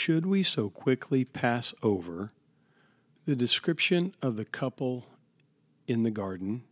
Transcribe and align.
should 0.00 0.24
we 0.24 0.42
so 0.42 0.70
quickly 0.70 1.26
pass 1.26 1.74
over 1.82 2.30
the 3.26 3.36
description 3.36 4.14
of 4.22 4.36
the 4.36 4.46
couple 4.46 5.04
in 5.86 6.04
the 6.04 6.10
garden 6.10 6.62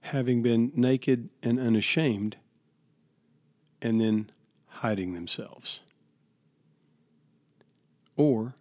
having 0.00 0.42
been 0.42 0.72
naked 0.74 1.28
and 1.40 1.60
unashamed 1.60 2.36
and 3.80 4.00
then 4.00 4.28
hiding 4.66 5.14
themselves? 5.14 5.82
Or 8.16 8.56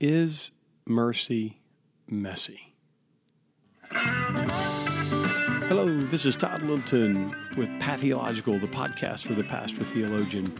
is 0.00 0.50
mercy 0.84 1.60
messy? 2.08 2.74
Hello, 5.68 5.86
this 6.06 6.26
is 6.26 6.34
Todd 6.36 6.62
Littleton 6.62 7.36
with 7.56 7.68
Pathological, 7.78 8.58
the 8.58 8.66
podcast 8.66 9.28
for 9.28 9.34
the 9.34 9.44
pastor 9.44 9.84
theologian. 9.84 10.52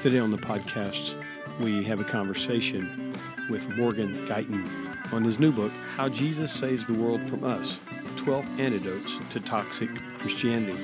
Today 0.00 0.18
on 0.18 0.30
the 0.30 0.38
podcast, 0.38 1.16
we 1.60 1.82
have 1.84 2.00
a 2.00 2.04
conversation 2.04 3.14
with 3.50 3.68
Morgan 3.70 4.26
Guyton 4.26 4.68
on 5.12 5.24
his 5.24 5.38
new 5.38 5.50
book, 5.50 5.72
How 5.96 6.08
Jesus 6.08 6.52
Saves 6.52 6.86
the 6.86 6.94
World 6.94 7.22
from 7.28 7.44
Us 7.44 7.80
12 8.16 8.60
Antidotes 8.60 9.18
to 9.30 9.40
Toxic 9.40 9.88
Christianity. 10.18 10.78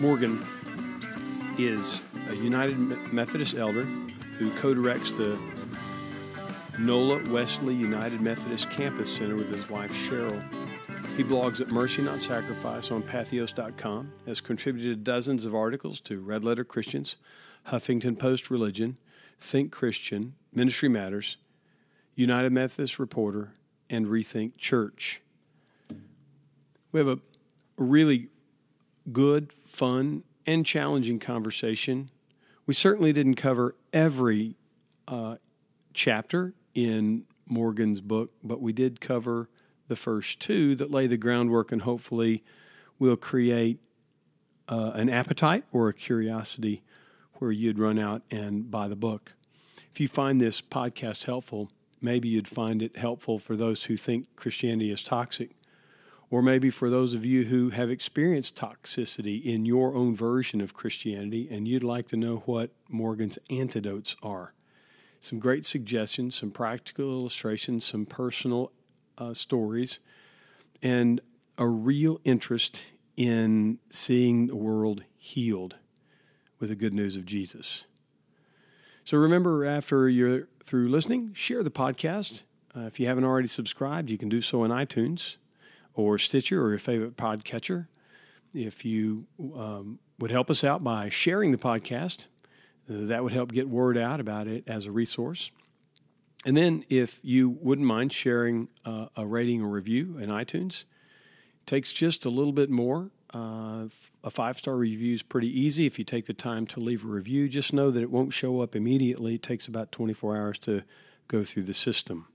Morgan 0.00 0.44
is 1.58 2.02
a 2.28 2.34
United 2.34 2.78
Methodist 3.12 3.56
elder 3.56 3.84
who 4.38 4.50
co 4.52 4.74
directs 4.74 5.12
the 5.12 5.38
NOLA 6.78 7.30
Wesley 7.30 7.74
United 7.74 8.20
Methodist 8.20 8.70
Campus 8.70 9.14
Center 9.14 9.36
with 9.36 9.52
his 9.52 9.68
wife 9.68 9.92
Cheryl 9.92 10.42
he 11.16 11.22
blogs 11.22 11.60
at 11.60 11.70
Mercy 11.70 12.00
Not 12.00 12.22
Sacrifice 12.22 12.90
on 12.90 13.02
Patheos.com, 13.02 14.12
has 14.26 14.40
contributed 14.40 15.04
dozens 15.04 15.44
of 15.44 15.54
articles 15.54 16.00
to 16.00 16.18
Red 16.18 16.42
Letter 16.42 16.64
Christians, 16.64 17.16
Huffington 17.68 18.18
Post 18.18 18.50
Religion, 18.50 18.98
Think 19.38 19.72
Christian, 19.72 20.34
Ministry 20.52 20.88
Matters, 20.88 21.36
United 22.14 22.52
Methodist 22.52 22.98
Reporter, 22.98 23.52
and 23.88 24.06
Rethink 24.06 24.56
Church. 24.56 25.20
We 26.92 27.00
have 27.00 27.08
a 27.08 27.18
really 27.76 28.28
good, 29.10 29.52
fun, 29.52 30.24
and 30.46 30.66
challenging 30.66 31.18
conversation. 31.18 32.10
We 32.66 32.74
certainly 32.74 33.12
didn't 33.12 33.36
cover 33.36 33.74
every 33.92 34.56
uh, 35.08 35.36
chapter 35.94 36.54
in 36.74 37.24
Morgan's 37.46 38.00
book, 38.00 38.30
but 38.42 38.60
we 38.60 38.72
did 38.72 39.00
cover 39.00 39.48
the 39.88 39.96
first 39.96 40.40
two 40.40 40.74
that 40.76 40.90
lay 40.90 41.06
the 41.06 41.16
groundwork 41.16 41.72
and 41.72 41.82
hopefully 41.82 42.42
will 42.98 43.16
create 43.16 43.78
uh, 44.68 44.92
an 44.94 45.10
appetite 45.10 45.64
or 45.72 45.88
a 45.88 45.92
curiosity 45.92 46.82
where 47.42 47.50
you'd 47.50 47.78
run 47.80 47.98
out 47.98 48.22
and 48.30 48.70
buy 48.70 48.86
the 48.86 48.94
book. 48.94 49.32
If 49.90 49.98
you 49.98 50.06
find 50.06 50.40
this 50.40 50.62
podcast 50.62 51.24
helpful, 51.24 51.72
maybe 52.00 52.28
you'd 52.28 52.46
find 52.46 52.80
it 52.80 52.96
helpful 52.96 53.40
for 53.40 53.56
those 53.56 53.84
who 53.84 53.96
think 53.96 54.28
Christianity 54.36 54.92
is 54.92 55.02
toxic, 55.02 55.50
or 56.30 56.40
maybe 56.40 56.70
for 56.70 56.88
those 56.88 57.14
of 57.14 57.26
you 57.26 57.46
who 57.46 57.70
have 57.70 57.90
experienced 57.90 58.54
toxicity 58.54 59.44
in 59.44 59.66
your 59.66 59.92
own 59.92 60.14
version 60.14 60.60
of 60.60 60.72
Christianity 60.72 61.48
and 61.50 61.66
you'd 61.66 61.82
like 61.82 62.06
to 62.08 62.16
know 62.16 62.44
what 62.46 62.70
Morgan's 62.88 63.40
antidotes 63.50 64.14
are. 64.22 64.54
Some 65.18 65.40
great 65.40 65.64
suggestions, 65.64 66.36
some 66.36 66.52
practical 66.52 67.18
illustrations, 67.18 67.84
some 67.84 68.06
personal 68.06 68.70
uh, 69.18 69.34
stories 69.34 69.98
and 70.80 71.20
a 71.58 71.66
real 71.66 72.20
interest 72.22 72.84
in 73.16 73.80
seeing 73.90 74.46
the 74.46 74.56
world 74.56 75.02
healed 75.16 75.74
with 76.62 76.70
the 76.70 76.76
good 76.76 76.94
news 76.94 77.16
of 77.16 77.26
Jesus. 77.26 77.86
So 79.04 79.18
remember, 79.18 79.64
after 79.64 80.08
you're 80.08 80.46
through 80.62 80.90
listening, 80.90 81.32
share 81.34 81.64
the 81.64 81.72
podcast. 81.72 82.44
Uh, 82.74 82.82
if 82.82 83.00
you 83.00 83.08
haven't 83.08 83.24
already 83.24 83.48
subscribed, 83.48 84.08
you 84.10 84.16
can 84.16 84.28
do 84.28 84.40
so 84.40 84.62
on 84.62 84.70
iTunes 84.70 85.38
or 85.94 86.18
Stitcher 86.18 86.64
or 86.64 86.68
your 86.68 86.78
favorite 86.78 87.16
podcatcher. 87.16 87.88
If 88.54 88.84
you 88.84 89.26
um, 89.56 89.98
would 90.20 90.30
help 90.30 90.50
us 90.50 90.62
out 90.62 90.84
by 90.84 91.08
sharing 91.08 91.50
the 91.50 91.58
podcast, 91.58 92.26
uh, 92.88 93.06
that 93.06 93.24
would 93.24 93.32
help 93.32 93.50
get 93.50 93.68
word 93.68 93.98
out 93.98 94.20
about 94.20 94.46
it 94.46 94.62
as 94.68 94.86
a 94.86 94.92
resource. 94.92 95.50
And 96.44 96.56
then, 96.56 96.84
if 96.88 97.18
you 97.24 97.50
wouldn't 97.50 97.88
mind 97.88 98.12
sharing 98.12 98.68
uh, 98.84 99.06
a 99.16 99.26
rating 99.26 99.62
or 99.62 99.68
review 99.68 100.16
in 100.16 100.30
iTunes, 100.30 100.84
it 101.60 101.66
takes 101.66 101.92
just 101.92 102.24
a 102.24 102.30
little 102.30 102.52
bit 102.52 102.70
more. 102.70 103.10
Uh, 103.34 103.86
a 104.22 104.30
five 104.30 104.58
star 104.58 104.76
review 104.76 105.14
is 105.14 105.22
pretty 105.22 105.48
easy 105.48 105.86
if 105.86 105.98
you 105.98 106.04
take 106.04 106.26
the 106.26 106.34
time 106.34 106.66
to 106.68 106.80
leave 106.80 107.04
a 107.04 107.08
review. 107.08 107.48
Just 107.48 107.72
know 107.72 107.90
that 107.90 108.02
it 108.02 108.10
won't 108.10 108.32
show 108.32 108.60
up 108.60 108.76
immediately. 108.76 109.36
It 109.36 109.42
takes 109.42 109.66
about 109.66 109.90
24 109.92 110.36
hours 110.36 110.58
to 110.60 110.82
go 111.28 111.44
through 111.44 111.64
the 111.64 111.74
system. 111.74 112.26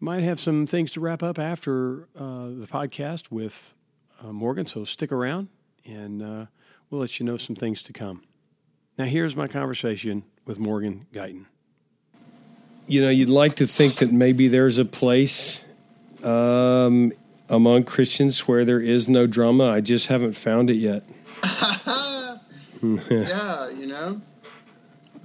Might 0.00 0.22
have 0.22 0.40
some 0.40 0.66
things 0.66 0.92
to 0.92 1.00
wrap 1.00 1.22
up 1.22 1.38
after 1.38 2.08
uh, 2.16 2.48
the 2.48 2.66
podcast 2.70 3.30
with 3.30 3.74
uh, 4.22 4.32
Morgan, 4.32 4.66
so 4.66 4.84
stick 4.84 5.12
around 5.12 5.48
and 5.84 6.22
uh, 6.22 6.46
we'll 6.88 7.00
let 7.00 7.20
you 7.20 7.26
know 7.26 7.36
some 7.36 7.54
things 7.54 7.82
to 7.84 7.92
come. 7.92 8.22
Now, 8.98 9.04
here's 9.04 9.36
my 9.36 9.46
conversation 9.46 10.24
with 10.46 10.58
Morgan 10.58 11.06
Guyton 11.12 11.46
you 12.90 13.00
know, 13.00 13.08
you'd 13.08 13.28
like 13.28 13.54
to 13.54 13.68
think 13.68 13.94
that 13.94 14.12
maybe 14.12 14.48
there's 14.48 14.78
a 14.78 14.84
place 14.84 15.64
um, 16.24 17.12
among 17.50 17.84
Christians 17.84 18.46
where 18.48 18.64
there 18.64 18.80
is 18.80 19.08
no 19.08 19.26
drama. 19.26 19.68
I 19.68 19.80
just 19.82 20.06
haven't 20.06 20.34
found 20.34 20.70
it 20.70 20.76
yet. 20.76 21.02
yeah, 22.82 23.68
you 23.70 23.86
know. 23.88 24.20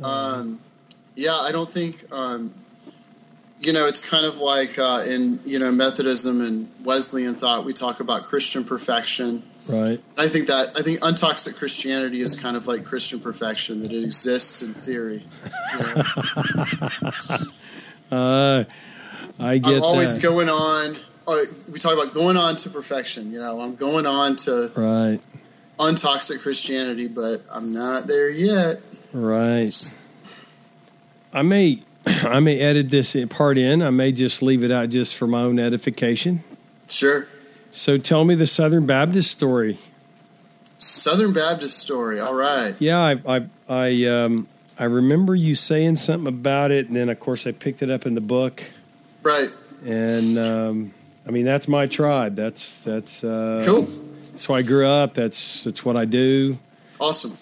Um, 0.03 0.59
yeah, 1.16 1.36
I 1.36 1.52
don't 1.52 1.69
think. 1.69 2.03
Um, 2.13 2.53
you 3.59 3.72
know, 3.72 3.88
it's 3.88 4.08
kind 4.08 4.25
of 4.25 4.38
like 4.38 4.78
uh, 4.78 5.06
in 5.08 5.40
you 5.46 5.59
know 5.59 5.72
Methodism 5.72 6.41
and 6.41 6.68
Wesleyan 6.84 7.36
thought. 7.36 7.63
We 7.63 7.74
talk 7.74 8.00
about 8.00 8.24
Christian 8.24 8.63
perfection. 8.63 9.44
Right. 9.69 10.00
I 10.18 10.28
think 10.28 10.47
that 10.47 10.69
I 10.78 10.81
think 10.81 11.00
untoxic 11.00 11.56
Christianity 11.57 12.22
is 12.22 12.40
kind 12.40 12.57
of 12.57 12.68
like 12.68 12.84
Christian 12.84 13.19
perfection 13.19 13.81
that 13.84 13.92
it 13.92 14.03
exists 14.03 14.62
in 14.62 14.74
theory. 14.74 15.24
You 15.74 15.80
know? 15.80 16.03
uh, 18.18 18.63
I 19.40 19.57
get. 19.59 19.78
I'm 19.78 19.84
always 19.84 20.16
that. 20.16 20.24
going 20.24 20.50
on. 20.50 20.96
Uh, 21.28 21.38
we 21.72 21.80
talk 21.80 21.94
about 21.94 22.13
going 22.13 22.38
on 22.38 22.56
to 22.58 22.69
perfection. 22.69 23.31
You 23.31 23.40
know, 23.40 23.59
I'm 23.59 23.75
going 23.75 24.06
on 24.06 24.36
to 24.38 24.72
right 24.75 25.19
untoxic 25.78 26.41
Christianity, 26.41 27.08
but 27.08 27.41
I'm 27.52 27.74
not 27.74 28.08
there 28.08 28.30
yet. 28.30 28.81
Right. 29.13 29.97
I 31.34 31.41
may 31.41 31.81
I 32.06 32.40
may 32.40 32.59
edit 32.59 32.90
this 32.90 33.16
part 33.30 33.58
in. 33.58 33.81
I 33.81 33.90
may 33.90 34.12
just 34.12 34.41
leave 34.41 34.63
it 34.63 34.72
out 34.72 34.90
just 34.90 35.16
for 35.16 35.28
my 35.28 35.41
own 35.41 35.59
edification. 35.59 36.44
Sure. 36.88 37.28
So 37.72 37.97
tell 37.97 38.24
me 38.24 38.36
the 38.36 38.47
Southern 38.47 38.86
Baptist 38.86 39.31
story. 39.31 39.80
Southern 40.78 41.34
Baptist 41.34 41.78
story. 41.78 42.19
All 42.19 42.36
right. 42.36 42.74
Yeah, 42.80 43.00
I 43.00 43.38
I 43.38 43.46
I, 43.68 44.06
um, 44.06 44.47
I 44.78 44.86
remember 44.86 45.36
you 45.36 45.56
saying 45.56 45.97
something 45.97 46.28
about 46.28 46.72
it, 46.72 46.88
and 46.88 46.96
then 46.96 47.09
of 47.09 47.19
course 47.19 47.47
I 47.47 47.52
picked 47.52 47.81
it 47.81 47.90
up 47.90 48.06
in 48.06 48.13
the 48.13 48.22
book. 48.22 48.63
Right. 49.24 49.50
And 49.86 50.38
um, 50.38 50.94
I 51.28 51.31
mean 51.31 51.46
that's 51.46 51.68
my 51.68 51.88
tribe. 51.88 52.36
That's 52.36 52.84
that's 52.84 53.24
uh, 53.24 53.63
cool. 53.66 53.81
That's 53.81 54.50
why 54.50 54.58
I 54.58 54.62
grew 54.62 54.86
up. 54.86 55.13
That's 55.13 55.63
that's 55.63 55.84
what 55.84 55.97
I 55.97 56.06
do. 56.06 56.58
Awesome. 57.00 57.36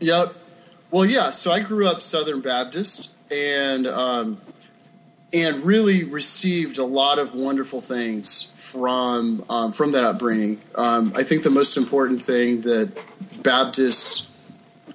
Yep. 0.00 0.28
Well, 0.90 1.04
yeah. 1.04 1.30
So 1.30 1.50
I 1.50 1.60
grew 1.60 1.86
up 1.86 2.00
Southern 2.00 2.40
Baptist, 2.40 3.10
and 3.30 3.86
um, 3.86 4.38
and 5.34 5.56
really 5.64 6.04
received 6.04 6.78
a 6.78 6.84
lot 6.84 7.18
of 7.18 7.34
wonderful 7.34 7.80
things 7.80 8.44
from 8.72 9.44
um, 9.50 9.72
from 9.72 9.92
that 9.92 10.04
upbringing. 10.04 10.60
Um, 10.76 11.12
I 11.16 11.22
think 11.22 11.42
the 11.42 11.50
most 11.50 11.76
important 11.76 12.22
thing 12.22 12.62
that 12.62 13.02
Baptist 13.42 14.27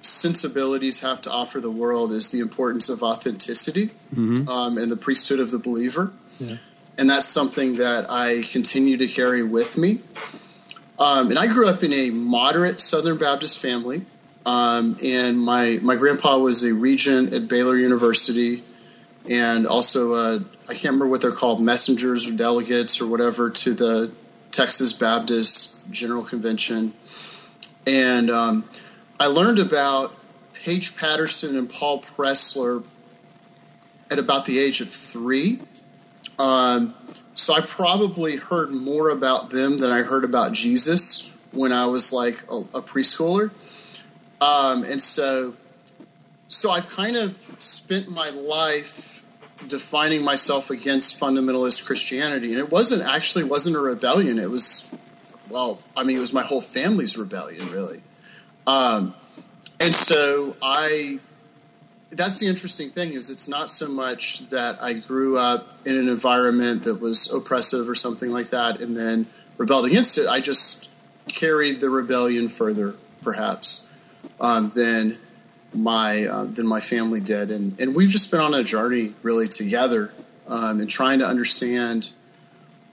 sensibilities 0.04 1.00
have 1.00 1.20
to 1.22 1.30
offer 1.30 1.60
the 1.60 1.70
world 1.70 2.12
is 2.12 2.30
the 2.30 2.40
importance 2.40 2.88
of 2.88 3.02
authenticity 3.02 3.86
mm-hmm. 4.14 4.48
um, 4.48 4.78
and 4.78 4.90
the 4.90 4.96
priesthood 4.96 5.40
of 5.40 5.50
the 5.50 5.58
believer, 5.58 6.12
yeah. 6.38 6.56
and 6.98 7.08
that's 7.08 7.26
something 7.26 7.76
that 7.76 8.06
I 8.10 8.42
continue 8.50 8.96
to 8.96 9.06
carry 9.06 9.42
with 9.42 9.78
me. 9.78 10.00
Um, 10.98 11.30
and 11.30 11.38
I 11.38 11.48
grew 11.48 11.68
up 11.68 11.82
in 11.82 11.92
a 11.92 12.10
moderate 12.10 12.80
Southern 12.80 13.18
Baptist 13.18 13.60
family, 13.60 14.02
um, 14.46 14.96
and 15.04 15.40
my 15.40 15.78
my 15.82 15.96
grandpa 15.96 16.38
was 16.38 16.64
a 16.64 16.74
regent 16.74 17.32
at 17.32 17.48
Baylor 17.48 17.76
University 17.76 18.62
and 19.28 19.66
also 19.66 20.12
uh, 20.12 20.38
I 20.68 20.72
can't 20.72 20.84
remember 20.84 21.08
what 21.08 21.20
they're 21.20 21.32
called, 21.32 21.60
messengers 21.62 22.28
or 22.28 22.36
delegates 22.36 23.00
or 23.00 23.06
whatever 23.06 23.50
to 23.50 23.74
the 23.74 24.12
Texas 24.50 24.92
Baptist 24.92 25.90
General 25.90 26.22
Convention, 26.22 26.92
and 27.86 28.30
um, 28.30 28.64
I 29.20 29.26
learned 29.26 29.58
about 29.58 30.12
Paige 30.54 30.96
Patterson 30.96 31.56
and 31.56 31.68
Paul 31.68 32.00
Pressler 32.00 32.82
at 34.10 34.18
about 34.18 34.46
the 34.46 34.58
age 34.58 34.80
of 34.80 34.88
three. 34.88 35.60
Um, 36.38 36.94
so 37.34 37.54
I 37.54 37.60
probably 37.60 38.36
heard 38.36 38.70
more 38.70 39.10
about 39.10 39.50
them 39.50 39.78
than 39.78 39.90
I 39.90 40.02
heard 40.02 40.24
about 40.24 40.52
Jesus 40.52 41.32
when 41.52 41.72
I 41.72 41.86
was 41.86 42.12
like 42.12 42.42
a, 42.50 42.56
a 42.56 42.82
preschooler. 42.82 43.50
Um, 44.40 44.84
and 44.84 45.00
so, 45.00 45.54
so 46.48 46.70
I've 46.70 46.90
kind 46.90 47.16
of 47.16 47.32
spent 47.58 48.10
my 48.10 48.30
life 48.30 49.24
defining 49.68 50.24
myself 50.24 50.70
against 50.70 51.20
fundamentalist 51.20 51.86
Christianity, 51.86 52.50
and 52.50 52.58
it 52.58 52.70
wasn't 52.70 53.02
actually 53.02 53.44
wasn't 53.44 53.76
a 53.76 53.80
rebellion. 53.80 54.38
It 54.38 54.50
was, 54.50 54.94
well, 55.48 55.80
I 55.96 56.04
mean, 56.04 56.16
it 56.16 56.20
was 56.20 56.32
my 56.32 56.42
whole 56.42 56.60
family's 56.60 57.16
rebellion, 57.16 57.70
really. 57.70 58.00
Um, 58.66 59.14
and 59.80 59.94
so 59.94 60.56
I 60.62 61.18
that's 62.10 62.38
the 62.38 62.46
interesting 62.46 62.88
thing 62.88 63.12
is 63.12 63.28
it's 63.28 63.48
not 63.48 63.70
so 63.70 63.88
much 63.88 64.48
that 64.48 64.80
I 64.80 64.92
grew 64.92 65.36
up 65.36 65.74
in 65.84 65.96
an 65.96 66.08
environment 66.08 66.84
that 66.84 67.00
was 67.00 67.32
oppressive 67.32 67.88
or 67.88 67.94
something 67.94 68.30
like 68.30 68.50
that 68.50 68.80
and 68.80 68.96
then 68.96 69.26
rebelled 69.58 69.86
against 69.86 70.16
it. 70.18 70.28
I 70.28 70.40
just 70.40 70.88
carried 71.28 71.80
the 71.80 71.90
rebellion 71.90 72.48
further, 72.48 72.94
perhaps, 73.22 73.88
um, 74.40 74.70
than 74.70 75.18
my 75.74 76.26
uh, 76.26 76.44
than 76.44 76.66
my 76.66 76.80
family 76.80 77.20
did, 77.20 77.50
and 77.50 77.78
and 77.80 77.96
we've 77.96 78.08
just 78.08 78.30
been 78.30 78.40
on 78.40 78.54
a 78.54 78.62
journey 78.62 79.12
really 79.22 79.48
together 79.48 80.12
um, 80.46 80.80
and 80.80 80.88
trying 80.88 81.18
to 81.18 81.26
understand 81.26 82.10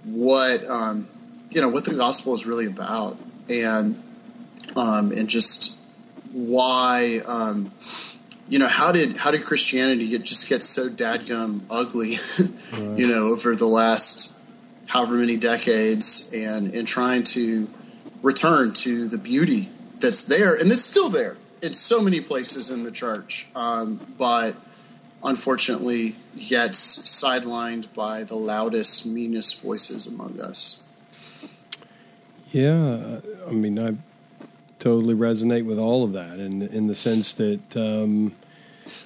what 0.04 0.68
um, 0.68 1.08
you 1.52 1.62
know 1.62 1.70
what 1.70 1.86
the 1.86 1.94
gospel 1.94 2.34
is 2.34 2.46
really 2.48 2.66
about, 2.66 3.18
and 3.50 3.96
um, 4.76 5.12
and 5.12 5.28
just 5.28 5.80
why 6.34 7.20
um, 7.26 7.72
you 8.48 8.60
know 8.60 8.68
how 8.68 8.92
did 8.92 9.18
how 9.18 9.32
did 9.32 9.44
Christianity 9.44 10.10
get, 10.10 10.24
just 10.24 10.50
get 10.50 10.64
so 10.64 10.90
dadgum 10.90 11.66
ugly, 11.70 12.18
right. 12.74 13.00
you 13.00 13.08
know, 13.08 13.28
over 13.28 13.56
the 13.56 13.66
last 13.66 14.38
however 14.88 15.18
many 15.18 15.38
decades, 15.38 16.32
and 16.34 16.74
in 16.74 16.86
trying 16.86 17.24
to 17.24 17.68
return 18.22 18.74
to 18.74 19.08
the 19.08 19.18
beauty 19.18 19.70
that's 20.00 20.28
there 20.28 20.54
and 20.54 20.72
it's 20.72 20.84
still 20.84 21.10
there 21.10 21.38
in 21.62 21.74
so 21.74 22.02
many 22.02 22.20
places 22.20 22.72
in 22.72 22.84
the 22.84 22.92
church, 22.92 23.48
um, 23.56 24.00
but 24.18 24.56
unfortunately 25.24 26.16
gets 26.50 26.98
sidelined 27.04 27.94
by 27.94 28.24
the 28.24 28.36
loudest, 28.36 29.06
meanest 29.06 29.62
voices 29.62 30.08
among 30.08 30.40
us. 30.42 30.84
Yeah, 32.52 33.20
I 33.48 33.52
mean, 33.52 33.80
I 33.80 33.96
totally 34.82 35.14
resonate 35.14 35.66
with 35.66 35.80
all 35.80 36.04
of 36.04 36.14
that, 36.14 36.40
in 36.40 36.62
in 36.64 36.88
the 36.88 36.96
sense 36.96 37.34
that 37.36 37.78
um, 37.78 38.36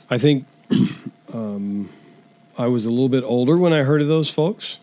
I 0.10 0.18
think 0.18 0.46
um, 1.34 1.90
I 2.58 2.68
was 2.68 2.86
a 2.86 2.90
little 2.90 3.10
bit 3.10 3.24
older 3.24 3.58
when 3.58 3.74
I 3.74 3.84
heard 3.84 4.02
of 4.02 4.08
those 4.08 4.30
folks, 4.30 4.80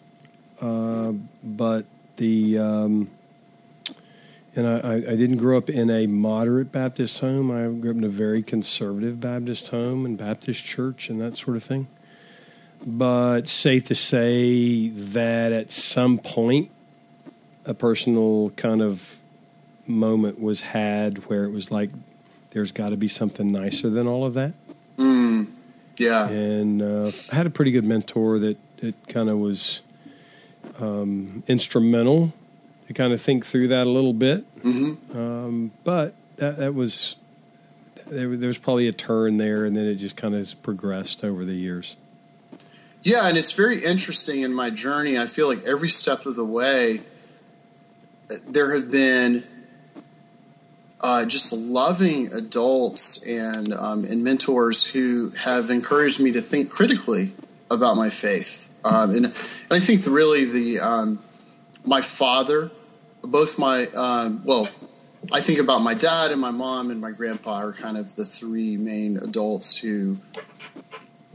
uh, 0.60 1.12
but 1.42 1.86
the 2.16 2.58
um, 2.58 3.10
and 4.54 4.66
I, 4.66 4.96
I, 4.96 5.16
didn't 5.16 5.38
grow 5.38 5.56
up 5.56 5.70
in 5.70 5.88
a 5.88 6.06
moderate 6.06 6.70
Baptist 6.70 7.20
home. 7.20 7.50
I 7.50 7.62
grew 7.80 7.90
up 7.90 7.96
in 7.96 8.04
a 8.04 8.08
very 8.08 8.42
conservative 8.42 9.18
Baptist 9.18 9.70
home 9.70 10.04
and 10.04 10.18
Baptist 10.18 10.62
church 10.62 11.08
and 11.08 11.18
that 11.22 11.38
sort 11.38 11.56
of 11.56 11.64
thing. 11.64 11.86
But 12.86 13.48
safe 13.48 13.84
to 13.84 13.94
say 13.94 14.90
that 14.90 15.52
at 15.52 15.72
some 15.72 16.18
point, 16.18 16.70
a 17.64 17.72
personal 17.72 18.50
kind 18.50 18.82
of 18.82 19.18
moment 19.86 20.40
was 20.40 20.60
had 20.60 21.18
where 21.28 21.44
it 21.44 21.50
was 21.50 21.70
like, 21.70 21.90
there's 22.50 22.72
got 22.72 22.90
to 22.90 22.96
be 22.96 23.08
something 23.08 23.50
nicer 23.50 23.88
than 23.90 24.06
all 24.06 24.24
of 24.24 24.34
that. 24.34 24.52
Mm, 24.96 25.50
yeah. 25.98 26.28
And 26.28 26.82
uh, 26.82 27.10
I 27.32 27.34
had 27.34 27.46
a 27.46 27.50
pretty 27.50 27.70
good 27.70 27.84
mentor 27.84 28.38
that 28.38 28.58
it 28.78 28.94
kind 29.08 29.28
of 29.28 29.38
was 29.38 29.82
um, 30.78 31.42
instrumental 31.46 32.32
to 32.88 32.94
kind 32.94 33.12
of 33.12 33.22
think 33.22 33.46
through 33.46 33.68
that 33.68 33.86
a 33.86 33.90
little 33.90 34.12
bit. 34.12 34.44
Mm-hmm. 34.62 35.18
Um, 35.18 35.72
but 35.84 36.14
that, 36.36 36.58
that 36.58 36.74
was 36.74 37.16
there, 38.06 38.36
there 38.36 38.48
was 38.48 38.58
probably 38.58 38.88
a 38.88 38.92
turn 38.92 39.38
there, 39.38 39.64
and 39.64 39.76
then 39.76 39.86
it 39.86 39.96
just 39.96 40.16
kind 40.16 40.34
of 40.34 40.62
progressed 40.62 41.24
over 41.24 41.44
the 41.44 41.54
years. 41.54 41.96
Yeah, 43.02 43.28
and 43.28 43.36
it's 43.36 43.52
very 43.52 43.82
interesting 43.82 44.42
in 44.42 44.54
my 44.54 44.70
journey. 44.70 45.18
I 45.18 45.26
feel 45.26 45.48
like 45.48 45.66
every 45.66 45.88
step 45.88 46.26
of 46.26 46.36
the 46.36 46.44
way, 46.44 47.00
there 48.46 48.74
have 48.74 48.90
been 48.90 49.44
uh, 51.02 51.24
just 51.26 51.52
loving 51.52 52.32
adults 52.32 53.26
and 53.26 53.72
um, 53.74 54.04
and 54.04 54.22
mentors 54.22 54.86
who 54.86 55.30
have 55.30 55.70
encouraged 55.70 56.22
me 56.22 56.32
to 56.32 56.40
think 56.40 56.70
critically 56.70 57.32
about 57.70 57.96
my 57.96 58.08
faith. 58.08 58.78
Um, 58.84 59.10
and, 59.10 59.26
and 59.26 59.70
I 59.70 59.80
think 59.80 60.06
really 60.06 60.44
the 60.44 60.80
um, 60.80 61.18
my 61.84 62.00
father, 62.00 62.70
both 63.22 63.58
my 63.58 63.86
um, 63.96 64.42
well, 64.44 64.68
I 65.32 65.40
think 65.40 65.58
about 65.58 65.80
my 65.80 65.94
dad 65.94 66.30
and 66.30 66.40
my 66.40 66.50
mom 66.50 66.90
and 66.90 67.00
my 67.00 67.10
grandpa 67.10 67.56
are 67.58 67.72
kind 67.72 67.96
of 67.96 68.14
the 68.14 68.24
three 68.24 68.76
main 68.76 69.18
adults 69.18 69.76
who, 69.76 70.18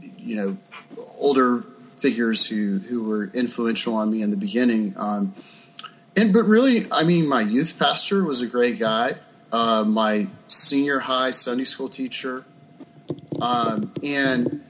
you 0.00 0.36
know, 0.36 0.56
older 1.18 1.64
figures 1.96 2.46
who 2.46 2.78
who 2.78 3.08
were 3.08 3.30
influential 3.34 3.94
on 3.94 4.10
me 4.10 4.22
in 4.22 4.30
the 4.30 4.36
beginning. 4.36 4.94
Um, 4.96 5.34
and 6.16 6.32
but 6.32 6.44
really, 6.44 6.82
I 6.90 7.04
mean, 7.04 7.28
my 7.28 7.42
youth 7.42 7.78
pastor 7.78 8.24
was 8.24 8.40
a 8.40 8.46
great 8.46 8.78
guy. 8.78 9.12
Uh, 9.50 9.84
my 9.86 10.26
senior 10.46 10.98
high 10.98 11.30
Sunday 11.30 11.64
school 11.64 11.88
teacher, 11.88 12.44
um, 13.40 13.92
and 14.04 14.60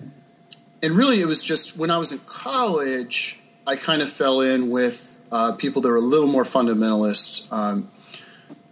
and 0.82 0.94
really, 0.94 1.20
it 1.20 1.26
was 1.26 1.44
just 1.44 1.76
when 1.76 1.90
I 1.90 1.98
was 1.98 2.12
in 2.12 2.20
college, 2.26 3.40
I 3.66 3.76
kind 3.76 4.02
of 4.02 4.08
fell 4.08 4.40
in 4.40 4.70
with 4.70 5.20
uh, 5.32 5.52
people 5.58 5.82
that 5.82 5.88
were 5.88 5.96
a 5.96 6.00
little 6.00 6.28
more 6.28 6.44
fundamentalist. 6.44 7.52
Um, 7.52 7.88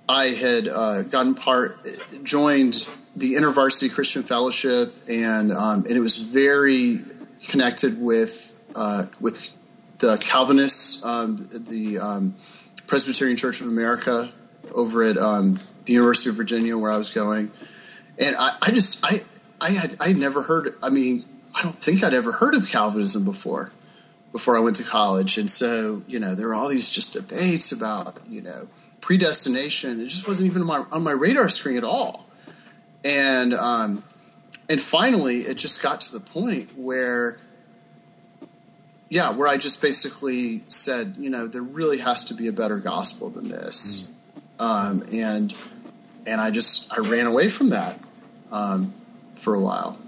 I 0.09 0.27
had 0.27 0.69
uh, 0.69 1.03
gotten 1.03 1.35
part, 1.35 1.85
joined 2.23 2.89
the 3.17 3.35
InterVarsity 3.35 3.93
Christian 3.93 4.23
Fellowship, 4.23 4.95
and 5.09 5.51
um, 5.51 5.85
and 5.87 5.97
it 5.97 6.01
was 6.01 6.33
very 6.33 7.01
connected 7.49 8.01
with 8.01 8.65
uh, 8.77 9.05
with 9.21 9.53
the 9.99 10.17
Calvinists, 10.21 11.05
um, 11.05 11.37
the 11.51 11.99
um, 11.99 12.35
Presbyterian 12.87 13.37
Church 13.37 13.61
of 13.61 13.67
America 13.67 14.31
over 14.75 15.03
at 15.05 15.17
um, 15.17 15.57
the 15.87 15.95
University 15.95 16.31
of 16.31 16.37
Virginia, 16.37 16.77
where 16.77 16.91
I 16.91 16.99
was 16.99 17.11
going, 17.11 17.51
and 18.19 18.37
I, 18.39 18.51
I 18.63 18.71
just 18.71 19.05
I 19.05 19.23
I 19.61 19.71
had 19.71 19.97
I 20.01 20.09
had 20.09 20.17
never 20.17 20.43
heard. 20.43 20.75
I 20.83 20.91
mean, 20.91 21.25
I 21.55 21.63
don't 21.63 21.75
think 21.75 22.05
I'd 22.05 22.15
ever 22.15 22.33
heard 22.33 22.55
of 22.55 22.69
Calvinism 22.69 23.25
before 23.25 23.71
before 24.37 24.55
I 24.55 24.61
went 24.61 24.77
to 24.77 24.85
college. 24.85 25.39
And 25.39 25.49
so, 25.49 26.03
you 26.07 26.21
know, 26.21 26.35
there 26.35 26.49
were 26.49 26.55
all 26.55 26.69
these 26.69 26.91
just 26.91 27.15
debates 27.15 27.73
about, 27.73 28.19
you 28.29 28.43
know, 28.43 28.69
predestination. 29.01 29.99
It 29.99 30.09
just 30.09 30.29
wasn't 30.29 30.51
even 30.51 30.61
on 30.61 30.69
my, 30.69 30.83
on 30.93 31.03
my 31.03 31.13
radar 31.13 31.49
screen 31.49 31.79
at 31.79 31.85
all. 31.85 32.29
And, 33.03 33.55
um, 33.55 34.05
and 34.69 34.79
finally, 34.79 35.39
it 35.39 35.57
just 35.57 35.83
got 35.83 36.03
to 36.03 36.19
the 36.19 36.21
point 36.21 36.73
where, 36.77 37.39
yeah, 39.09 39.35
where 39.35 39.49
I 39.49 39.57
just 39.57 39.81
basically 39.81 40.61
said, 40.69 41.15
you 41.17 41.31
know, 41.31 41.47
there 41.47 41.63
really 41.63 41.99
has 41.99 42.25
to 42.25 42.35
be 42.35 42.47
a 42.47 42.53
better 42.53 42.79
gospel 42.79 43.31
than 43.31 43.49
this. 43.49 44.15
Mm. 44.59 44.63
Um, 44.63 45.03
and, 45.15 45.53
and 46.27 46.41
I 46.41 46.51
just, 46.51 46.93
I 46.93 47.09
ran 47.09 47.27
away 47.27 47.49
from 47.49 47.69
that 47.69 47.99
um, 48.53 48.93
for 49.35 49.55
a 49.55 49.61
while. 49.61 49.99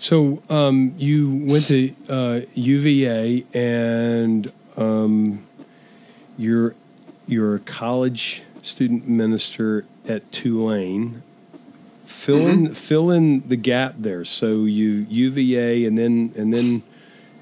So 0.00 0.42
um, 0.48 0.94
you 0.96 1.44
went 1.46 1.64
to 1.66 1.94
uh, 2.08 2.40
UVA, 2.54 3.44
and 3.52 4.50
um, 4.78 5.46
you're 6.38 6.74
you're 7.26 7.56
a 7.56 7.60
college 7.60 8.42
student 8.62 9.06
minister 9.06 9.84
at 10.08 10.32
Tulane. 10.32 11.22
Fill 12.06 12.38
mm-hmm. 12.38 12.66
in 12.66 12.74
fill 12.74 13.10
in 13.10 13.46
the 13.46 13.56
gap 13.56 13.96
there. 13.98 14.24
So 14.24 14.64
you 14.64 15.06
UVA, 15.10 15.84
and 15.84 15.98
then 15.98 16.32
and 16.34 16.54
then 16.54 16.82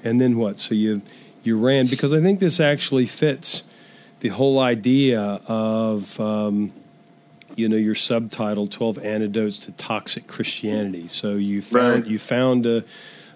and 0.03 0.19
then 0.19 0.37
what? 0.37 0.59
So 0.59 0.75
you 0.75 1.01
you 1.43 1.57
ran 1.57 1.87
because 1.87 2.13
I 2.13 2.19
think 2.19 2.41
this 2.41 2.59
actually 2.59 3.05
fits 3.05 3.63
the 4.19 4.29
whole 4.29 4.59
idea 4.59 5.21
of 5.47 6.19
um, 6.19 6.73
you 7.59 7.67
know 7.67 7.75
your 7.75 7.95
subtitle 7.95 8.67
12 8.67 8.99
antidotes 8.99 9.59
to 9.59 9.71
toxic 9.73 10.27
christianity 10.27 11.07
so 11.07 11.33
you 11.33 11.61
found 11.61 12.03
right. 12.03 12.07
you 12.07 12.17
found 12.17 12.65
a 12.65 12.83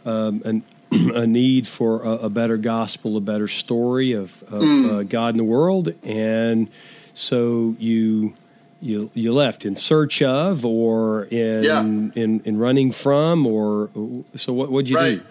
um, 0.06 0.42
an, 0.46 0.64
a 1.16 1.28
need 1.28 1.68
for 1.68 2.04
a, 2.04 2.12
a, 2.12 2.30
better 2.30 2.58
gospel 2.58 3.18
a 3.18 3.22
better 3.22 3.48
story 3.48 4.14
of, 4.14 4.42
of 4.44 4.62
mm. 4.62 4.90
uh, 4.90 5.04
god 5.04 5.34
in 5.34 5.38
the 5.38 5.44
world 5.44 5.94
and 6.04 6.70
so 7.14 7.76
you 7.80 8.34
you 8.82 9.12
you 9.14 9.34
left 9.34 9.66
in 9.66 9.76
search 9.76 10.22
of 10.22 10.66
or 10.66 11.26
in 11.26 11.64
yeah. 11.64 11.82
in, 11.82 12.42
in 12.44 12.58
running 12.58 12.92
from 12.92 13.46
or 13.46 13.90
so 14.36 14.54
what 14.54 14.72
would 14.72 14.90
you 14.90 14.96
right. 14.96 15.20
do 15.20 15.26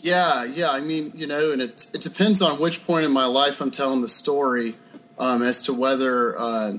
yeah 0.00 0.44
yeah 0.44 0.70
i 0.70 0.80
mean 0.80 1.10
you 1.14 1.26
know 1.26 1.52
and 1.52 1.60
it 1.60 1.90
it 1.94 2.00
depends 2.00 2.40
on 2.40 2.60
which 2.60 2.86
point 2.86 3.04
in 3.04 3.12
my 3.12 3.26
life 3.26 3.60
i'm 3.60 3.70
telling 3.70 4.00
the 4.00 4.08
story 4.08 4.74
um, 5.18 5.42
as 5.42 5.62
to 5.62 5.74
whether 5.74 6.38
uh, 6.38 6.72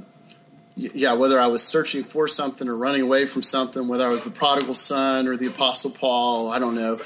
yeah, 0.80 1.14
whether 1.14 1.40
I 1.40 1.48
was 1.48 1.62
searching 1.62 2.04
for 2.04 2.28
something 2.28 2.68
or 2.68 2.78
running 2.78 3.02
away 3.02 3.26
from 3.26 3.44
something, 3.44 3.88
whether 3.88 4.06
I 4.06 4.10
was 4.10 4.24
the 4.24 4.32
prodigal 4.32 4.76
son 4.76 5.28
or 5.28 5.36
the 5.36 5.48
apostle 5.48 5.92
Paul, 5.92 6.52
I 6.52 6.60
don't 6.60 6.76
know. 6.76 7.00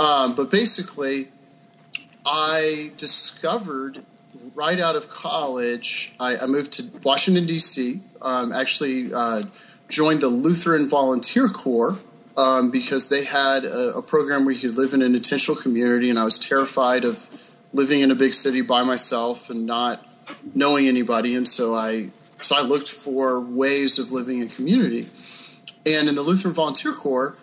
Um, 0.00 0.34
but 0.34 0.50
basically, 0.50 1.28
I 2.26 2.92
discovered 2.96 4.04
right 4.54 4.80
out 4.80 4.96
of 4.96 5.08
college, 5.08 6.14
I, 6.18 6.36
I 6.36 6.46
moved 6.46 6.72
to 6.74 6.84
Washington, 7.04 7.46
D.C., 7.46 8.00
um, 8.20 8.52
actually 8.52 9.12
uh, 9.14 9.42
joined 9.88 10.20
the 10.20 10.28
Lutheran 10.28 10.88
Volunteer 10.88 11.48
Corps 11.48 11.94
um, 12.36 12.70
because 12.70 13.08
they 13.08 13.24
had 13.24 13.64
a, 13.64 13.94
a, 13.96 14.02
program 14.02 14.44
where 14.44 14.54
you 14.54 14.60
could 14.60 14.76
live 14.76 14.94
in 14.94 15.02
an 15.02 15.14
intentional 15.14 15.60
community, 15.60 16.10
and 16.10 16.18
I 16.18 16.24
was 16.24 16.38
terrified 16.38 17.04
of 17.04 17.30
living 17.72 18.00
in 18.00 18.10
a 18.10 18.14
big 18.14 18.32
city 18.32 18.62
by 18.62 18.82
myself 18.82 19.50
and 19.50 19.66
not 19.66 20.04
knowing 20.54 20.88
anybody, 20.88 21.36
and 21.36 21.46
so 21.46 21.74
I 21.74 22.08
so 22.42 22.56
I 22.56 22.62
looked 22.62 22.88
for 22.88 23.40
ways 23.40 23.98
of 23.98 24.12
living 24.12 24.40
in 24.40 24.48
community. 24.48 25.06
And 25.86 26.08
in 26.08 26.14
the 26.14 26.22
Lutheran 26.22 26.54
Volunteer 26.54 26.92
Corps, 26.92 27.36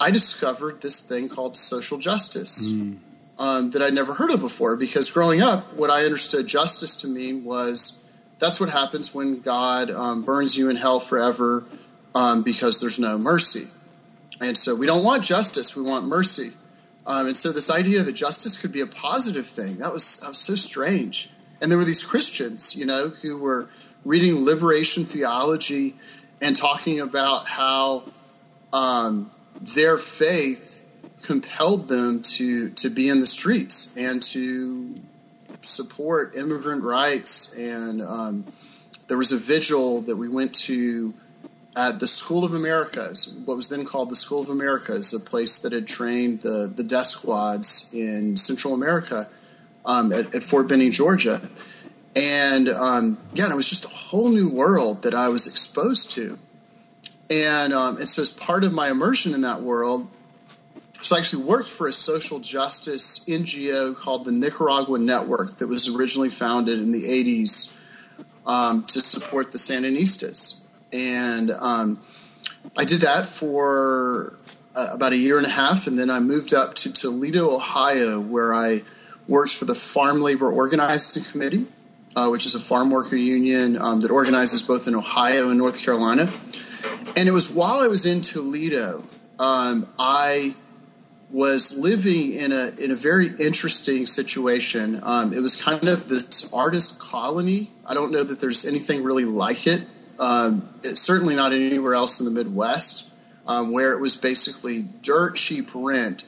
I 0.00 0.10
discovered 0.10 0.80
this 0.80 1.00
thing 1.00 1.28
called 1.28 1.56
social 1.56 1.98
justice 1.98 2.70
mm. 2.70 2.98
um, 3.38 3.70
that 3.70 3.82
I'd 3.82 3.94
never 3.94 4.14
heard 4.14 4.30
of 4.30 4.40
before. 4.40 4.76
Because 4.76 5.10
growing 5.10 5.40
up, 5.40 5.74
what 5.74 5.90
I 5.90 6.04
understood 6.04 6.46
justice 6.46 6.96
to 6.96 7.08
mean 7.08 7.44
was 7.44 8.04
that's 8.38 8.58
what 8.58 8.70
happens 8.70 9.14
when 9.14 9.40
God 9.40 9.90
um, 9.90 10.22
burns 10.22 10.56
you 10.56 10.68
in 10.68 10.76
hell 10.76 10.98
forever 10.98 11.64
um, 12.14 12.42
because 12.42 12.80
there's 12.80 12.98
no 12.98 13.18
mercy. 13.18 13.68
And 14.40 14.56
so 14.56 14.74
we 14.74 14.86
don't 14.86 15.04
want 15.04 15.22
justice, 15.22 15.76
we 15.76 15.82
want 15.82 16.06
mercy. 16.06 16.52
Um, 17.06 17.26
and 17.26 17.36
so 17.36 17.52
this 17.52 17.70
idea 17.70 18.02
that 18.02 18.12
justice 18.14 18.60
could 18.60 18.72
be 18.72 18.80
a 18.80 18.86
positive 18.86 19.46
thing, 19.46 19.78
that 19.78 19.92
was, 19.92 20.20
that 20.20 20.28
was 20.28 20.38
so 20.38 20.56
strange. 20.56 21.30
And 21.60 21.70
there 21.70 21.78
were 21.78 21.84
these 21.84 22.04
Christians, 22.04 22.74
you 22.76 22.84
know, 22.84 23.10
who 23.22 23.38
were 23.38 23.68
reading 24.04 24.44
liberation 24.44 25.04
theology 25.04 25.94
and 26.40 26.56
talking 26.56 27.00
about 27.00 27.46
how 27.46 28.02
um, 28.72 29.30
their 29.74 29.96
faith 29.96 30.88
compelled 31.22 31.88
them 31.88 32.20
to, 32.22 32.70
to 32.70 32.90
be 32.90 33.08
in 33.08 33.20
the 33.20 33.26
streets 33.26 33.96
and 33.96 34.20
to 34.22 34.94
support 35.60 36.34
immigrant 36.34 36.82
rights. 36.82 37.56
And 37.56 38.02
um, 38.02 38.44
there 39.06 39.16
was 39.16 39.32
a 39.32 39.38
vigil 39.38 40.00
that 40.02 40.16
we 40.16 40.28
went 40.28 40.54
to 40.66 41.14
at 41.74 42.00
the 42.00 42.06
School 42.06 42.44
of 42.44 42.52
Americas, 42.52 43.34
what 43.46 43.56
was 43.56 43.68
then 43.68 43.84
called 43.84 44.10
the 44.10 44.16
School 44.16 44.40
of 44.40 44.50
Americas, 44.50 45.14
a 45.14 45.20
place 45.20 45.62
that 45.62 45.72
had 45.72 45.86
trained 45.86 46.40
the, 46.40 46.70
the 46.74 46.84
death 46.84 47.06
squads 47.06 47.90
in 47.94 48.36
Central 48.36 48.74
America 48.74 49.26
um, 49.86 50.12
at, 50.12 50.34
at, 50.34 50.42
Fort 50.42 50.68
Benning, 50.68 50.90
Georgia. 50.90 51.40
And 52.14 52.68
um, 52.68 53.18
yeah, 53.34 53.50
it 53.50 53.56
was 53.56 53.68
just 53.68 53.84
a 53.84 53.88
whole 53.88 54.30
new 54.30 54.50
world 54.50 55.02
that 55.02 55.14
I 55.14 55.28
was 55.28 55.46
exposed 55.46 56.10
to. 56.12 56.38
And, 57.30 57.72
um, 57.72 57.96
and 57.96 58.08
so, 58.08 58.20
as 58.20 58.30
part 58.30 58.64
of 58.64 58.74
my 58.74 58.90
immersion 58.90 59.32
in 59.32 59.40
that 59.40 59.62
world, 59.62 60.08
so 61.00 61.16
I 61.16 61.18
actually 61.18 61.44
worked 61.44 61.68
for 61.68 61.88
a 61.88 61.92
social 61.92 62.38
justice 62.38 63.24
NGO 63.26 63.96
called 63.96 64.24
the 64.24 64.32
Nicaragua 64.32 64.98
Network 64.98 65.56
that 65.56 65.66
was 65.66 65.88
originally 65.88 66.28
founded 66.28 66.78
in 66.78 66.92
the 66.92 67.02
80s 67.02 67.80
um, 68.46 68.84
to 68.84 69.00
support 69.00 69.50
the 69.50 69.58
Sandinistas 69.58 70.62
and 70.92 71.50
um, 71.52 71.98
I 72.76 72.84
did 72.84 73.00
that 73.00 73.26
for 73.26 74.38
uh, 74.76 74.88
about 74.92 75.12
a 75.12 75.16
year 75.16 75.38
and 75.38 75.46
a 75.46 75.50
half, 75.50 75.86
and 75.86 75.98
then 75.98 76.10
I 76.10 76.20
moved 76.20 76.52
up 76.52 76.74
to 76.76 76.92
Toledo, 76.92 77.54
Ohio, 77.54 78.20
where 78.20 78.52
I 78.52 78.82
worked 79.26 79.52
for 79.52 79.64
the 79.64 79.74
Farm 79.74 80.20
Labor 80.20 80.50
Organizing 80.50 81.24
Committee, 81.24 81.66
uh, 82.16 82.28
which 82.28 82.46
is 82.46 82.54
a 82.54 82.60
farm 82.60 82.90
worker 82.90 83.16
union 83.16 83.76
um, 83.80 84.00
that 84.00 84.10
organizes 84.10 84.62
both 84.62 84.88
in 84.88 84.94
Ohio 84.94 85.48
and 85.48 85.58
North 85.58 85.84
Carolina. 85.84 86.26
And 87.16 87.28
it 87.28 87.32
was 87.32 87.52
while 87.52 87.80
I 87.80 87.88
was 87.88 88.06
in 88.06 88.22
Toledo, 88.22 89.02
um, 89.38 89.86
I 89.98 90.54
was 91.30 91.78
living 91.78 92.32
in 92.32 92.52
a 92.52 92.72
in 92.78 92.90
a 92.90 92.96
very 92.96 93.28
interesting 93.40 94.06
situation. 94.06 95.00
Um, 95.02 95.32
it 95.32 95.40
was 95.40 95.62
kind 95.62 95.88
of 95.88 96.08
this 96.08 96.52
artist 96.52 97.00
colony. 97.00 97.70
I 97.88 97.94
don't 97.94 98.12
know 98.12 98.22
that 98.22 98.40
there's 98.40 98.64
anything 98.64 99.02
really 99.02 99.24
like 99.24 99.66
it 99.66 99.86
um, 100.22 100.68
it's 100.84 101.00
certainly 101.00 101.34
not 101.34 101.52
anywhere 101.52 101.94
else 101.94 102.20
in 102.20 102.26
the 102.26 102.32
Midwest, 102.32 103.12
um, 103.46 103.72
where 103.72 103.92
it 103.92 104.00
was 104.00 104.16
basically 104.16 104.82
dirt 105.02 105.34
cheap 105.34 105.70
rent. 105.74 106.24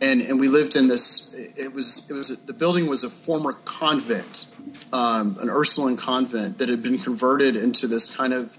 And, 0.00 0.20
and 0.20 0.38
we 0.38 0.48
lived 0.48 0.76
in 0.76 0.86
this. 0.86 1.34
It 1.34 1.72
was 1.72 2.08
it 2.08 2.14
was 2.14 2.40
the 2.42 2.52
building 2.52 2.88
was 2.88 3.02
a 3.02 3.10
former 3.10 3.52
convent, 3.64 4.46
um, 4.92 5.36
an 5.40 5.48
Ursuline 5.50 5.96
convent 5.96 6.58
that 6.58 6.68
had 6.68 6.82
been 6.82 6.98
converted 6.98 7.56
into 7.56 7.88
this 7.88 8.16
kind 8.16 8.32
of 8.32 8.56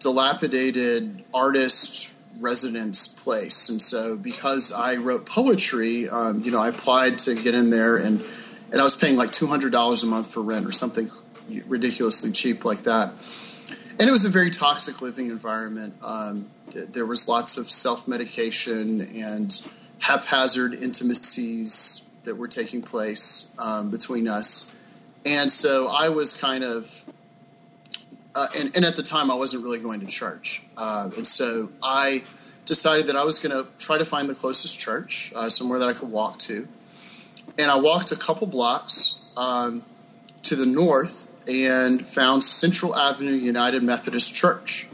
dilapidated 0.00 1.24
artist 1.32 2.14
residence 2.40 3.08
place. 3.08 3.68
And 3.68 3.80
so, 3.80 4.16
because 4.16 4.72
I 4.72 4.96
wrote 4.96 5.26
poetry, 5.26 6.08
um, 6.08 6.40
you 6.40 6.50
know, 6.50 6.60
I 6.60 6.68
applied 6.68 7.18
to 7.20 7.34
get 7.34 7.54
in 7.54 7.70
there, 7.70 7.96
and 7.96 8.20
and 8.70 8.80
I 8.80 8.84
was 8.84 8.96
paying 8.96 9.16
like 9.16 9.32
two 9.32 9.46
hundred 9.46 9.72
dollars 9.72 10.02
a 10.02 10.06
month 10.06 10.32
for 10.32 10.42
rent 10.42 10.66
or 10.66 10.72
something 10.72 11.10
ridiculously 11.66 12.32
cheap 12.32 12.64
like 12.64 12.80
that. 12.80 13.12
And 13.98 14.08
it 14.08 14.12
was 14.12 14.24
a 14.24 14.30
very 14.30 14.50
toxic 14.50 15.00
living 15.02 15.28
environment. 15.28 15.94
Um, 16.02 16.46
th- 16.70 16.88
there 16.88 17.06
was 17.06 17.28
lots 17.28 17.56
of 17.56 17.70
self 17.70 18.08
medication 18.08 19.00
and 19.16 19.52
haphazard 20.02 20.74
intimacies 20.74 22.08
that 22.24 22.36
were 22.36 22.48
taking 22.48 22.82
place 22.82 23.54
um, 23.58 23.90
between 23.90 24.26
us. 24.26 24.78
And 25.24 25.50
so 25.50 25.88
I 25.88 26.08
was 26.08 26.34
kind 26.34 26.64
of, 26.64 27.04
uh, 28.34 28.46
and, 28.58 28.74
and, 28.74 28.84
at 28.84 28.96
the 28.96 29.02
time 29.04 29.30
I 29.30 29.36
wasn't 29.36 29.62
really 29.62 29.78
going 29.78 30.00
to 30.00 30.06
church. 30.06 30.64
Uh, 30.76 31.08
and 31.16 31.24
so 31.24 31.68
I 31.82 32.24
decided 32.64 33.06
that 33.06 33.16
I 33.16 33.24
was 33.24 33.38
going 33.38 33.54
to 33.54 33.78
try 33.78 33.96
to 33.96 34.04
find 34.04 34.28
the 34.28 34.34
closest 34.34 34.80
church, 34.80 35.32
uh, 35.36 35.48
somewhere 35.48 35.78
that 35.78 35.88
I 35.88 35.92
could 35.92 36.10
walk 36.10 36.38
to. 36.40 36.66
And 37.56 37.70
I 37.70 37.78
walked 37.78 38.10
a 38.10 38.16
couple 38.16 38.48
blocks 38.48 39.20
um, 39.36 39.84
to 40.42 40.56
the 40.56 40.66
north 40.66 41.32
and 41.48 42.04
found 42.04 42.42
Central 42.42 42.96
Avenue 42.96 43.32
United 43.32 43.84
Methodist 43.84 44.34
Church. 44.34 44.88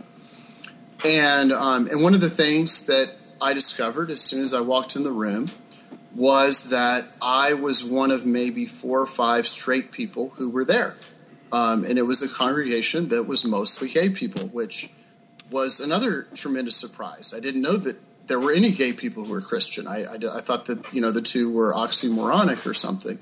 And 1.06 1.52
um, 1.52 1.86
and 1.86 2.02
one 2.02 2.12
of 2.12 2.20
the 2.20 2.28
things 2.28 2.86
that 2.86 3.14
I 3.40 3.52
discovered 3.52 4.10
as 4.10 4.20
soon 4.20 4.42
as 4.42 4.54
I 4.54 4.60
walked 4.60 4.96
in 4.96 5.04
the 5.04 5.12
room 5.12 5.46
was 6.14 6.70
that 6.70 7.04
I 7.22 7.54
was 7.54 7.84
one 7.84 8.10
of 8.10 8.26
maybe 8.26 8.66
four 8.66 9.00
or 9.00 9.06
five 9.06 9.46
straight 9.46 9.92
people 9.92 10.30
who 10.30 10.50
were 10.50 10.64
there. 10.64 10.96
Um, 11.52 11.84
and 11.84 11.98
it 11.98 12.02
was 12.02 12.22
a 12.22 12.34
congregation 12.34 13.08
that 13.08 13.24
was 13.24 13.44
mostly 13.44 13.88
gay 13.88 14.10
people, 14.10 14.48
which 14.48 14.90
was 15.50 15.80
another 15.80 16.26
tremendous 16.34 16.76
surprise. 16.76 17.32
I 17.34 17.40
didn't 17.40 17.62
know 17.62 17.76
that 17.76 17.96
there 18.26 18.38
were 18.38 18.52
any 18.52 18.70
gay 18.72 18.92
people 18.92 19.24
who 19.24 19.32
were 19.32 19.40
Christian. 19.40 19.86
I, 19.86 20.04
I, 20.04 20.14
I 20.14 20.40
thought 20.40 20.66
that 20.66 20.92
you 20.92 21.00
know 21.00 21.10
the 21.10 21.22
two 21.22 21.50
were 21.50 21.72
oxymoronic 21.72 22.66
or 22.66 22.74
something. 22.74 23.18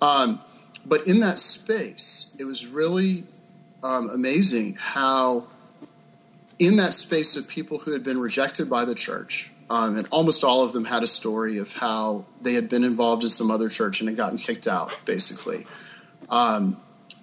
Um, 0.00 0.40
but 0.86 1.06
in 1.06 1.20
that 1.20 1.38
space, 1.38 2.34
it 2.38 2.44
was 2.44 2.66
really 2.66 3.24
um, 3.82 4.08
amazing 4.10 4.76
how, 4.78 5.44
in 6.60 6.76
that 6.76 6.94
space 6.94 7.36
of 7.36 7.48
people 7.48 7.78
who 7.78 7.92
had 7.92 8.04
been 8.04 8.18
rejected 8.18 8.70
by 8.70 8.84
the 8.84 8.94
church, 8.94 9.50
um, 9.68 9.96
and 9.96 10.06
almost 10.10 10.44
all 10.44 10.64
of 10.64 10.72
them 10.72 10.84
had 10.84 11.02
a 11.02 11.06
story 11.06 11.58
of 11.58 11.72
how 11.72 12.24
they 12.42 12.54
had 12.54 12.68
been 12.68 12.84
involved 12.84 13.22
in 13.22 13.28
some 13.28 13.50
other 13.50 13.68
church 13.68 14.00
and 14.00 14.08
had 14.08 14.16
gotten 14.16 14.38
kicked 14.38 14.66
out, 14.66 14.96
basically. 15.04 15.66
Um, 16.28 16.76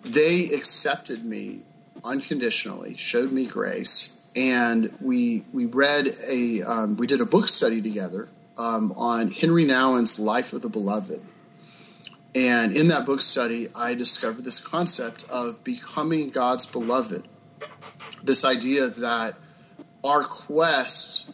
they 0.04 0.50
accepted 0.54 1.24
me 1.24 1.62
unconditionally, 2.04 2.96
showed 2.96 3.32
me 3.32 3.48
grace, 3.48 4.22
and 4.36 4.92
we 5.02 5.44
we 5.54 5.68
read 5.68 6.08
a 6.28 6.64
um, 6.64 6.98
we 6.98 7.08
did 7.08 7.22
a 7.22 7.26
book 7.26 7.48
study 7.48 7.82
together 7.82 8.28
um, 8.58 8.92
on 8.94 9.32
Henri 9.32 9.66
Nouwen's 9.66 10.20
Life 10.20 10.52
of 10.52 10.62
the 10.62 10.70
Beloved 10.70 11.22
and 12.38 12.78
in 12.78 12.90
that 12.90 13.08
book 13.08 13.22
study, 13.22 13.68
I 13.76 13.96
discovered 13.96 14.44
this 14.44 14.60
concept 14.60 15.26
of 15.28 15.64
becoming 15.64 16.30
God's 16.30 16.68
beloved. 16.68 17.28
This 18.28 18.44
idea 18.44 18.88
that 18.88 19.36
our 20.04 20.22
quest 20.24 21.32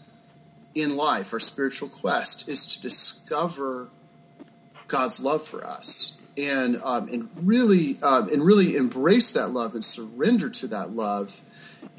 in 0.75 0.95
life, 0.95 1.33
our 1.33 1.39
spiritual 1.39 1.89
quest, 1.89 2.47
is 2.47 2.67
to 2.67 2.81
discover 2.83 3.89
God's 4.87 5.23
love 5.25 5.41
for 5.41 5.65
us 5.65 6.19
and 6.37 6.77
um, 6.83 7.07
and 7.11 7.29
really 7.41 7.97
um, 8.03 8.29
and 8.29 8.45
really 8.45 8.75
embrace 8.75 9.33
that 9.33 9.47
love 9.47 9.73
and 9.73 9.83
surrender 9.83 10.51
to 10.51 10.67
that 10.67 10.91
love, 10.91 11.41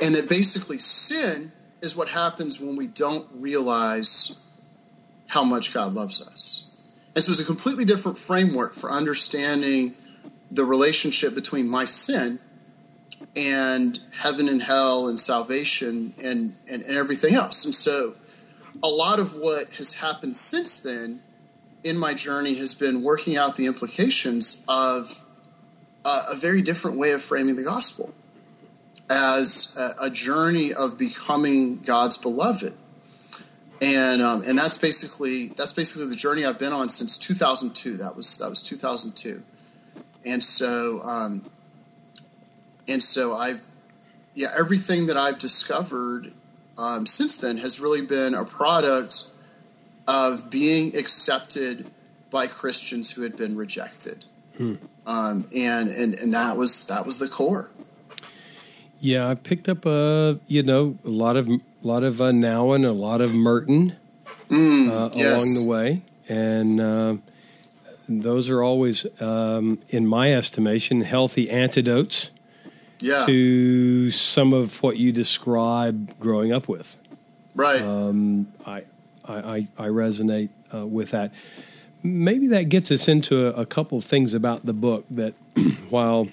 and 0.01 0.15
that 0.15 0.29
basically 0.29 0.79
sin 0.79 1.51
is 1.83 1.97
what 1.97 2.09
happens 2.09 2.61
when 2.61 2.77
we 2.77 2.87
don't 2.87 3.27
realize 3.35 4.39
how 5.27 5.43
much 5.43 5.75
God 5.75 5.93
loves 5.93 6.25
us. 6.25 6.71
This 7.15 7.27
was 7.27 7.41
a 7.41 7.45
completely 7.45 7.85
different 7.85 8.17
framework 8.17 8.75
for 8.75 8.93
understanding 8.93 9.95
the 10.53 10.65
relationship 10.65 11.35
between 11.35 11.69
my 11.69 11.85
sin 11.85 12.39
and 13.37 13.99
heaven 14.17 14.49
and 14.49 14.63
hell 14.63 15.09
and 15.09 15.19
salvation 15.19 16.15
and, 16.23 16.55
and, 16.71 16.83
and 16.83 16.97
everything 16.97 17.35
else. 17.35 17.65
And 17.65 17.75
so 17.75 18.15
a 18.83 18.89
lot 18.89 19.19
of 19.19 19.35
what 19.37 19.73
has 19.75 19.95
happened 19.95 20.37
since 20.37 20.81
then 20.81 21.21
in 21.83 21.99
my 21.99 22.15
journey 22.15 22.55
has 22.55 22.75
been 22.75 23.03
working 23.03 23.37
out 23.37 23.57
the 23.57 23.67
implications 23.67 24.65
of 24.69 25.25
a, 26.05 26.33
a 26.33 26.37
very 26.37 26.63
different 26.63 26.97
way 26.97 27.11
of 27.11 27.23
framing 27.23 27.57
the 27.57 27.65
gospel 27.65 28.15
as 29.11 29.77
a, 29.77 30.07
a 30.07 30.11
journey 30.11 30.73
of 30.73 30.99
becoming 30.99 31.81
God's 31.81 32.17
beloved 32.17 32.73
and 33.85 34.23
um, 34.23 34.43
and 34.47 34.57
that's 34.57 34.79
basically 34.79 35.49
that's 35.49 35.73
basically 35.73 36.09
the 36.09 36.17
journey 36.17 36.45
I've 36.45 36.59
been 36.59 36.73
on 36.73 36.89
since 36.89 37.19
2002. 37.19 37.99
That 37.99 38.17
was 38.17 38.39
that 38.39 38.49
was 38.49 38.63
2002, 38.63 39.43
and 40.25 40.43
so 40.43 41.01
um, 41.03 41.45
and 42.89 43.03
so 43.03 43.35
I've 43.35 43.65
yeah, 44.35 44.49
everything 44.59 45.07
that 45.07 45.17
I've 45.17 45.39
discovered 45.39 46.33
um, 46.77 47.07
since 47.07 47.37
then 47.37 47.59
has 47.59 47.81
really 47.81 48.05
been 48.05 48.35
a 48.35 48.45
product 48.45 49.31
of 50.09 50.51
being 50.51 50.97
accepted 50.97 51.87
by 52.31 52.47
Christians 52.47 53.13
who 53.13 53.23
had 53.23 53.37
been 53.37 53.57
rejected. 53.57 54.25
Hmm. 54.57 54.75
Um, 55.07 55.47
and, 55.55 55.89
and 55.91 56.15
and 56.15 56.35
that 56.35 56.57
was 56.57 56.87
that 56.89 57.07
was 57.07 57.19
the 57.19 57.29
core. 57.29 57.71
Yeah, 59.01 59.29
I 59.29 59.35
picked 59.35 59.69
up 59.69 59.87
a 59.87 60.39
you 60.47 60.63
know 60.63 60.99
a 61.05 61.11
lot 61.11 61.37
of 61.37 61.49
a 61.49 61.61
lot 61.83 62.03
of 62.03 62.21
uh, 62.21 62.31
Nouwen, 62.31 62.85
a 62.85 62.93
lot 62.93 63.21
of 63.21 63.35
Merton 63.35 63.97
mm, 64.49 64.89
uh, 64.89 65.11
yes. 65.15 65.43
along 65.43 65.65
the 65.65 65.71
way, 65.71 66.03
and 66.29 66.81
uh, 66.81 67.17
those 68.09 68.49
are 68.49 68.63
always, 68.63 69.07
um, 69.21 69.79
in 69.89 70.07
my 70.07 70.33
estimation, 70.33 71.03
healthy 71.03 71.51
antidotes 71.51 72.31
yeah. 73.05 73.27
to 73.27 74.11
some 74.11 74.53
of 74.53 74.83
what 74.83 74.97
you 74.97 75.13
describe 75.13 76.19
growing 76.19 76.53
up 76.53 76.69
with. 76.69 76.97
Right. 77.55 77.83
Um, 77.83 78.49
I, 78.67 78.85
I, 79.27 79.69
I 79.79 79.89
resonate 79.89 80.49
uh, 80.73 80.87
with 80.87 81.11
that. 81.11 81.33
Maybe 82.03 82.49
that 82.49 82.65
gets 82.65 82.91
us 82.91 83.07
into 83.07 83.47
a, 83.47 83.63
a 83.63 83.67
couple 83.67 83.99
of 83.99 84.05
things 84.05 84.35
about 84.35 84.65
the 84.65 84.73
book 84.73 85.05
that, 85.11 85.35
while 85.91 86.29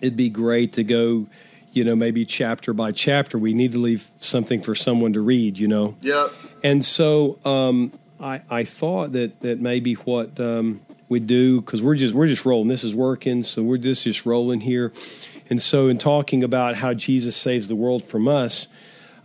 it'd 0.00 0.16
be 0.16 0.28
great 0.28 0.72
to 0.74 0.84
go, 0.84 1.26
you 1.72 1.84
know, 1.84 1.94
maybe 1.94 2.24
chapter 2.24 2.72
by 2.72 2.92
chapter, 2.92 3.38
we 3.38 3.54
need 3.54 3.72
to 3.72 3.78
leave 3.78 4.10
something 4.20 4.60
for 4.60 4.74
someone 4.74 5.12
to 5.12 5.20
read, 5.20 5.56
you 5.58 5.68
know? 5.68 5.96
Yep. 6.02 6.32
And 6.64 6.84
so 6.84 7.38
um, 7.44 7.92
I, 8.20 8.42
I 8.50 8.64
thought 8.64 9.12
that, 9.12 9.40
that 9.40 9.60
maybe 9.60 9.94
what 9.94 10.38
um, 10.38 10.80
we 11.08 11.20
do, 11.20 11.60
because 11.60 11.80
we're 11.80 11.96
just, 11.96 12.12
we're 12.14 12.26
just 12.26 12.44
rolling, 12.44 12.68
this 12.68 12.84
is 12.84 12.94
working, 12.94 13.42
so 13.42 13.62
we're 13.62 13.78
just, 13.78 14.02
just 14.02 14.26
rolling 14.26 14.60
here 14.60 14.92
and 15.52 15.60
so, 15.60 15.88
in 15.88 15.98
talking 15.98 16.42
about 16.42 16.76
how 16.76 16.94
Jesus 16.94 17.36
saves 17.36 17.68
the 17.68 17.76
world 17.76 18.02
from 18.02 18.26
us, 18.26 18.68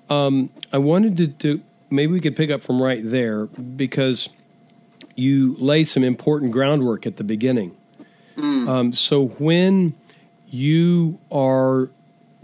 um, 0.09 0.49
I 0.73 0.77
wanted 0.77 1.15
to 1.15 1.27
do 1.27 1.61
maybe 1.89 2.11
we 2.11 2.19
could 2.19 2.35
pick 2.35 2.49
up 2.49 2.61
from 2.61 2.83
right 2.83 2.99
there 3.01 3.45
because 3.45 4.27
you 5.15 5.55
lay 5.57 5.85
some 5.85 6.03
important 6.03 6.51
groundwork 6.51 7.07
at 7.07 7.15
the 7.15 7.23
beginning. 7.23 7.77
Mm. 8.35 8.67
Um, 8.67 8.91
so, 8.91 9.27
when 9.39 9.93
you 10.49 11.17
are 11.31 11.87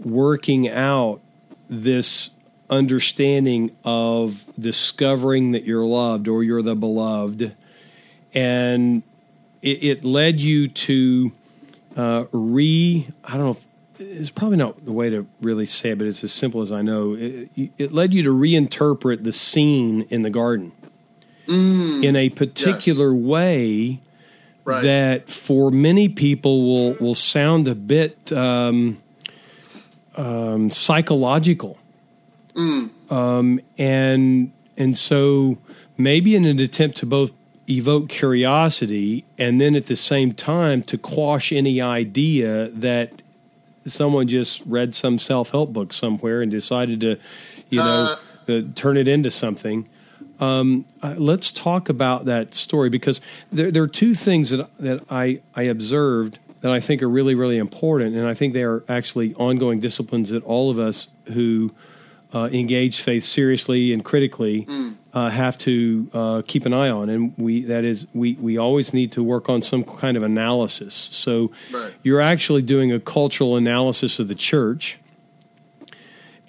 working 0.00 0.66
out 0.66 1.20
this 1.68 2.30
understanding 2.70 3.70
of 3.84 4.46
discovering 4.58 5.52
that 5.52 5.64
you're 5.64 5.84
loved 5.84 6.26
or 6.26 6.42
you're 6.42 6.62
the 6.62 6.74
beloved, 6.74 7.54
and 8.32 9.02
it, 9.60 9.84
it 9.84 10.04
led 10.06 10.40
you 10.40 10.68
to 10.68 11.32
uh, 11.98 12.24
re 12.32 13.06
I 13.22 13.32
don't 13.32 13.40
know 13.40 13.50
if 13.50 13.66
it's 13.98 14.30
probably 14.30 14.56
not 14.56 14.84
the 14.84 14.92
way 14.92 15.10
to 15.10 15.26
really 15.40 15.66
say 15.66 15.90
it, 15.90 15.98
but 15.98 16.06
it's 16.06 16.24
as 16.24 16.32
simple 16.32 16.60
as 16.60 16.72
I 16.72 16.82
know. 16.82 17.14
It, 17.14 17.50
it 17.78 17.92
led 17.92 18.12
you 18.12 18.22
to 18.24 18.30
reinterpret 18.30 19.24
the 19.24 19.32
scene 19.32 20.02
in 20.10 20.22
the 20.22 20.30
garden 20.30 20.72
mm, 21.46 22.04
in 22.04 22.16
a 22.16 22.30
particular 22.30 23.14
yes. 23.14 23.24
way 23.24 24.00
right. 24.64 24.82
that, 24.82 25.30
for 25.30 25.70
many 25.70 26.08
people, 26.08 26.62
will 26.62 26.94
will 26.94 27.14
sound 27.14 27.68
a 27.68 27.74
bit 27.74 28.32
um, 28.32 28.98
um, 30.16 30.70
psychological, 30.70 31.78
mm. 32.54 32.90
um, 33.12 33.60
and 33.78 34.52
and 34.76 34.96
so 34.96 35.58
maybe 35.96 36.34
in 36.34 36.44
an 36.44 36.58
attempt 36.58 36.96
to 36.98 37.06
both 37.06 37.30
evoke 37.68 38.08
curiosity 38.08 39.24
and 39.38 39.58
then 39.58 39.74
at 39.74 39.86
the 39.86 39.96
same 39.96 40.34
time 40.34 40.82
to 40.82 40.98
quash 40.98 41.50
any 41.50 41.80
idea 41.80 42.68
that 42.68 43.22
someone 43.84 44.28
just 44.28 44.62
read 44.66 44.94
some 44.94 45.18
self 45.18 45.50
help 45.50 45.72
book 45.72 45.92
somewhere 45.92 46.42
and 46.42 46.50
decided 46.50 47.00
to, 47.00 47.18
you 47.70 47.78
know, 47.78 48.16
uh, 48.48 48.52
uh, 48.52 48.62
turn 48.74 48.96
it 48.96 49.08
into 49.08 49.30
something. 49.30 49.88
Um, 50.40 50.84
uh, 51.02 51.14
let's 51.16 51.52
talk 51.52 51.88
about 51.88 52.24
that 52.26 52.54
story 52.54 52.90
because 52.90 53.20
there, 53.52 53.70
there, 53.70 53.82
are 53.84 53.88
two 53.88 54.14
things 54.14 54.50
that 54.50 54.68
that 54.78 55.04
I 55.08 55.40
I 55.54 55.64
observed 55.64 56.38
that 56.60 56.72
I 56.72 56.80
think 56.80 57.02
are 57.02 57.08
really 57.08 57.34
really 57.34 57.58
important, 57.58 58.16
and 58.16 58.26
I 58.26 58.34
think 58.34 58.52
they 58.52 58.64
are 58.64 58.82
actually 58.88 59.34
ongoing 59.34 59.80
disciplines 59.80 60.30
that 60.30 60.42
all 60.44 60.70
of 60.70 60.78
us 60.78 61.08
who 61.32 61.72
uh, 62.34 62.48
engage 62.52 63.00
faith 63.00 63.24
seriously 63.24 63.92
and 63.92 64.04
critically 64.04 64.64
mm 64.64 64.96
uh, 65.14 65.30
have 65.30 65.56
to 65.56 66.10
uh, 66.12 66.42
keep 66.46 66.66
an 66.66 66.74
eye 66.74 66.90
on, 66.90 67.08
and 67.08 67.32
we 67.38 67.62
that 67.62 67.84
is 67.84 68.06
we 68.12 68.34
we 68.34 68.58
always 68.58 68.92
need 68.92 69.12
to 69.12 69.22
work 69.22 69.48
on 69.48 69.62
some 69.62 69.84
kind 69.84 70.16
of 70.16 70.24
analysis. 70.24 70.92
So 70.92 71.52
right. 71.72 71.94
you're 72.02 72.20
actually 72.20 72.62
doing 72.62 72.90
a 72.92 72.98
cultural 72.98 73.56
analysis 73.56 74.18
of 74.18 74.26
the 74.26 74.34
church, 74.34 74.98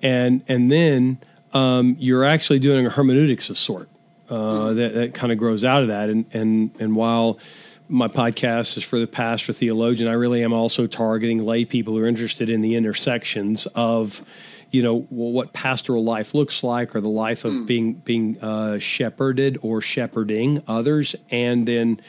and 0.02 0.44
and 0.48 0.72
then 0.72 1.20
um, 1.54 1.96
you're 2.00 2.24
actually 2.24 2.58
doing 2.58 2.88
a 2.88 2.90
hermeneutics 2.90 3.52
of 3.52 3.58
sort 3.58 3.88
uh, 4.32 4.34
mm. 4.34 4.76
that 4.76 4.94
that 4.96 5.14
kind 5.14 5.32
of 5.32 5.38
grows 5.38 5.64
out 5.64 5.84
of 5.84 5.90
that. 5.90 6.10
And 6.10 6.26
and 6.34 6.72
and 6.80 6.96
while 6.96 7.38
my 7.88 8.08
podcast 8.08 8.78
is 8.78 8.84
for 8.84 8.98
the 8.98 9.06
pastor 9.06 9.54
theologian, 9.54 10.10
I 10.10 10.14
really 10.14 10.44
am 10.44 10.54
also 10.54 10.88
targeting 10.88 11.46
lay 11.46 11.66
people 11.66 11.94
who 11.94 12.02
are 12.02 12.08
interested 12.08 12.50
in 12.50 12.62
the 12.62 12.74
intersections 12.74 13.68
of 13.76 14.26
you 14.72 14.84
know 14.84 15.02
what 15.10 15.54
pastoral 15.54 16.04
life 16.04 16.34
looks 16.34 16.64
like 16.64 16.96
or 16.96 17.02
the 17.02 17.10
life 17.10 17.46
of 17.46 17.54
mm. 17.54 17.68
being 17.68 17.94
being 17.94 18.42
uh, 18.42 18.80
shepherded 18.80 19.58
or 19.62 19.82
shepherding 19.82 20.62
others 20.68 21.16
and 21.30 21.68
then 21.68 22.00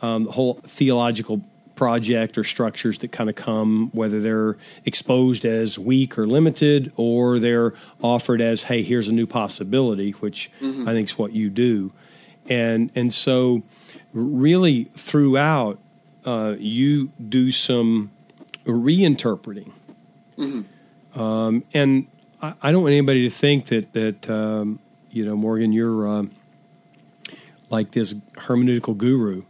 um, 0.00 0.24
the 0.24 0.32
whole 0.32 0.54
theological 0.54 1.40
project 1.74 2.36
or 2.36 2.44
structures 2.44 2.98
that 2.98 3.12
kind 3.12 3.30
of 3.30 3.36
come 3.36 3.90
whether 3.92 4.20
they're 4.20 4.56
exposed 4.84 5.44
as 5.44 5.78
weak 5.78 6.18
or 6.18 6.26
limited 6.26 6.92
or 6.96 7.38
they're 7.38 7.72
offered 8.02 8.40
as 8.40 8.62
hey 8.62 8.82
here's 8.82 9.08
a 9.08 9.12
new 9.12 9.26
possibility 9.26 10.12
which 10.12 10.50
mm-hmm. 10.60 10.88
i 10.88 10.92
think 10.92 11.08
is 11.08 11.18
what 11.18 11.32
you 11.32 11.48
do 11.48 11.90
and 12.48 12.90
and 12.94 13.12
so 13.12 13.62
really 14.12 14.84
throughout 14.94 15.78
uh, 16.24 16.54
you 16.58 17.10
do 17.28 17.50
some 17.50 18.10
reinterpreting 18.64 19.72
mm-hmm. 20.36 20.60
Um, 21.14 21.64
and 21.72 22.06
I, 22.40 22.54
I, 22.62 22.72
don't 22.72 22.82
want 22.82 22.92
anybody 22.92 23.22
to 23.22 23.30
think 23.30 23.66
that 23.66 23.92
that 23.92 24.30
um, 24.30 24.78
you 25.10 25.24
know, 25.24 25.36
Morgan, 25.36 25.72
you're 25.72 26.08
uh, 26.08 26.24
like 27.70 27.92
this 27.92 28.14
hermeneutical 28.34 28.96
guru. 28.96 29.42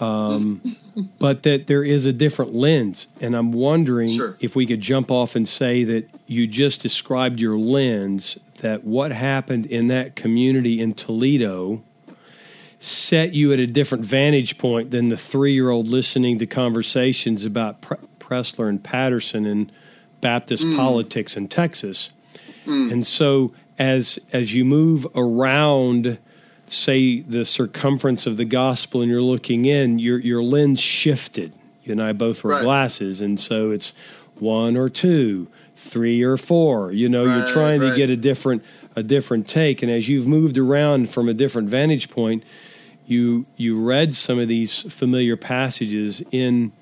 Um, 0.00 0.62
but 1.18 1.44
that 1.44 1.66
there 1.66 1.84
is 1.84 2.06
a 2.06 2.12
different 2.12 2.54
lens. 2.54 3.06
And 3.20 3.36
I'm 3.36 3.52
wondering 3.52 4.08
sure. 4.08 4.36
if 4.40 4.56
we 4.56 4.66
could 4.66 4.80
jump 4.80 5.10
off 5.10 5.36
and 5.36 5.46
say 5.46 5.84
that 5.84 6.08
you 6.26 6.46
just 6.46 6.82
described 6.82 7.40
your 7.40 7.56
lens, 7.56 8.38
that 8.58 8.84
what 8.84 9.12
happened 9.12 9.66
in 9.66 9.88
that 9.88 10.16
community 10.16 10.80
in 10.80 10.94
Toledo 10.94 11.82
set 12.80 13.32
you 13.32 13.52
at 13.52 13.60
a 13.60 13.66
different 13.66 14.04
vantage 14.04 14.58
point 14.58 14.90
than 14.90 15.08
the 15.08 15.16
three 15.16 15.52
year 15.52 15.70
old 15.70 15.86
listening 15.86 16.38
to 16.40 16.46
conversations 16.46 17.44
about 17.44 17.80
Pre- 17.80 17.96
Pressler 18.18 18.68
and 18.68 18.82
Patterson 18.82 19.46
and 19.46 19.70
Baptist 20.22 20.64
mm. 20.64 20.76
politics 20.76 21.36
in 21.36 21.48
Texas. 21.48 22.10
Mm. 22.64 22.92
And 22.92 23.06
so 23.06 23.52
as 23.78 24.18
as 24.32 24.54
you 24.54 24.64
move 24.64 25.06
around 25.14 26.16
say 26.68 27.20
the 27.20 27.44
circumference 27.44 28.26
of 28.26 28.38
the 28.38 28.44
gospel 28.44 29.02
and 29.02 29.10
you're 29.10 29.20
looking 29.20 29.66
in, 29.66 29.98
your 29.98 30.18
your 30.18 30.42
lens 30.42 30.80
shifted. 30.80 31.52
You 31.84 31.92
and 31.92 32.02
I 32.02 32.12
both 32.12 32.44
wear 32.44 32.54
right. 32.54 32.64
glasses, 32.64 33.20
and 33.20 33.38
so 33.38 33.72
it's 33.72 33.92
one 34.38 34.76
or 34.76 34.88
two, 34.88 35.48
three 35.74 36.22
or 36.22 36.36
four. 36.36 36.92
You 36.92 37.08
know, 37.08 37.26
right, 37.26 37.38
you're 37.38 37.52
trying 37.52 37.80
right. 37.80 37.90
to 37.90 37.96
get 37.96 38.08
a 38.08 38.16
different 38.16 38.64
a 38.94 39.02
different 39.02 39.48
take. 39.48 39.82
And 39.82 39.90
as 39.90 40.08
you've 40.08 40.28
moved 40.28 40.58
around 40.58 41.10
from 41.10 41.28
a 41.28 41.34
different 41.34 41.68
vantage 41.68 42.08
point, 42.08 42.44
you 43.06 43.46
you 43.56 43.82
read 43.82 44.14
some 44.14 44.38
of 44.38 44.48
these 44.48 44.82
familiar 44.92 45.36
passages 45.36 46.22
in 46.30 46.72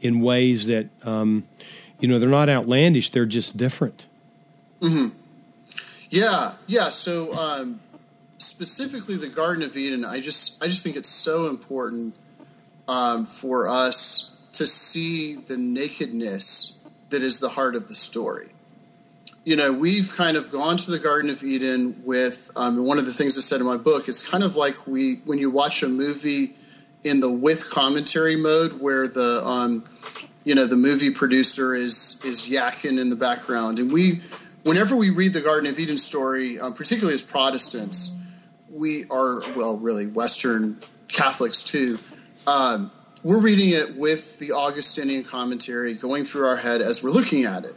in 0.00 0.20
ways 0.20 0.66
that 0.66 0.88
um, 1.04 1.44
you 2.00 2.08
know 2.08 2.18
they're 2.18 2.28
not 2.28 2.48
outlandish; 2.48 3.10
they're 3.10 3.26
just 3.26 3.56
different. 3.56 4.06
Mm-hmm. 4.80 5.16
Yeah, 6.10 6.52
yeah. 6.66 6.88
So 6.88 7.34
um, 7.34 7.80
specifically, 8.38 9.16
the 9.16 9.28
Garden 9.28 9.62
of 9.62 9.76
Eden, 9.76 10.04
I 10.04 10.20
just 10.20 10.62
I 10.62 10.66
just 10.66 10.82
think 10.82 10.96
it's 10.96 11.08
so 11.08 11.48
important 11.48 12.14
um, 12.88 13.24
for 13.24 13.68
us 13.68 14.36
to 14.52 14.66
see 14.66 15.36
the 15.36 15.56
nakedness 15.56 16.78
that 17.10 17.22
is 17.22 17.40
the 17.40 17.48
heart 17.48 17.74
of 17.74 17.88
the 17.88 17.94
story. 17.94 18.48
You 19.44 19.56
know, 19.56 19.72
we've 19.72 20.12
kind 20.16 20.36
of 20.36 20.50
gone 20.52 20.76
to 20.76 20.90
the 20.90 20.98
Garden 20.98 21.30
of 21.30 21.42
Eden 21.42 22.02
with 22.04 22.50
um, 22.56 22.84
one 22.84 22.98
of 22.98 23.06
the 23.06 23.12
things 23.12 23.38
I 23.38 23.40
said 23.40 23.60
in 23.60 23.66
my 23.66 23.76
book. 23.76 24.08
It's 24.08 24.28
kind 24.28 24.44
of 24.44 24.56
like 24.56 24.86
we 24.86 25.16
when 25.24 25.38
you 25.38 25.50
watch 25.50 25.82
a 25.82 25.88
movie 25.88 26.54
in 27.04 27.20
the 27.20 27.30
with 27.30 27.70
commentary 27.70 28.36
mode, 28.36 28.80
where 28.80 29.06
the 29.08 29.42
um, 29.44 29.84
you 30.48 30.54
know 30.54 30.66
the 30.66 30.76
movie 30.76 31.10
producer 31.10 31.74
is 31.74 32.18
is 32.24 32.48
yakking 32.48 32.98
in 32.98 33.10
the 33.10 33.16
background, 33.16 33.78
and 33.78 33.92
we 33.92 34.20
whenever 34.62 34.96
we 34.96 35.10
read 35.10 35.34
the 35.34 35.42
Garden 35.42 35.68
of 35.68 35.78
Eden 35.78 35.98
story, 35.98 36.58
um, 36.58 36.72
particularly 36.72 37.12
as 37.12 37.22
Protestants, 37.22 38.18
we 38.72 39.04
are, 39.10 39.40
well, 39.54 39.76
really 39.76 40.06
Western 40.06 40.78
Catholics 41.08 41.62
too, 41.62 41.98
um, 42.46 42.90
we're 43.22 43.42
reading 43.42 43.70
it 43.70 43.94
with 43.98 44.38
the 44.38 44.52
Augustinian 44.52 45.22
commentary 45.22 45.92
going 45.92 46.24
through 46.24 46.46
our 46.46 46.56
head 46.56 46.80
as 46.80 47.02
we're 47.02 47.10
looking 47.10 47.44
at 47.44 47.66
it. 47.66 47.74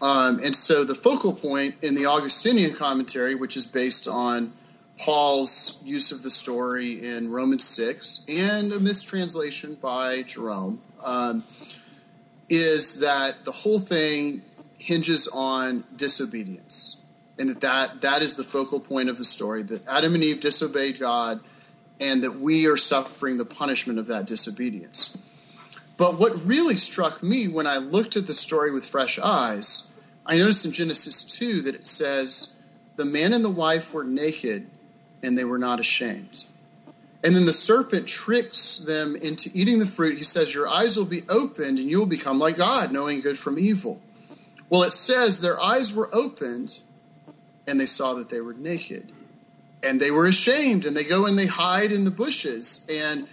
Um, 0.00 0.38
and 0.44 0.54
so 0.54 0.84
the 0.84 0.94
focal 0.94 1.34
point 1.34 1.74
in 1.82 1.96
the 1.96 2.06
Augustinian 2.06 2.74
commentary, 2.74 3.34
which 3.34 3.56
is 3.56 3.66
based 3.66 4.06
on 4.06 4.52
Paul's 4.98 5.80
use 5.84 6.12
of 6.12 6.22
the 6.22 6.30
story 6.30 7.04
in 7.04 7.30
Romans 7.30 7.64
6 7.64 8.26
and 8.28 8.72
a 8.72 8.78
mistranslation 8.78 9.76
by 9.82 10.22
Jerome, 10.22 10.80
um, 11.04 11.42
is 12.48 13.00
that 13.00 13.44
the 13.44 13.52
whole 13.52 13.78
thing 13.78 14.42
hinges 14.78 15.28
on 15.32 15.84
disobedience. 15.96 17.00
And 17.38 17.48
that, 17.48 17.60
that 17.62 18.00
that 18.02 18.22
is 18.22 18.36
the 18.36 18.44
focal 18.44 18.80
point 18.80 19.08
of 19.08 19.16
the 19.16 19.24
story 19.24 19.62
that 19.64 19.86
Adam 19.88 20.14
and 20.14 20.22
Eve 20.22 20.40
disobeyed 20.40 21.00
God 21.00 21.40
and 22.00 22.22
that 22.22 22.36
we 22.36 22.66
are 22.66 22.76
suffering 22.76 23.38
the 23.38 23.44
punishment 23.44 23.98
of 23.98 24.06
that 24.08 24.26
disobedience. 24.26 25.16
But 25.98 26.18
what 26.18 26.32
really 26.44 26.76
struck 26.76 27.22
me 27.22 27.46
when 27.46 27.66
I 27.66 27.78
looked 27.78 28.16
at 28.16 28.26
the 28.26 28.34
story 28.34 28.72
with 28.72 28.84
fresh 28.84 29.18
eyes, 29.18 29.92
I 30.26 30.38
noticed 30.38 30.64
in 30.64 30.72
Genesis 30.72 31.24
2 31.24 31.62
that 31.62 31.74
it 31.74 31.86
says, 31.86 32.56
The 32.96 33.04
man 33.04 33.32
and 33.32 33.44
the 33.44 33.50
wife 33.50 33.94
were 33.94 34.04
naked 34.04 34.68
and 35.22 35.38
they 35.38 35.44
were 35.44 35.58
not 35.58 35.80
ashamed. 35.80 36.46
And 37.24 37.34
then 37.34 37.46
the 37.46 37.54
serpent 37.54 38.06
tricks 38.06 38.76
them 38.76 39.16
into 39.16 39.50
eating 39.54 39.78
the 39.78 39.86
fruit. 39.86 40.18
He 40.18 40.22
says, 40.22 40.54
Your 40.54 40.68
eyes 40.68 40.98
will 40.98 41.06
be 41.06 41.22
opened 41.30 41.78
and 41.78 41.90
you 41.90 41.98
will 41.98 42.06
become 42.06 42.38
like 42.38 42.58
God, 42.58 42.92
knowing 42.92 43.22
good 43.22 43.38
from 43.38 43.58
evil. 43.58 44.02
Well, 44.68 44.82
it 44.82 44.92
says 44.92 45.40
their 45.40 45.58
eyes 45.58 45.94
were 45.94 46.14
opened 46.14 46.80
and 47.66 47.80
they 47.80 47.86
saw 47.86 48.12
that 48.14 48.28
they 48.28 48.42
were 48.42 48.52
naked. 48.52 49.10
And 49.82 50.00
they 50.00 50.10
were 50.10 50.26
ashamed 50.26 50.84
and 50.84 50.94
they 50.94 51.04
go 51.04 51.24
and 51.26 51.38
they 51.38 51.46
hide 51.46 51.92
in 51.92 52.04
the 52.04 52.10
bushes. 52.10 52.86
And 52.92 53.26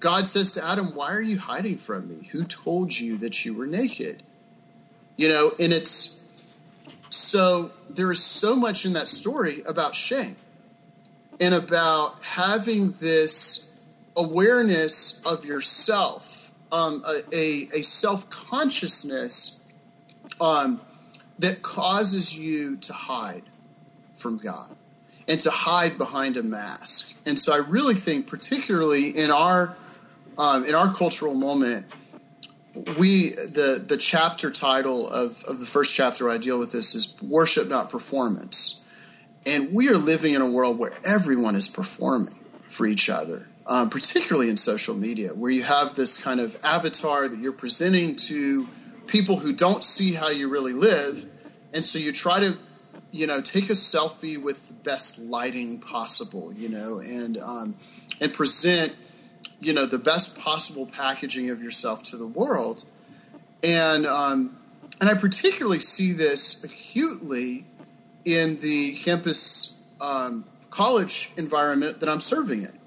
God 0.00 0.24
says 0.24 0.50
to 0.52 0.64
Adam, 0.64 0.86
Why 0.86 1.12
are 1.12 1.22
you 1.22 1.38
hiding 1.38 1.76
from 1.76 2.08
me? 2.08 2.26
Who 2.32 2.42
told 2.42 2.98
you 2.98 3.16
that 3.18 3.44
you 3.44 3.54
were 3.54 3.66
naked? 3.66 4.24
You 5.16 5.28
know, 5.28 5.50
and 5.60 5.72
it's 5.72 6.20
so 7.10 7.70
there 7.88 8.10
is 8.10 8.22
so 8.22 8.56
much 8.56 8.84
in 8.84 8.92
that 8.94 9.06
story 9.06 9.62
about 9.68 9.94
shame 9.94 10.34
and 11.40 11.54
about 11.54 12.22
having 12.24 12.92
this 12.92 13.72
awareness 14.16 15.22
of 15.24 15.44
yourself, 15.44 16.52
um, 16.72 17.02
a, 17.06 17.34
a, 17.34 17.68
a 17.78 17.82
self 17.82 18.28
consciousness 18.30 19.60
um, 20.40 20.80
that 21.38 21.62
causes 21.62 22.38
you 22.38 22.76
to 22.76 22.92
hide 22.92 23.42
from 24.14 24.36
God 24.36 24.74
and 25.28 25.38
to 25.40 25.50
hide 25.50 25.98
behind 25.98 26.36
a 26.36 26.42
mask. 26.42 27.14
And 27.26 27.38
so 27.38 27.52
I 27.52 27.58
really 27.58 27.94
think, 27.94 28.26
particularly 28.26 29.10
in 29.10 29.30
our 29.30 29.76
um, 30.38 30.64
in 30.64 30.74
our 30.74 30.92
cultural 30.92 31.34
moment, 31.34 31.86
we 32.98 33.30
the 33.30 33.82
the 33.86 33.96
chapter 33.96 34.50
title 34.50 35.08
of, 35.08 35.44
of 35.44 35.60
the 35.60 35.66
first 35.66 35.94
chapter 35.94 36.28
I 36.28 36.38
deal 36.38 36.58
with 36.58 36.72
this 36.72 36.94
is 36.94 37.16
worship, 37.22 37.68
not 37.68 37.90
performance. 37.90 38.82
And 39.46 39.72
we 39.72 39.88
are 39.88 39.96
living 39.96 40.34
in 40.34 40.42
a 40.42 40.50
world 40.50 40.78
where 40.78 40.92
everyone 41.04 41.54
is 41.54 41.68
performing 41.68 42.34
for 42.68 42.86
each 42.86 43.08
other, 43.08 43.48
um, 43.66 43.90
particularly 43.90 44.50
in 44.50 44.56
social 44.56 44.96
media, 44.96 45.30
where 45.30 45.50
you 45.50 45.62
have 45.62 45.94
this 45.94 46.20
kind 46.20 46.40
of 46.40 46.56
avatar 46.64 47.28
that 47.28 47.38
you're 47.38 47.52
presenting 47.52 48.16
to 48.16 48.66
people 49.06 49.36
who 49.36 49.52
don't 49.52 49.84
see 49.84 50.14
how 50.14 50.30
you 50.30 50.48
really 50.48 50.72
live. 50.72 51.24
And 51.72 51.84
so 51.84 51.98
you 51.98 52.10
try 52.10 52.40
to, 52.40 52.56
you 53.12 53.28
know, 53.28 53.40
take 53.40 53.70
a 53.70 53.74
selfie 53.74 54.42
with 54.42 54.68
the 54.68 54.74
best 54.74 55.20
lighting 55.20 55.80
possible, 55.80 56.52
you 56.52 56.68
know, 56.68 56.98
and 56.98 57.38
um, 57.38 57.76
and 58.20 58.32
present 58.32 58.96
you 59.60 59.72
know 59.72 59.86
the 59.86 59.98
best 59.98 60.38
possible 60.38 60.86
packaging 60.86 61.50
of 61.50 61.62
yourself 61.62 62.02
to 62.02 62.16
the 62.16 62.26
world 62.26 62.84
and 63.62 64.06
um, 64.06 64.56
and 65.00 65.08
I 65.10 65.14
particularly 65.14 65.78
see 65.78 66.12
this 66.12 66.62
acutely 66.64 67.64
in 68.26 68.58
the 68.60 68.92
campus 68.96 69.78
um, 70.00 70.44
college 70.70 71.32
environment 71.38 72.00
that 72.00 72.08
I'm 72.08 72.20
serving 72.20 72.62
in, 72.62 72.78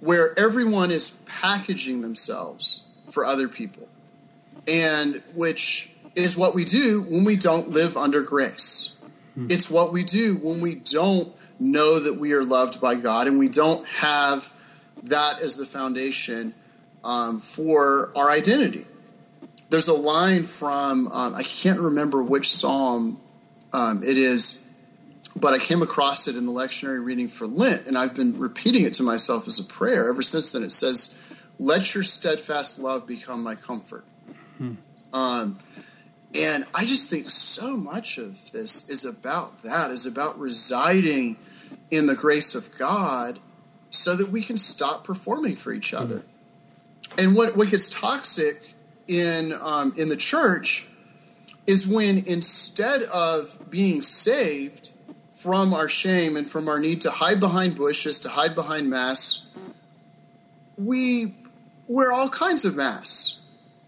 where 0.00 0.38
everyone 0.38 0.90
is 0.90 1.22
packaging 1.26 2.00
themselves 2.00 2.86
for 3.10 3.26
other 3.26 3.48
people, 3.48 3.88
and 4.66 5.20
which 5.34 5.92
is 6.14 6.36
what 6.36 6.54
we 6.54 6.64
do 6.64 7.02
when 7.02 7.24
we 7.24 7.36
don't 7.36 7.70
live 7.70 7.96
under 7.96 8.22
grace. 8.22 8.96
Hmm. 9.34 9.48
It's 9.50 9.68
what 9.68 9.92
we 9.92 10.04
do 10.04 10.36
when 10.36 10.60
we 10.60 10.76
don't 10.76 11.34
know 11.58 11.98
that 11.98 12.14
we 12.14 12.32
are 12.32 12.44
loved 12.44 12.80
by 12.80 12.94
God 12.94 13.26
and 13.26 13.38
we 13.38 13.48
don't 13.48 13.86
have 13.88 14.52
that 15.04 15.40
as 15.42 15.56
the 15.56 15.66
foundation 15.66 16.54
um, 17.04 17.38
for 17.38 18.12
our 18.16 18.30
identity. 18.30 18.86
There's 19.70 19.88
a 19.88 19.94
line 19.94 20.42
from, 20.42 21.08
um, 21.08 21.34
I 21.34 21.42
can't 21.42 21.80
remember 21.80 22.22
which 22.22 22.50
psalm 22.50 23.18
um, 23.72 24.02
it 24.02 24.16
is, 24.16 24.66
but 25.36 25.54
I 25.54 25.58
came 25.58 25.82
across 25.82 26.28
it 26.28 26.36
in 26.36 26.46
the 26.46 26.52
lectionary 26.52 27.04
reading 27.04 27.28
for 27.28 27.46
Lent, 27.46 27.86
and 27.86 27.96
I've 27.96 28.14
been 28.14 28.38
repeating 28.38 28.84
it 28.84 28.94
to 28.94 29.02
myself 29.02 29.46
as 29.46 29.58
a 29.58 29.64
prayer 29.64 30.08
ever 30.08 30.22
since 30.22 30.52
then. 30.52 30.62
It 30.62 30.72
says, 30.72 31.18
Let 31.58 31.94
your 31.94 32.04
steadfast 32.04 32.78
love 32.78 33.06
become 33.06 33.42
my 33.42 33.54
comfort. 33.54 34.04
Hmm. 34.58 34.74
Um, 35.12 35.58
and 36.34 36.64
I 36.74 36.84
just 36.84 37.10
think 37.10 37.28
so 37.28 37.76
much 37.76 38.18
of 38.18 38.52
this 38.52 38.88
is 38.88 39.04
about 39.04 39.62
that, 39.62 39.90
is 39.90 40.06
about 40.06 40.38
residing 40.38 41.36
in 41.90 42.06
the 42.06 42.14
grace 42.14 42.54
of 42.54 42.76
God 42.78 43.38
so 43.90 44.16
that 44.16 44.30
we 44.30 44.42
can 44.42 44.56
stop 44.56 45.04
performing 45.04 45.56
for 45.56 45.72
each 45.72 45.92
other. 45.92 46.16
Mm-hmm. 46.16 47.20
And 47.20 47.36
what, 47.36 47.56
what 47.56 47.70
gets 47.70 47.90
toxic 47.90 48.72
in, 49.06 49.52
um, 49.60 49.92
in 49.98 50.08
the 50.08 50.16
church 50.16 50.88
is 51.66 51.86
when 51.86 52.18
instead 52.26 53.02
of 53.14 53.70
being 53.70 54.02
saved 54.02 54.90
from 55.30 55.74
our 55.74 55.88
shame 55.88 56.36
and 56.36 56.46
from 56.46 56.68
our 56.68 56.78
need 56.78 57.00
to 57.00 57.10
hide 57.10 57.40
behind 57.40 57.76
bushes, 57.76 58.20
to 58.20 58.28
hide 58.28 58.54
behind 58.54 58.88
masks, 58.88 59.46
we 60.76 61.34
wear 61.88 62.12
all 62.12 62.28
kinds 62.28 62.64
of 62.64 62.76
masks. 62.76 63.40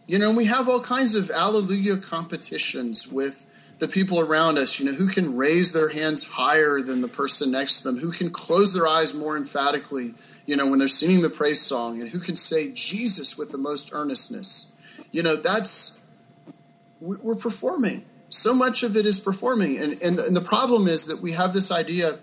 You 0.06 0.18
know, 0.18 0.34
we 0.34 0.44
have 0.44 0.68
all 0.68 0.80
kinds 0.80 1.14
of 1.14 1.30
alleluia 1.30 1.96
competitions 1.96 3.08
with 3.10 3.50
the 3.78 3.88
people 3.88 4.20
around 4.20 4.58
us, 4.58 4.78
you 4.78 4.86
know, 4.86 4.92
who 4.92 5.08
can 5.08 5.36
raise 5.36 5.72
their 5.72 5.88
hands 5.88 6.28
higher 6.28 6.80
than 6.80 7.00
the 7.00 7.08
person 7.08 7.50
next 7.50 7.80
to 7.80 7.88
them, 7.88 7.98
who 7.98 8.12
can 8.12 8.30
close 8.30 8.74
their 8.74 8.86
eyes 8.86 9.14
more 9.14 9.36
emphatically, 9.36 10.14
you 10.46 10.56
know, 10.56 10.66
when 10.66 10.78
they're 10.78 10.88
singing 10.88 11.22
the 11.22 11.30
praise 11.30 11.60
song, 11.60 12.00
and 12.00 12.10
who 12.10 12.20
can 12.20 12.36
say 12.36 12.70
Jesus 12.72 13.36
with 13.36 13.50
the 13.50 13.58
most 13.58 13.90
earnestness. 13.92 14.74
You 15.10 15.22
know, 15.22 15.36
that's, 15.36 16.03
we're 17.04 17.36
performing. 17.36 18.04
So 18.30 18.54
much 18.54 18.82
of 18.82 18.96
it 18.96 19.06
is 19.06 19.20
performing. 19.20 19.78
And, 19.78 19.92
and, 20.02 20.18
and 20.18 20.36
the 20.36 20.40
problem 20.40 20.88
is 20.88 21.06
that 21.06 21.20
we 21.20 21.32
have 21.32 21.52
this 21.52 21.70
idea 21.70 22.18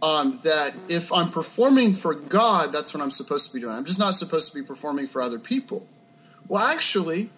um, 0.00 0.38
that 0.44 0.74
if 0.88 1.12
I'm 1.12 1.30
performing 1.30 1.92
for 1.92 2.14
God, 2.14 2.72
that's 2.72 2.94
what 2.94 3.02
I'm 3.02 3.10
supposed 3.10 3.48
to 3.48 3.54
be 3.54 3.60
doing. 3.60 3.74
I'm 3.74 3.84
just 3.84 3.98
not 3.98 4.14
supposed 4.14 4.52
to 4.52 4.58
be 4.58 4.64
performing 4.64 5.06
for 5.06 5.20
other 5.20 5.38
people. 5.38 5.88
Well, 6.46 6.62
actually, 6.62 7.30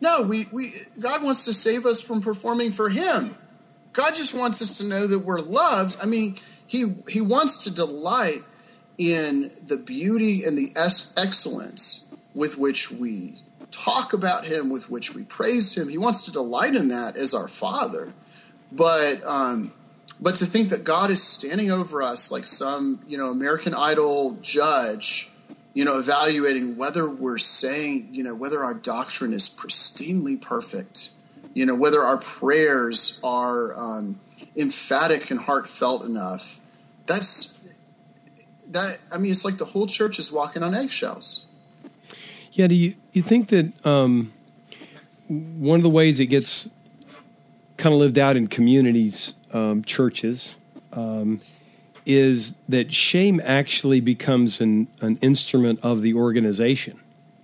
no, 0.00 0.22
we, 0.28 0.48
we 0.52 0.74
God 1.00 1.24
wants 1.24 1.44
to 1.46 1.52
save 1.52 1.86
us 1.86 2.02
from 2.02 2.20
performing 2.20 2.70
for 2.70 2.90
him. 2.90 3.34
God 3.92 4.14
just 4.14 4.36
wants 4.36 4.60
us 4.60 4.78
to 4.78 4.84
know 4.84 5.06
that 5.06 5.20
we're 5.20 5.40
loved. 5.40 5.96
I 6.02 6.06
mean, 6.06 6.36
he 6.66 6.96
he 7.08 7.20
wants 7.20 7.64
to 7.64 7.74
delight 7.74 8.42
in 8.98 9.50
the 9.66 9.78
beauty 9.78 10.44
and 10.44 10.58
the 10.58 10.72
excellence 10.76 12.04
with 12.34 12.58
which 12.58 12.90
we 12.92 13.38
talk 13.76 14.12
about 14.12 14.44
him, 14.44 14.70
with 14.70 14.90
which 14.90 15.14
we 15.14 15.24
praise 15.24 15.76
him. 15.76 15.88
He 15.88 15.98
wants 15.98 16.22
to 16.22 16.32
delight 16.32 16.74
in 16.74 16.88
that 16.88 17.16
as 17.16 17.34
our 17.34 17.48
Father. 17.48 18.12
But 18.72 19.22
um, 19.24 19.72
but 20.20 20.36
to 20.36 20.46
think 20.46 20.68
that 20.70 20.84
God 20.84 21.10
is 21.10 21.22
standing 21.22 21.70
over 21.70 22.02
us 22.02 22.32
like 22.32 22.46
some 22.46 23.00
you 23.06 23.18
know 23.18 23.30
American 23.30 23.74
Idol 23.74 24.38
judge 24.40 25.30
you 25.74 25.84
know, 25.84 25.98
evaluating 25.98 26.76
whether 26.76 27.08
we're 27.10 27.38
saying, 27.38 28.08
you 28.12 28.22
know, 28.22 28.34
whether 28.34 28.60
our 28.60 28.74
doctrine 28.74 29.32
is 29.32 29.48
pristinely 29.48 30.40
perfect, 30.40 31.10
you 31.52 31.66
know, 31.66 31.74
whether 31.74 32.00
our 32.00 32.18
prayers 32.18 33.18
are 33.24 33.76
um, 33.76 34.20
emphatic 34.56 35.30
and 35.30 35.40
heartfelt 35.40 36.04
enough. 36.04 36.60
That's 37.06 37.58
that. 38.68 38.98
I 39.12 39.18
mean, 39.18 39.32
it's 39.32 39.44
like 39.44 39.58
the 39.58 39.64
whole 39.64 39.86
church 39.86 40.18
is 40.18 40.32
walking 40.32 40.62
on 40.62 40.74
eggshells. 40.74 41.46
Yeah. 42.54 42.66
Do 42.68 42.74
you 42.74 42.94
you 43.12 43.22
think 43.22 43.48
that 43.48 43.86
um, 43.86 44.32
one 45.28 45.78
of 45.78 45.82
the 45.82 45.90
ways 45.90 46.18
it 46.18 46.26
gets 46.26 46.68
kind 47.76 47.92
of 47.92 48.00
lived 48.00 48.18
out 48.18 48.36
in 48.36 48.48
communities, 48.48 49.34
um, 49.52 49.84
churches, 49.84 50.56
um, 50.92 51.40
is 52.06 52.54
that 52.68 52.92
shame 52.92 53.40
actually 53.44 54.00
becomes 54.00 54.60
an, 54.60 54.88
an 55.00 55.16
instrument 55.20 55.80
of 55.82 56.02
the 56.02 56.14
organization. 56.14 56.98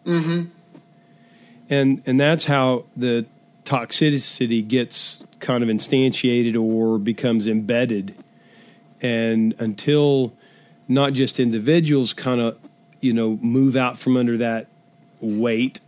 Mm-hmm. 0.04 0.50
And, 1.68 2.02
and 2.04 2.18
that's 2.18 2.46
how 2.46 2.84
the 2.96 3.26
toxicity 3.64 4.66
gets 4.66 5.22
kind 5.38 5.62
of 5.62 5.68
instantiated 5.68 6.60
or 6.60 6.98
becomes 6.98 7.46
embedded. 7.46 8.14
And 9.00 9.54
until 9.58 10.34
not 10.88 11.12
just 11.12 11.38
individuals 11.38 12.12
kind 12.12 12.40
of, 12.40 12.58
you 13.00 13.12
know, 13.12 13.38
move 13.40 13.76
out 13.76 13.98
from 13.98 14.16
under 14.16 14.36
that 14.38 14.66
weight 15.20 15.80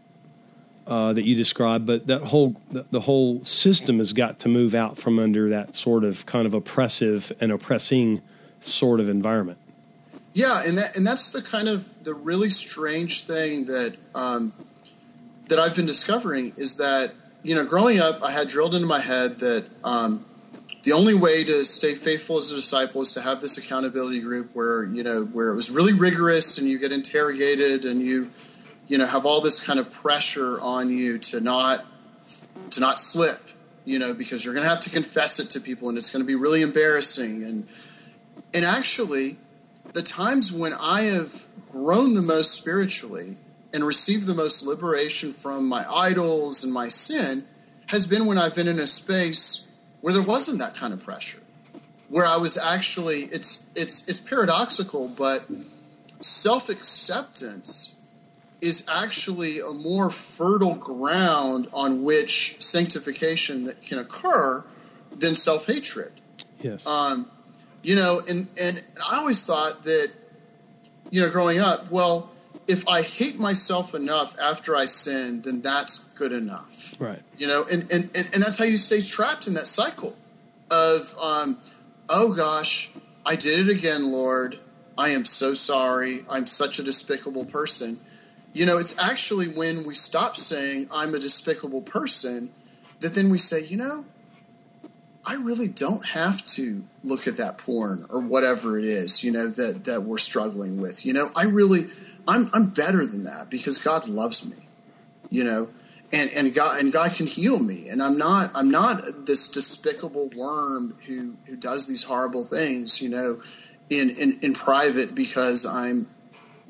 uh, 0.87 1.13
that 1.13 1.25
you 1.25 1.37
described, 1.37 1.87
but 1.87 2.07
that 2.09 2.23
whole 2.23 2.61
the, 2.71 3.01
whole 3.01 3.43
system 3.45 3.99
has 3.99 4.13
got 4.13 4.41
to 4.41 4.49
move 4.49 4.75
out 4.75 4.99
from 4.99 5.19
under 5.19 5.49
that 5.49 5.75
sort 5.75 6.05
of 6.05 6.27
kind 6.27 6.47
of 6.47 6.55
oppressive 6.55 7.33
and 7.41 7.53
oppressing 7.53 8.21
sort 8.61 9.01
of 9.01 9.09
environment. 9.09 9.59
Yeah, 10.35 10.63
and 10.67 10.77
that 10.79 10.97
and 10.97 11.07
that's 11.07 11.31
the 11.31 11.43
kind 11.43 11.69
of 11.69 11.93
the 12.05 12.15
really 12.15 12.51
strange 12.51 13.25
thing 13.25 13.67
that 13.67 13.97
um, 14.15 14.53
that 15.49 15.59
I've 15.59 15.77
been 15.77 15.87
discovering 15.87 16.53
is 16.57 16.77
that 16.79 17.13
you 17.43 17.55
know 17.55 17.65
growing 17.65 18.01
up, 18.01 18.23
I 18.23 18.31
had 18.31 18.49
drilled 18.49 18.75
into 18.75 18.89
my 18.89 19.01
head 19.01 19.39
that 19.39 19.67
um, 19.85 20.25
the 20.83 20.93
only 20.93 21.15
way 21.15 21.45
to 21.45 21.65
stay 21.65 21.95
faithful 21.95 22.39
as 22.39 22.51
a 22.51 22.57
disciple 22.57 23.03
is 23.03 23.13
to 23.13 23.21
have 23.21 23.41
this 23.41 23.57
accountability 23.57 24.21
group 24.21 24.51
where 24.55 24.85
you 24.85 25.03
know 25.03 25.25
where 25.27 25.51
it 25.51 25.55
was 25.55 25.71
really 25.71 25.93
rigorous 25.93 26.59
and 26.59 26.69
you 26.69 26.79
get 26.79 26.93
interrogated 26.93 27.85
and 27.85 28.01
you 28.01 28.31
you 28.93 28.99
know 28.99 29.07
have 29.07 29.25
all 29.25 29.41
this 29.41 29.67
kind 29.67 29.79
of 29.79 29.91
pressure 29.91 30.61
on 30.61 30.91
you 30.91 31.17
to 31.17 31.41
not 31.41 31.83
to 32.69 32.79
not 32.79 32.99
slip 32.99 33.41
you 33.87 33.99
know 33.99 34.13
because 34.13 34.45
you're 34.45 34.53
going 34.53 34.65
to 34.65 34.69
have 34.69 34.81
to 34.81 34.91
confess 34.91 35.41
it 35.41 35.49
to 35.49 35.61
people 35.61 35.89
and 35.89 35.97
it's 35.97 36.11
going 36.11 36.23
to 36.23 36.27
be 36.27 36.35
really 36.35 36.61
embarrassing. 36.61 37.43
And 37.43 37.67
and 38.53 38.67
actually 38.67 39.39
the 39.95 40.03
times 40.03 40.53
when 40.53 40.75
i 40.79 41.03
have 41.05 41.47
grown 41.71 42.13
the 42.13 42.21
most 42.21 42.53
spiritually 42.53 43.39
and 43.73 43.83
received 43.83 44.27
the 44.27 44.35
most 44.35 44.67
liberation 44.67 45.33
from 45.33 45.67
my 45.67 45.87
idols 45.91 46.63
and 46.63 46.71
my 46.71 46.89
sin 46.89 47.45
has 47.87 48.07
been 48.07 48.27
when 48.27 48.37
i've 48.37 48.55
been 48.55 48.69
in 48.69 48.79
a 48.79 48.87
space 48.87 49.69
where 50.03 50.13
there 50.13 50.23
wasn't 50.23 50.59
that 50.59 50.75
kind 50.75 50.93
of 50.93 51.03
pressure 51.03 51.41
where 52.11 52.27
i 52.27 52.37
was 52.37 52.59
actually 52.59 53.23
it's 53.33 53.67
it's 53.75 54.07
it's 54.07 54.21
paradoxical 54.21 55.11
but 55.17 55.47
self-acceptance 56.21 57.97
is 58.63 58.87
actually 58.89 59.59
a 59.59 59.73
more 59.73 60.09
fertile 60.09 60.77
ground 60.77 61.67
on 61.75 62.05
which 62.05 62.63
sanctification 62.63 63.73
can 63.85 63.99
occur 63.99 64.65
than 65.11 65.35
self 65.35 65.67
hatred. 65.67 66.13
Yes. 66.61 66.87
Um, 66.87 67.29
you 67.83 67.97
know, 67.97 68.23
and, 68.29 68.49
and 68.63 68.83
I 69.11 69.17
always 69.17 69.45
thought 69.45 69.83
that, 69.83 70.13
you 71.11 71.21
know, 71.21 71.29
growing 71.29 71.61
up, 71.61 71.91
well, 71.91 72.31
if 72.69 72.89
I 72.89 73.03
hate 73.03 73.41
myself 73.41 73.95
enough 73.95 74.39
after 74.39 74.77
I 74.77 74.85
sin, 74.85 75.43
then 75.43 75.61
that's 75.61 76.05
good 76.15 76.31
enough. 76.31 76.95
Right. 77.01 77.21
You 77.37 77.49
know, 77.49 77.65
and, 77.71 77.83
and, 77.91 78.05
and, 78.15 78.31
and 78.33 78.43
that's 78.43 78.59
how 78.59 78.65
you 78.65 78.77
stay 78.77 79.01
trapped 79.01 79.49
in 79.49 79.55
that 79.55 79.67
cycle 79.67 80.17
of, 80.71 81.17
um, 81.21 81.59
oh 82.09 82.33
gosh, 82.37 82.91
I 83.27 83.35
did 83.35 83.69
it 83.69 83.77
again, 83.77 84.13
Lord. 84.13 84.61
I 84.97 85.09
am 85.09 85.25
so 85.25 85.53
sorry. 85.53 86.25
I'm 86.31 86.47
such 86.47 86.79
a 86.79 86.85
despicable 86.85 87.45
person 87.45 87.99
you 88.53 88.67
know, 88.67 88.79
it's 88.79 88.99
actually 89.03 89.47
when 89.47 89.87
we 89.87 89.95
stop 89.95 90.37
saying, 90.37 90.89
I'm 90.93 91.15
a 91.15 91.19
despicable 91.19 91.83
person, 91.83 92.51
that 93.01 93.15
then 93.15 93.31
we 93.31 93.39
say, 93.39 93.65
you 93.65 93.77
know, 93.77 94.05
I 95.25 95.37
really 95.37 95.69
don't 95.69 96.05
have 96.07 96.45
to 96.47 96.83
look 97.05 97.27
at 97.27 97.37
that 97.37 97.59
porn 97.59 98.07
or 98.11 98.21
whatever 98.21 98.79
it 98.79 98.85
is, 98.85 99.23
you 99.23 99.31
know, 99.31 99.49
that, 99.49 99.85
that 99.85 100.03
we're 100.03 100.19
struggling 100.19 100.81
with. 100.81 101.07
You 101.07 101.13
know, 101.13 101.31
I 101.37 101.45
really, 101.45 101.85
I'm, 102.27 102.51
I'm 102.53 102.71
better 102.71 103.07
than 103.07 103.25
that 103.25 103.49
because 103.49 103.79
God 103.79 104.09
loves 104.09 104.49
me, 104.49 104.57
you 105.31 105.45
know, 105.45 105.69
and, 106.13 106.31
and 106.37 106.55
God, 106.55 106.81
and 106.81 106.93
God 106.93 107.15
can 107.15 107.27
heal 107.27 107.59
me. 107.59 107.89
And 107.89 108.03
I'm 108.03 108.19
not, 108.19 108.51
I'm 108.55 108.71
not 108.71 109.27
this 109.27 109.49
despicable 109.49 110.29
worm 110.37 110.97
who, 111.07 111.35
who 111.47 111.57
does 111.57 111.87
these 111.87 112.03
horrible 112.03 112.45
things, 112.45 113.01
you 113.01 113.09
know, 113.09 113.41
in, 113.89 114.11
in, 114.11 114.39
in 114.43 114.53
private 114.55 115.15
because 115.15 115.65
I'm, 115.65 116.07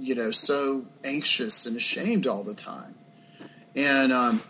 you 0.02 0.16
know, 0.16 0.30
so 0.30 0.84
anxious 1.04 1.64
and 1.64 1.76
ashamed 1.76 2.26
all 2.26 2.42
the 2.42 2.54
time. 2.54 2.96
And 3.76 4.12
um, 4.12 4.40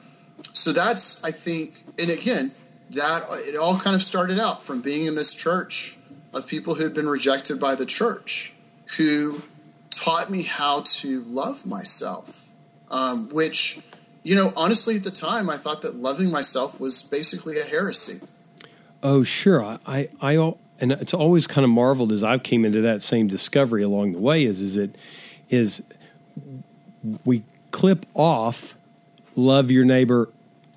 so 0.52 0.72
that's, 0.72 1.22
I 1.22 1.30
think, 1.30 1.84
and 1.98 2.10
again, 2.10 2.52
that 2.90 3.24
it 3.46 3.56
all 3.56 3.78
kind 3.78 3.94
of 3.94 4.02
started 4.02 4.38
out 4.38 4.62
from 4.62 4.80
being 4.80 5.06
in 5.06 5.14
this 5.14 5.34
church 5.34 5.98
of 6.32 6.48
people 6.48 6.74
who 6.74 6.84
had 6.84 6.94
been 6.94 7.06
rejected 7.06 7.60
by 7.60 7.74
the 7.74 7.86
church 7.86 8.54
who 8.96 9.42
taught 9.90 10.30
me 10.30 10.42
how 10.42 10.82
to 10.84 11.22
love 11.24 11.66
myself, 11.66 12.50
um, 12.90 13.28
which, 13.32 13.80
you 14.22 14.34
know, 14.34 14.52
honestly, 14.56 14.96
at 14.96 15.04
the 15.04 15.10
time, 15.10 15.50
I 15.50 15.56
thought 15.56 15.82
that 15.82 15.96
loving 15.96 16.30
myself 16.30 16.80
was 16.80 17.02
basically 17.02 17.58
a 17.58 17.64
heresy. 17.64 18.20
Oh, 19.02 19.22
sure. 19.22 19.62
I, 19.62 19.78
I, 19.86 20.08
I 20.20 20.54
and 20.80 20.92
it's 20.92 21.14
always 21.14 21.46
kind 21.46 21.64
of 21.64 21.70
marveled 21.70 22.10
as 22.10 22.24
I've 22.24 22.42
came 22.42 22.64
into 22.64 22.80
that 22.82 23.02
same 23.02 23.28
discovery 23.28 23.82
along 23.82 24.12
the 24.12 24.20
way 24.20 24.44
is, 24.44 24.60
is 24.60 24.76
it, 24.76 24.96
is 25.52 25.82
we 27.24 27.42
clip 27.70 28.06
off 28.14 28.74
love 29.36 29.70
your 29.70 29.84
neighbor 29.84 30.28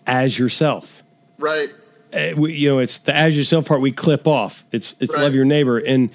as 0.08 0.38
yourself. 0.38 1.04
Right. 1.38 1.68
Uh, 2.14 2.32
we, 2.38 2.54
you 2.54 2.70
know, 2.70 2.80
it's 2.80 3.00
the 3.00 3.16
as 3.16 3.38
yourself 3.38 3.66
part 3.68 3.82
we 3.82 3.92
clip 3.92 4.28
off. 4.28 4.64
It's 4.72 4.96
it's 5.00 5.14
right. 5.14 5.24
love 5.24 5.34
your 5.34 5.46
neighbor, 5.46 5.78
and 5.78 6.10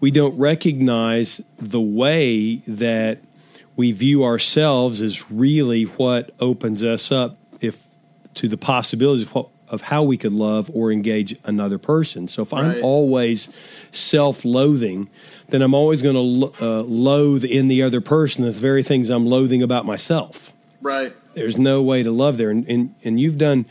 we 0.00 0.10
don't 0.10 0.38
recognize 0.38 1.40
the 1.58 1.80
way 1.80 2.56
that 2.66 3.18
we 3.76 3.92
view 3.92 4.24
ourselves 4.24 5.00
is 5.00 5.30
really 5.30 5.84
what 5.84 6.30
opens 6.40 6.82
us 6.84 7.12
up 7.12 7.36
if 7.60 7.82
to 8.34 8.48
the 8.48 8.56
possibilities 8.56 9.26
of, 9.26 9.34
what, 9.34 9.48
of 9.68 9.82
how 9.82 10.02
we 10.02 10.16
could 10.16 10.32
love 10.32 10.70
or 10.74 10.92
engage 10.92 11.36
another 11.44 11.78
person. 11.78 12.28
So 12.28 12.42
if 12.42 12.52
right. 12.52 12.76
I'm 12.76 12.84
always 12.84 13.48
self-loathing, 13.92 15.08
then 15.48 15.62
I'm 15.62 15.74
always 15.74 16.02
going 16.02 16.14
to 16.14 16.52
uh, 16.60 16.82
loathe 16.82 17.44
in 17.44 17.68
the 17.68 17.82
other 17.82 18.00
person 18.00 18.44
the 18.44 18.52
very 18.52 18.82
things 18.82 19.10
I'm 19.10 19.26
loathing 19.26 19.62
about 19.62 19.86
myself. 19.86 20.52
Right. 20.82 21.12
There's 21.34 21.58
no 21.58 21.82
way 21.82 22.02
to 22.02 22.10
love 22.10 22.36
there, 22.36 22.50
and 22.50 22.68
and, 22.68 22.94
and 23.04 23.20
you've 23.20 23.38
done, 23.38 23.66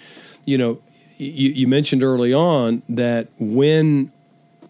you 0.46 0.58
know, 0.58 0.80
you, 1.18 1.52
you 1.52 1.68
mentioned 1.68 2.04
early 2.04 2.34
on 2.34 2.82
that 2.90 3.28
when 3.40 4.12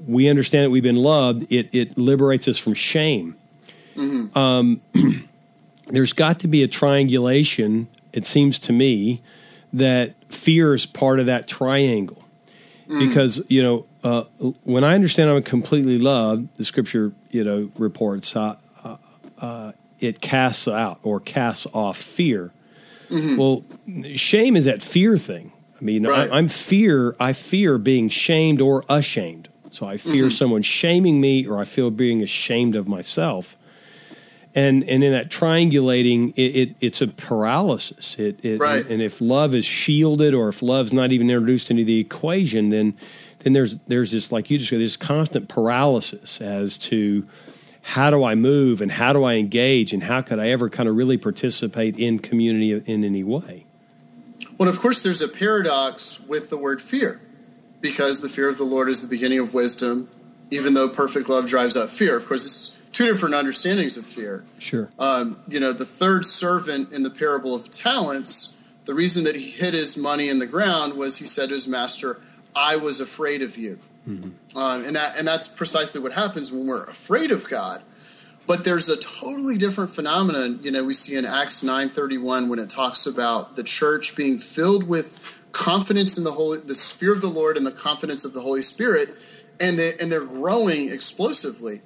we 0.08 0.28
understand 0.28 0.66
that 0.66 0.70
we've 0.70 0.84
been 0.84 0.96
loved, 0.96 1.52
it 1.52 1.70
it 1.74 1.98
liberates 1.98 2.48
us 2.48 2.58
from 2.58 2.74
shame. 2.74 3.36
Mm-hmm. 3.96 4.38
Um, 4.38 4.82
there's 5.88 6.14
got 6.14 6.40
to 6.40 6.48
be 6.48 6.64
a 6.64 6.68
triangulation. 6.68 7.88
It 8.14 8.26
seems 8.26 8.60
to 8.60 8.74
me 8.74 9.20
that 9.74 10.14
fear 10.30 10.74
is 10.74 10.86
part 10.86 11.20
of 11.20 11.26
that 11.26 11.48
triangle 11.48 12.24
mm. 12.88 13.00
because 13.00 13.44
you 13.48 13.62
know 13.62 13.86
uh, 14.08 14.24
when 14.64 14.84
I 14.84 14.96
understand 14.96 15.30
I'm 15.30 15.44
completely 15.44 15.98
loved, 15.98 16.56
the 16.58 16.64
scripture, 16.64 17.12
you 17.32 17.44
know, 17.44 17.70
reports 17.78 18.36
uh, 18.36 18.56
uh, 19.40 19.72
it 20.00 20.22
casts 20.22 20.68
out 20.68 21.00
or 21.04 21.20
casts 21.20 21.68
off 21.74 21.98
fear. 21.98 22.52
Mm-hmm. 23.10 23.38
Well, 23.38 23.64
shame 24.16 24.56
is 24.56 24.66
that 24.66 24.82
fear 24.82 25.18
thing. 25.18 25.52
I 25.80 25.84
mean, 25.84 26.06
right. 26.08 26.32
I, 26.32 26.38
am 26.38 26.48
fear. 26.48 27.16
I 27.20 27.34
fear 27.34 27.78
being 27.78 28.10
shamed 28.10 28.62
or 28.62 28.84
ashamed. 28.90 29.50
So 29.72 29.86
I 29.86 29.98
fear 29.98 30.26
mm-hmm. 30.26 30.32
someone 30.32 30.62
shaming 30.62 31.22
me, 31.22 31.46
or 31.46 31.60
I 31.60 31.66
feel 31.66 31.92
being 31.92 32.24
ashamed 32.24 32.76
of 32.76 32.88
myself. 32.88 33.58
And 34.56 34.84
and 34.86 35.04
in 35.04 35.12
that 35.12 35.30
triangulating, 35.30 36.34
it, 36.36 36.42
it 36.42 36.76
it's 36.82 37.02
a 37.02 37.08
paralysis. 37.08 38.18
It, 38.18 38.44
it 38.44 38.60
right. 38.60 38.86
and 38.88 39.02
if 39.02 39.22
love 39.22 39.54
is 39.54 39.66
shielded, 39.66 40.34
or 40.34 40.50
if 40.50 40.64
love's 40.64 40.94
not 40.94 41.12
even 41.12 41.30
introduced 41.30 41.70
into 41.70 41.84
the 41.84 42.00
equation, 42.00 42.70
then 42.70 42.98
then 43.48 43.54
there's 43.54 43.78
there's 43.88 44.12
this 44.12 44.30
like 44.30 44.52
you 44.52 44.58
just 44.58 44.70
said, 44.70 44.82
this 44.82 44.98
constant 44.98 45.48
paralysis 45.48 46.42
as 46.42 46.78
to 46.78 47.26
how 47.82 48.10
do 48.10 48.26
I 48.26 48.36
move 48.36 48.82
and 48.82 48.92
how 48.92 49.14
do 49.14 49.24
I 49.24 49.36
engage 49.36 49.94
and 49.94 50.04
how 50.04 50.22
could 50.22 50.40
I 50.40 50.50
ever 50.50 50.70
kind 50.70 50.90
of 50.90 50.98
really 50.98 51.18
participate 51.18 51.98
in 51.98 52.20
community 52.20 52.74
in 52.74 53.06
any 53.06 53.24
way? 53.24 53.66
Well, 54.58 54.68
of 54.68 54.78
course, 54.80 55.02
there's 55.02 55.22
a 55.22 55.30
paradox 55.30 56.20
with 56.28 56.50
the 56.50 56.58
word 56.58 56.82
fear 56.82 57.22
because 57.80 58.22
the 58.22 58.28
fear 58.28 58.50
of 58.50 58.58
the 58.58 58.66
Lord 58.66 58.90
is 58.90 59.02
the 59.02 59.08
beginning 59.08 59.40
of 59.40 59.54
wisdom, 59.54 60.10
even 60.52 60.74
though 60.74 60.90
perfect 60.90 61.30
love 61.30 61.48
drives 61.48 61.78
out 61.78 61.90
fear. 61.90 62.18
Of 62.18 62.28
course, 62.28 62.46
it's 62.46 62.86
two 62.92 63.06
different 63.06 63.36
understandings 63.36 63.96
of 63.96 64.06
fear. 64.06 64.44
Sure. 64.60 64.90
Um, 65.00 65.40
you 65.48 65.62
know, 65.62 65.72
the 65.72 65.86
third 65.86 66.26
servant 66.26 66.92
in 66.92 67.04
the 67.04 67.10
parable 67.10 67.56
of 67.56 67.72
talents, 67.72 68.58
the 68.84 68.94
reason 68.94 69.24
that 69.24 69.36
he 69.36 69.50
hid 69.50 69.74
his 69.74 69.96
money 69.96 70.28
in 70.28 70.40
the 70.40 70.48
ground 70.48 70.96
was 70.96 71.20
he 71.20 71.26
said 71.26 71.48
to 71.50 71.56
his 71.56 71.70
master, 71.70 72.20
I 72.58 72.76
was 72.76 73.00
afraid 73.00 73.42
of 73.42 73.58
you. 73.58 73.78
Mm-hmm. 74.08 74.58
Um, 74.58 74.86
and 74.86 74.96
that 74.96 75.18
and 75.18 75.28
that's 75.28 75.48
precisely 75.48 76.02
what 76.02 76.14
happens 76.14 76.52
when 76.52 76.66
we're 76.66 76.84
afraid 76.84 77.32
of 77.32 77.48
God. 77.50 77.82
But 78.48 78.64
there's 78.64 78.90
a 78.90 78.98
totally 78.98 79.58
different 79.58 79.90
phenomenon, 79.90 80.60
you 80.62 80.72
know, 80.72 80.86
we 80.86 80.94
see 80.94 81.18
in 81.18 81.26
Acts 81.26 81.64
9:31 81.64 82.48
when 82.48 82.60
it 82.60 82.70
talks 82.70 83.06
about 83.06 83.56
the 83.56 83.64
church 83.64 84.16
being 84.16 84.38
filled 84.38 84.88
with 84.88 85.24
confidence 85.52 86.18
in 86.18 86.24
the 86.24 86.32
holy 86.32 86.60
the 86.60 86.74
fear 86.74 87.14
of 87.14 87.22
the 87.22 87.28
Lord 87.28 87.58
and 87.58 87.66
the 87.66 87.72
confidence 87.72 88.26
of 88.26 88.34
the 88.34 88.42
Holy 88.42 88.62
Spirit 88.62 89.10
and 89.60 89.78
they 89.78 89.92
and 90.00 90.12
they're 90.12 90.26
growing 90.26 90.90
explosively. 90.90 91.82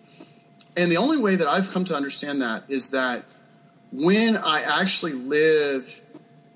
And 0.77 0.91
the 0.91 0.97
only 0.97 1.21
way 1.21 1.35
that 1.35 1.47
I've 1.47 1.71
come 1.71 1.83
to 1.85 1.95
understand 1.95 2.41
that 2.41 2.63
is 2.69 2.91
that 2.91 3.25
when 3.91 4.37
I 4.37 4.63
actually 4.79 5.13
live 5.13 6.01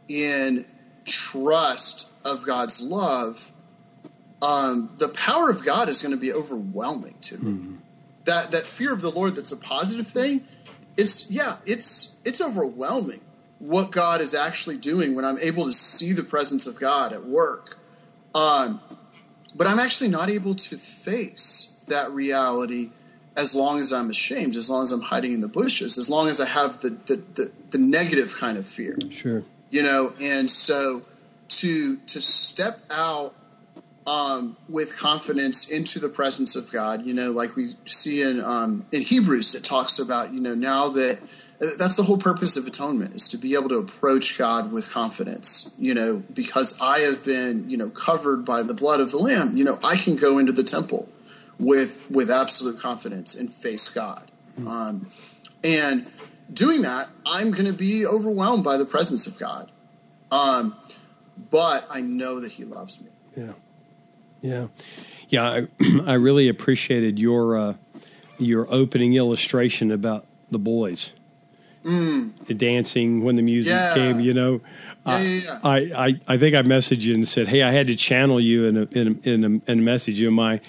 in 0.08 0.66
trust 1.04 2.14
of 2.24 2.46
God's 2.46 2.82
love, 2.82 3.52
um, 4.46 4.90
the 4.98 5.10
power 5.10 5.50
of 5.50 5.66
God 5.66 5.90
is 5.90 6.02
going 6.04 6.14
to 6.14 6.20
be 6.20 6.32
overwhelming 6.32 7.16
to 7.22 7.38
me. 7.38 7.52
Mm-hmm. 7.52 7.76
That 8.26 8.52
that 8.52 8.66
fear 8.78 8.92
of 8.94 9.02
the 9.02 9.12
Lord 9.12 9.36
that's 9.36 9.52
a 9.52 9.58
positive 9.58 10.08
thing. 10.08 10.42
It's 10.98 11.32
yeah, 11.32 11.58
it's 11.66 12.16
it's 12.26 12.42
overwhelming. 12.42 13.22
what 13.60 13.92
God 13.92 14.22
is 14.22 14.34
actually 14.36 14.78
doing, 14.78 15.16
when 15.16 15.26
I'm 15.26 15.40
able 15.40 15.66
to 15.66 15.72
see 15.72 16.14
the 16.14 16.24
presence 16.24 16.68
of 16.68 16.80
God 16.80 17.14
at 17.14 17.26
work. 17.26 17.78
Um, 18.34 18.82
but 19.56 19.68
I'm 19.68 19.80
actually 19.80 20.10
not 20.10 20.30
able 20.30 20.56
to 20.56 20.78
face 20.78 21.78
that 21.88 22.12
reality 22.12 22.92
as 23.38 23.56
long 23.56 23.80
as 23.80 23.94
I'm 23.94 24.10
ashamed, 24.10 24.56
as 24.56 24.70
long 24.70 24.84
as 24.84 24.92
I'm 24.92 25.02
hiding 25.02 25.34
in 25.34 25.42
the 25.42 25.48
bushes, 25.48 25.98
as 25.98 26.10
long 26.10 26.28
as 26.28 26.40
I 26.40 26.48
have 26.48 26.82
the, 26.82 26.90
the, 27.06 27.16
the, 27.34 27.52
the 27.72 27.78
negative 27.78 28.36
kind 28.40 28.58
of 28.58 28.66
fear. 28.66 28.98
Sure. 29.10 29.44
You 29.70 29.84
know, 29.84 30.12
and 30.22 30.50
so 30.50 31.02
to 31.48 31.98
to 31.98 32.22
step 32.22 32.80
out 32.90 33.34
um, 34.08 34.56
with 34.70 34.98
confidence 34.98 35.70
into 35.70 36.00
the 36.00 36.10
presence 36.10 36.56
of 36.56 36.72
God, 36.72 37.06
you 37.06 37.14
know, 37.14 37.32
like 37.32 37.56
we 37.56 37.72
see 37.86 38.22
in 38.22 38.42
um, 38.44 38.86
in 38.92 39.02
Hebrews, 39.02 39.56
it 39.56 39.64
talks 39.64 40.00
about, 40.00 40.32
you 40.32 40.42
know, 40.42 40.54
now 40.54 40.90
that 40.90 41.20
that's 41.60 41.96
the 41.96 42.04
whole 42.04 42.18
purpose 42.18 42.58
of 42.58 42.68
atonement 42.68 43.16
is 43.16 43.28
to 43.30 43.38
be 43.38 43.56
able 43.56 43.70
to 43.70 43.78
approach 43.78 44.38
God 44.38 44.72
with 44.72 44.92
confidence, 44.92 45.74
you 45.80 45.94
know, 45.94 46.22
because 46.34 46.80
I 46.82 47.00
have 47.00 47.24
been, 47.24 47.70
you 47.70 47.78
know, 47.78 47.90
covered 47.90 48.46
by 48.46 48.62
the 48.62 48.74
blood 48.74 49.00
of 49.00 49.12
the 49.12 49.18
Lamb. 49.18 49.56
You 49.56 49.64
know, 49.64 49.80
I 49.84 49.96
can 49.96 50.16
go 50.16 50.38
into 50.38 50.52
the 50.52 50.64
temple 50.64 51.10
with 51.60 52.06
with 52.12 52.30
absolute 52.30 52.80
confidence 52.80 53.36
and 53.36 53.52
face 53.52 53.90
God. 53.90 54.30
Mm-hmm. 54.60 54.68
Um, 54.68 55.08
and 55.64 56.06
doing 56.54 56.82
that, 56.84 57.08
I'm 57.26 57.52
going 57.52 57.66
to 57.66 57.74
be 57.74 58.06
overwhelmed 58.06 58.64
by 58.64 58.78
the 58.78 58.86
presence 58.86 59.26
of 59.26 59.40
God. 59.40 59.72
Um, 60.32 60.76
but 61.50 61.86
I 61.90 62.02
know 62.02 62.40
that 62.42 62.52
He 62.52 62.66
loves 62.66 63.02
me. 63.02 63.10
Yeah, 63.36 63.54
yeah, 64.46 64.68
yeah. 65.30 65.44
I, 65.44 65.68
I 66.12 66.14
really 66.14 66.48
appreciated 66.50 67.20
your 67.20 67.58
uh, 67.58 67.74
your 68.38 68.68
opening 68.70 69.14
illustration 69.14 69.92
about 69.92 70.26
the 70.52 70.60
boys. 70.60 71.14
Mm. 71.84 72.48
The 72.48 72.56
dancing 72.56 73.24
when 73.24 73.36
the 73.36 73.44
music 73.44 73.74
yeah. 73.74 73.94
came, 73.94 74.20
you 74.20 74.34
know. 74.34 74.62
Yeah, 75.06 75.20
yeah. 75.20 75.60
I, 75.64 75.78
I, 75.78 76.20
I 76.28 76.38
think 76.38 76.56
I 76.56 76.64
messaged 76.64 77.02
you 77.02 77.14
and 77.14 77.28
said, 77.28 77.48
"Hey, 77.48 77.62
I 77.62 77.72
had 77.72 77.88
to 77.88 77.96
channel 77.96 78.40
you 78.40 78.66
in 78.66 78.78
a 78.78 78.82
in 78.92 79.08
a, 79.08 79.30
in 79.30 79.44
a, 79.44 79.72
in 79.72 79.80
a 79.80 79.82
message. 79.84 80.20
You 80.20 80.32
know, 80.32 80.36
my 80.36 80.62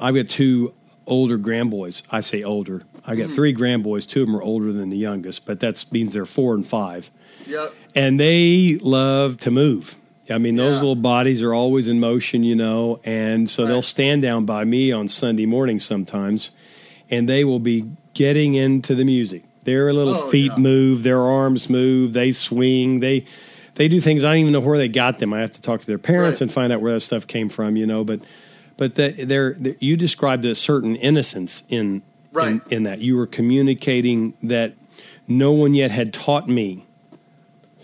I've 0.00 0.14
got 0.14 0.28
two 0.28 0.74
older 1.06 1.36
grandboys. 1.36 2.02
I 2.10 2.20
say 2.20 2.42
older. 2.42 2.82
I 3.04 3.14
got 3.14 3.28
mm. 3.28 3.34
three 3.34 3.52
grandboys. 3.52 4.06
Two 4.06 4.22
of 4.22 4.28
them 4.28 4.36
are 4.36 4.42
older 4.42 4.72
than 4.72 4.90
the 4.90 4.96
youngest, 4.96 5.46
but 5.46 5.60
that 5.60 5.84
means 5.92 6.12
they're 6.12 6.26
four 6.26 6.54
and 6.54 6.66
five. 6.66 7.10
Yep. 7.46 7.74
And 7.94 8.20
they 8.20 8.78
love 8.80 9.38
to 9.38 9.50
move. 9.50 9.96
I 10.30 10.38
mean, 10.38 10.56
those 10.56 10.74
Yeah. 10.74 10.80
little 10.80 10.94
bodies 10.96 11.42
are 11.42 11.52
always 11.54 11.88
in 11.88 12.00
motion, 12.00 12.42
you 12.44 12.54
know, 12.56 13.00
and 13.04 13.48
so 13.48 13.66
they'll 13.66 13.82
stand 13.82 14.22
down 14.22 14.44
by 14.44 14.64
me 14.64 14.92
on 14.92 15.08
Sunday 15.08 15.46
morning 15.46 15.78
sometimes, 15.80 16.50
and 17.10 17.28
they 17.28 17.44
will 17.44 17.58
be 17.58 17.84
getting 18.14 18.54
into 18.54 18.94
the 18.94 19.04
music. 19.04 19.42
Their 19.64 19.92
little 19.92 20.14
Oh, 20.14 20.30
feet 20.30 20.52
yeah. 20.54 20.58
move, 20.62 21.02
their 21.02 21.20
arms 21.20 21.68
move, 21.68 22.12
they 22.12 22.32
swing, 22.32 23.00
they 23.00 23.24
they 23.76 23.88
do 23.88 24.00
things. 24.00 24.24
I 24.24 24.32
don't 24.32 24.40
even 24.40 24.52
know 24.52 24.60
where 24.60 24.76
they 24.76 24.88
got 24.88 25.20
them. 25.20 25.32
I 25.32 25.40
have 25.40 25.52
to 25.52 25.62
talk 25.62 25.80
to 25.80 25.86
their 25.86 25.96
parents 25.96 26.34
Right. 26.40 26.42
and 26.42 26.52
find 26.52 26.70
out 26.72 26.82
where 26.82 26.92
that 26.92 27.00
stuff 27.00 27.26
came 27.26 27.48
from, 27.48 27.76
you 27.76 27.86
know. 27.86 28.04
But 28.04 28.20
but 28.76 28.94
that 28.96 29.28
they're, 29.28 29.56
you 29.78 29.96
described 29.96 30.44
a 30.44 30.54
certain 30.54 30.96
innocence 30.96 31.62
in 31.68 32.02
Right. 32.32 32.52
in, 32.52 32.60
in 32.70 32.82
that 32.84 33.00
you 33.00 33.16
were 33.16 33.26
communicating 33.26 34.34
that 34.42 34.72
no 35.28 35.52
one 35.52 35.74
yet 35.74 35.90
had 35.90 36.12
taught 36.12 36.48
me 36.48 36.84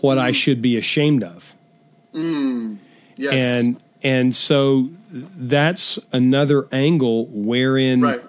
what 0.01 0.19
I 0.19 0.29
mm-hmm. 0.31 0.35
should 0.35 0.63
be 0.63 0.77
ashamed 0.77 1.23
of 1.25 1.55
Mm. 2.17 2.79
Yes. 3.17 3.33
and 3.33 3.83
and 4.03 4.35
so 4.37 4.89
that's 5.11 5.99
another 6.13 6.67
angle 6.73 7.27
wherein 7.27 8.01
right. 8.01 8.21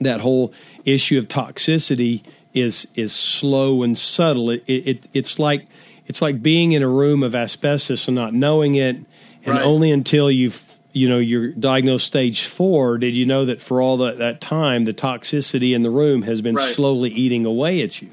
that 0.00 0.20
whole 0.20 0.52
issue 0.84 1.18
of 1.18 1.28
toxicity 1.28 2.22
is 2.54 2.86
is 2.94 3.12
slow 3.12 3.82
and 3.82 3.96
subtle. 3.98 4.50
It, 4.50 4.62
it 4.66 5.08
it's 5.12 5.38
like 5.38 5.66
it's 6.06 6.22
like 6.22 6.42
being 6.42 6.72
in 6.72 6.82
a 6.82 6.88
room 6.88 7.22
of 7.22 7.34
asbestos 7.34 8.08
and 8.08 8.14
not 8.14 8.32
knowing 8.34 8.74
it, 8.76 8.96
and 8.96 9.06
Right. 9.46 9.62
only 9.64 9.90
until 9.90 10.30
you've 10.30 10.62
you 10.92 11.08
know 11.08 11.18
you're 11.18 11.48
diagnosed 11.48 12.06
stage 12.06 12.46
four 12.46 12.96
did 12.98 13.14
you 13.14 13.26
know 13.26 13.44
that 13.44 13.60
for 13.60 13.82
all 13.82 13.98
that, 13.98 14.16
that 14.18 14.40
time 14.40 14.84
the 14.86 14.94
toxicity 14.94 15.74
in 15.74 15.82
the 15.82 15.90
room 15.90 16.22
has 16.22 16.40
been 16.40 16.54
Right. 16.54 16.74
slowly 16.74 17.10
eating 17.10 17.44
away 17.44 17.82
at 17.82 18.00
you. 18.00 18.10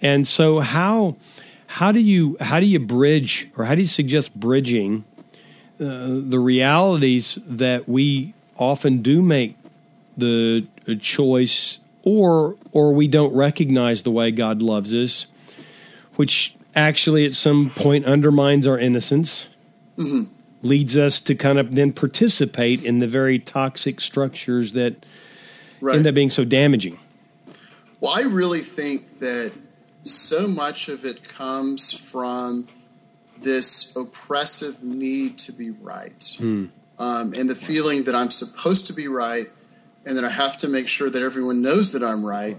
And 0.00 0.26
so 0.28 0.60
how 0.60 1.16
how 1.70 1.92
do 1.92 2.00
you 2.00 2.36
how 2.40 2.58
do 2.60 2.66
you 2.66 2.78
bridge 2.80 3.46
or 3.56 3.64
how 3.66 3.74
do 3.74 3.82
you 3.82 3.86
suggest 3.86 4.38
bridging 4.38 5.04
uh, 5.80 5.84
the 6.28 6.38
realities 6.40 7.38
that 7.46 7.88
we 7.88 8.32
often 8.56 9.00
do 9.02 9.22
make 9.22 9.54
the 10.16 10.66
choice 11.00 11.78
or 12.02 12.56
or 12.72 12.92
we 12.94 13.06
don't 13.06 13.34
recognize 13.34 14.02
the 14.02 14.10
way 14.10 14.30
God 14.30 14.62
loves 14.62 14.94
us 14.94 15.26
which 16.16 16.54
actually 16.74 17.26
at 17.26 17.34
some 17.34 17.70
point 17.70 18.04
undermines 18.06 18.66
our 18.66 18.78
innocence 18.78 19.48
Mhm. 19.96 20.28
leads 20.62 20.96
us 20.96 21.20
to 21.20 21.34
kind 21.34 21.58
of 21.58 21.74
then 21.74 21.92
participate 21.92 22.82
in 22.84 22.98
the 23.00 23.06
very 23.06 23.38
toxic 23.38 24.00
structures 24.00 24.72
that 24.72 24.94
Right. 25.80 25.96
end 25.96 26.06
up 26.06 26.14
being 26.14 26.30
so 26.30 26.44
damaging 26.44 26.98
Well, 28.00 28.12
I 28.16 28.22
really 28.22 28.60
think 28.62 29.18
that 29.18 29.52
so 30.02 30.46
much 30.46 30.88
of 30.88 31.04
it 31.04 31.28
comes 31.28 31.92
from 31.92 32.66
this 33.40 33.94
oppressive 33.96 34.82
need 34.82 35.38
to 35.38 35.52
be 35.52 35.70
right. 35.70 36.36
Um, 36.98 37.32
and 37.34 37.48
the 37.48 37.54
feeling 37.54 38.04
that 38.04 38.14
I'm 38.14 38.30
supposed 38.30 38.86
to 38.88 38.92
be 38.92 39.06
right 39.08 39.46
and 40.04 40.16
that 40.16 40.24
I 40.24 40.30
have 40.30 40.58
to 40.58 40.68
make 40.68 40.88
sure 40.88 41.10
that 41.10 41.22
everyone 41.22 41.62
knows 41.62 41.92
that 41.92 42.02
I'm 42.02 42.24
right 42.24 42.56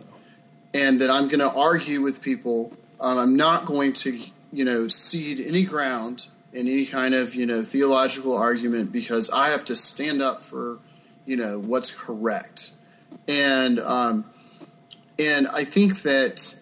and 0.73 0.99
that 1.01 1.09
I'm 1.09 1.27
going 1.27 1.39
to 1.39 1.51
argue 1.51 2.01
with 2.01 2.21
people. 2.21 2.71
Um, 3.01 3.17
I'm 3.17 3.35
not 3.35 3.65
going 3.65 3.93
to, 3.93 4.17
you 4.53 4.63
know, 4.63 4.87
cede 4.87 5.45
any 5.45 5.65
ground 5.65 6.27
in 6.53 6.67
any 6.67 6.85
kind 6.85 7.13
of, 7.13 7.35
you 7.35 7.45
know, 7.45 7.61
theological 7.61 8.37
argument 8.37 8.91
because 8.91 9.29
I 9.29 9.49
have 9.49 9.65
to 9.65 9.75
stand 9.75 10.21
up 10.21 10.39
for, 10.39 10.79
you 11.25 11.37
know, 11.37 11.59
what's 11.59 11.91
correct. 11.97 12.71
And, 13.27 13.79
um, 13.79 14.25
and 15.19 15.47
I 15.47 15.63
think 15.63 16.01
that 16.03 16.58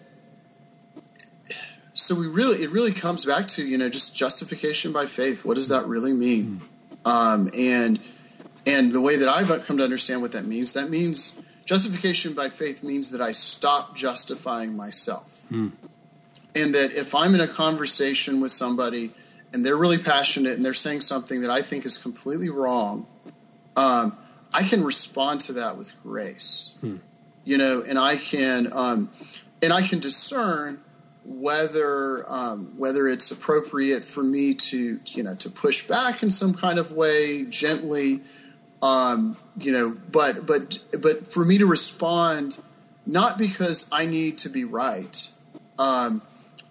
so 1.98 2.14
we 2.14 2.28
really 2.28 2.62
it 2.62 2.70
really 2.70 2.92
comes 2.92 3.24
back 3.24 3.46
to 3.48 3.66
you 3.66 3.76
know 3.76 3.88
just 3.88 4.14
justification 4.16 4.92
by 4.92 5.04
faith. 5.04 5.44
What 5.44 5.54
does 5.54 5.68
that 5.68 5.84
really 5.86 6.12
mean? 6.12 6.60
Um, 7.04 7.50
and 7.58 7.98
and 8.66 8.92
the 8.92 9.00
way 9.00 9.16
that 9.16 9.28
I've 9.28 9.48
come 9.66 9.78
to 9.78 9.84
understand 9.84 10.22
what 10.22 10.32
that 10.32 10.44
means, 10.44 10.74
that 10.74 10.90
means 10.90 11.42
justification 11.64 12.34
by 12.34 12.50
faith 12.50 12.84
means 12.84 13.10
that 13.10 13.20
I 13.20 13.32
stop 13.32 13.96
justifying 13.96 14.76
myself, 14.76 15.50
and 16.54 16.74
that 16.74 16.92
if 16.92 17.14
I'm 17.16 17.34
in 17.34 17.40
a 17.40 17.48
conversation 17.48 18.40
with 18.40 18.52
somebody 18.52 19.10
and 19.52 19.64
they're 19.64 19.76
really 19.76 19.98
passionate 19.98 20.52
and 20.52 20.64
they're 20.64 20.74
saying 20.74 21.00
something 21.00 21.40
that 21.40 21.50
I 21.50 21.62
think 21.62 21.84
is 21.84 21.98
completely 21.98 22.48
wrong, 22.48 23.06
um, 23.76 24.16
I 24.52 24.62
can 24.62 24.84
respond 24.84 25.40
to 25.42 25.54
that 25.54 25.76
with 25.76 26.00
grace. 26.02 26.78
You 27.44 27.58
know, 27.58 27.82
and 27.88 27.98
I 27.98 28.16
can 28.16 28.68
um, 28.72 29.10
and 29.62 29.72
I 29.72 29.82
can 29.82 29.98
discern 29.98 30.80
whether 31.28 32.24
um, 32.26 32.72
whether 32.78 33.06
it's 33.06 33.30
appropriate 33.30 34.02
for 34.02 34.22
me 34.22 34.54
to 34.54 34.98
you 35.14 35.22
know 35.22 35.34
to 35.34 35.50
push 35.50 35.86
back 35.86 36.22
in 36.22 36.30
some 36.30 36.54
kind 36.54 36.78
of 36.78 36.92
way 36.92 37.44
gently, 37.50 38.20
um, 38.82 39.36
you 39.58 39.70
know, 39.70 39.96
but 40.10 40.46
but 40.46 40.78
but 41.02 41.26
for 41.26 41.44
me 41.44 41.58
to 41.58 41.66
respond 41.66 42.62
not 43.04 43.38
because 43.38 43.88
I 43.92 44.06
need 44.06 44.38
to 44.38 44.48
be 44.48 44.64
right, 44.64 45.30
um, 45.78 46.22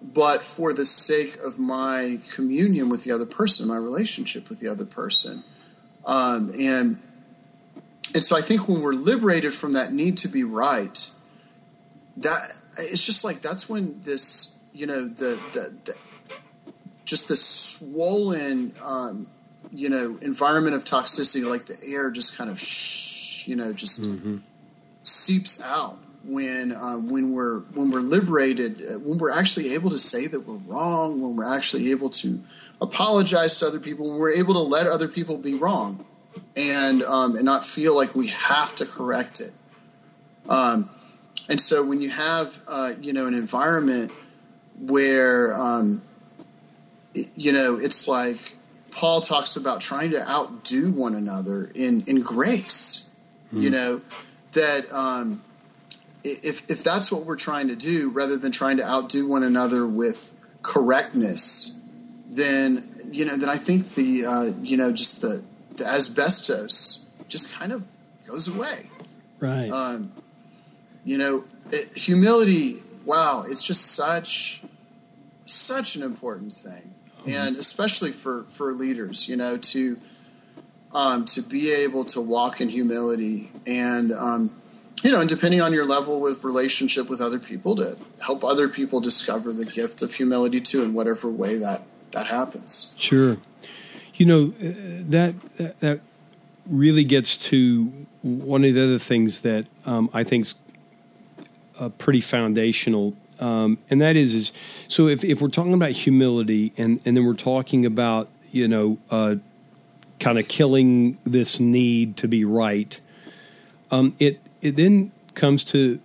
but 0.01 0.41
for 0.41 0.73
the 0.73 0.85
sake 0.85 1.37
of 1.45 1.59
my 1.59 2.17
communion 2.33 2.89
with 2.89 3.03
the 3.03 3.11
other 3.11 3.25
person, 3.25 3.67
my 3.67 3.77
relationship 3.77 4.49
with 4.49 4.59
the 4.59 4.69
other 4.69 4.85
person, 4.85 5.43
um, 6.05 6.49
and 6.59 6.97
and 8.15 8.23
so 8.23 8.35
I 8.35 8.41
think 8.41 8.67
when 8.67 8.81
we're 8.81 8.93
liberated 8.93 9.53
from 9.53 9.73
that 9.73 9.93
need 9.93 10.17
to 10.19 10.27
be 10.27 10.43
right, 10.43 11.11
that 12.17 12.56
it's 12.79 13.05
just 13.05 13.23
like 13.23 13.41
that's 13.41 13.69
when 13.69 13.99
this, 14.01 14.57
you 14.73 14.87
know, 14.87 15.07
the 15.07 15.39
the, 15.53 15.77
the 15.85 15.97
just 17.05 17.29
this 17.29 17.43
swollen, 17.43 18.73
um, 18.83 19.27
you 19.71 19.89
know, 19.89 20.17
environment 20.21 20.75
of 20.75 20.83
toxicity, 20.83 21.49
like 21.49 21.65
the 21.65 21.77
air 21.87 22.11
just 22.11 22.37
kind 22.37 22.49
of, 22.49 22.59
shh, 22.59 23.47
you 23.47 23.55
know, 23.55 23.71
just 23.73 24.03
seeps 25.03 25.63
out 25.63 25.97
when 26.25 26.75
um, 26.75 27.09
when 27.09 27.33
we're 27.33 27.61
when 27.75 27.91
we're 27.91 28.01
liberated, 28.01 28.81
uh, 28.81 28.99
when 28.99 29.17
we're 29.17 29.31
actually 29.31 29.73
able 29.73 29.89
to 29.89 29.97
say 29.97 30.27
that 30.27 30.41
we're 30.41 30.57
wrong, 30.67 31.21
when 31.21 31.37
we're 31.37 31.55
actually 31.55 31.91
able 31.91 32.09
to 32.09 32.39
apologize 32.81 33.59
to 33.59 33.65
other 33.65 33.79
people, 33.79 34.09
when 34.09 34.19
we're 34.19 34.33
able 34.33 34.53
to 34.53 34.59
let 34.59 34.87
other 34.87 35.07
people 35.07 35.37
be 35.37 35.55
wrong 35.55 36.05
and 36.55 37.03
um, 37.03 37.35
and 37.35 37.45
not 37.45 37.63
feel 37.63 37.95
like 37.95 38.15
we 38.15 38.27
have 38.27 38.75
to 38.75 38.85
correct 38.85 39.39
it. 39.39 39.51
Um, 40.49 40.89
and 41.49 41.59
so 41.59 41.85
when 41.85 42.01
you 42.01 42.09
have 42.09 42.61
uh, 42.67 42.91
you 42.99 43.13
know 43.13 43.27
an 43.27 43.33
environment 43.33 44.11
where 44.79 45.55
um, 45.55 46.01
you 47.13 47.51
know 47.51 47.77
it's 47.81 48.07
like 48.07 48.55
Paul 48.91 49.21
talks 49.21 49.55
about 49.55 49.81
trying 49.81 50.11
to 50.11 50.29
outdo 50.29 50.91
one 50.91 51.15
another 51.15 51.71
in 51.75 52.03
in 52.07 52.21
grace, 52.21 53.15
you 53.51 53.69
know 53.69 54.01
that 54.53 54.91
um, 54.91 55.41
if 56.23 56.69
if 56.69 56.83
that's 56.83 57.11
what 57.11 57.25
we're 57.25 57.37
trying 57.37 57.67
to 57.69 57.75
do, 57.75 58.11
rather 58.11 58.37
than 58.37 58.51
trying 58.51 58.77
to 58.77 58.83
outdo 58.83 59.27
one 59.27 59.43
another 59.43 59.87
with 59.87 60.35
correctness, 60.61 61.81
then 62.29 62.83
you 63.11 63.25
know, 63.25 63.35
then 63.37 63.49
I 63.49 63.55
think 63.55 63.85
the 63.89 64.25
uh, 64.25 64.51
you 64.61 64.77
know 64.77 64.91
just 64.91 65.21
the 65.21 65.43
the 65.77 65.85
asbestos 65.85 67.05
just 67.27 67.57
kind 67.57 67.71
of 67.71 67.85
goes 68.25 68.47
away. 68.47 68.89
Right. 69.39 69.69
Um, 69.69 70.11
you 71.07 71.17
know, 71.17 71.45
it, 71.71 71.97
humility. 71.97 72.83
Wow, 73.05 73.45
it's 73.47 73.63
just 73.63 73.95
such 73.95 74.61
such 75.45 75.95
an 75.95 76.03
important 76.03 76.51
thing, 76.51 76.93
mm-hmm. 77.21 77.29
and 77.31 77.55
especially 77.55 78.11
for 78.11 78.43
for 78.43 78.73
leaders. 78.73 79.29
You 79.29 79.37
know, 79.37 79.57
to 79.57 79.97
um, 80.93 81.23
to 81.25 81.41
be 81.41 81.71
able 81.71 82.03
to 82.05 82.19
walk 82.19 82.59
in 82.59 82.67
humility 82.67 83.49
and 83.65 84.11
um, 84.11 84.51
you 85.01 85.11
know, 85.11 85.21
and 85.21 85.29
depending 85.29 85.61
on 85.61 85.71
your 85.71 85.85
level 85.85 86.19
with 86.19 86.43
relationship 86.43 87.09
with 87.09 87.21
other 87.21 87.39
people, 87.39 87.77
to 87.77 87.95
help 88.25 88.43
other 88.43 88.67
people 88.67 88.99
discover 88.99 89.53
the 89.53 89.65
gift 89.65 90.01
of 90.01 90.13
humility 90.13 90.59
too, 90.59 90.83
in 90.83 90.93
whatever 90.93 91.31
way 91.31 91.55
that 91.57 91.83
that 92.11 92.27
happens. 92.27 92.93
Sure, 92.97 93.37
you 94.15 94.25
know 94.25 94.53
uh, 94.59 95.07
that 95.09 95.35
that, 95.55 95.79
that 95.79 96.01
really 96.65 97.05
gets 97.05 97.37
to 97.37 97.85
one 98.21 98.65
of 98.65 98.73
the 98.73 98.83
other 98.83 98.99
things 98.99 99.39
that 99.41 99.65
um, 99.85 100.09
I 100.13 100.25
think's 100.25 100.55
uh, 101.79 101.89
pretty 101.89 102.21
foundational, 102.21 103.13
um, 103.39 103.77
and 103.89 104.01
that 104.01 104.15
is 104.15 104.33
is 104.33 104.51
so 104.87 105.07
if 105.07 105.23
if 105.23 105.41
we're 105.41 105.49
talking 105.49 105.73
about 105.73 105.91
humility 105.91 106.73
and 106.77 106.99
and 107.05 107.15
then 107.15 107.25
we're 107.25 107.33
talking 107.33 107.85
about 107.85 108.29
you 108.51 108.67
know 108.67 108.97
uh, 109.09 109.35
kind 110.19 110.39
of 110.39 110.47
killing 110.47 111.17
this 111.23 111.59
need 111.59 112.17
to 112.17 112.27
be 112.27 112.45
right, 112.45 112.99
um, 113.91 114.15
it 114.19 114.39
it 114.61 114.75
then 114.75 115.11
comes 115.33 115.63
to 115.63 115.99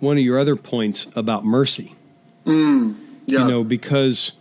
one 0.00 0.16
of 0.16 0.22
your 0.22 0.38
other 0.38 0.56
points 0.56 1.06
about 1.16 1.44
mercy. 1.44 1.94
Mm, 2.44 2.98
yeah. 3.26 3.40
You 3.40 3.50
know, 3.50 3.64
because 3.64 4.32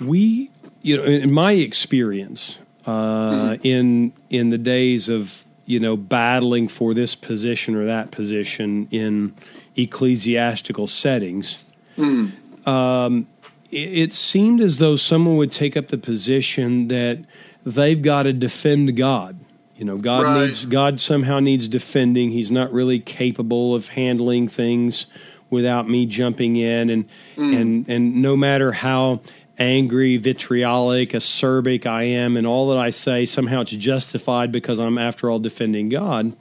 we, 0.00 0.50
you 0.82 0.96
know, 0.96 1.04
in 1.04 1.32
my 1.32 1.52
experience, 1.52 2.58
uh, 2.86 3.30
mm. 3.30 3.60
in 3.62 4.12
in 4.30 4.50
the 4.50 4.58
days 4.58 5.08
of 5.08 5.44
you 5.66 5.80
know 5.80 5.96
battling 5.96 6.68
for 6.68 6.94
this 6.94 7.14
position 7.14 7.74
or 7.74 7.84
that 7.84 8.10
position 8.10 8.88
in 8.90 9.34
ecclesiastical 9.76 10.86
settings, 10.86 11.72
mm. 11.96 12.66
um, 12.66 13.26
it, 13.70 13.98
it 13.98 14.12
seemed 14.12 14.60
as 14.60 14.78
though 14.78 14.96
someone 14.96 15.36
would 15.36 15.52
take 15.52 15.76
up 15.76 15.88
the 15.88 15.98
position 15.98 16.88
that 16.88 17.24
they've 17.64 18.02
got 18.02 18.24
to 18.24 18.32
defend 18.32 18.96
God 18.96 19.38
you 19.82 19.86
know, 19.86 19.96
God 19.96 20.22
right. 20.22 20.46
needs 20.46 20.64
God 20.64 21.00
somehow 21.00 21.40
needs 21.40 21.66
defending. 21.66 22.30
He's 22.30 22.52
not 22.52 22.72
really 22.72 23.00
capable 23.00 23.74
of 23.74 23.88
handling 23.88 24.46
things 24.46 25.06
without 25.50 25.88
me 25.88 26.06
jumping 26.06 26.54
in 26.54 26.88
and 26.88 27.08
mm. 27.34 27.60
and 27.60 27.88
and 27.88 28.22
no 28.22 28.36
matter 28.36 28.70
how 28.70 29.20
angry, 29.62 30.16
vitriolic, 30.16 31.10
acerbic 31.10 31.86
I 31.86 32.02
am 32.02 32.36
and 32.36 32.46
all 32.46 32.68
that 32.70 32.78
I 32.78 32.90
say 32.90 33.24
somehow 33.24 33.60
it's 33.60 33.70
justified 33.70 34.50
because 34.50 34.78
I'm 34.78 34.98
after 34.98 35.30
all 35.30 35.38
defending 35.38 35.88
God. 35.88 36.34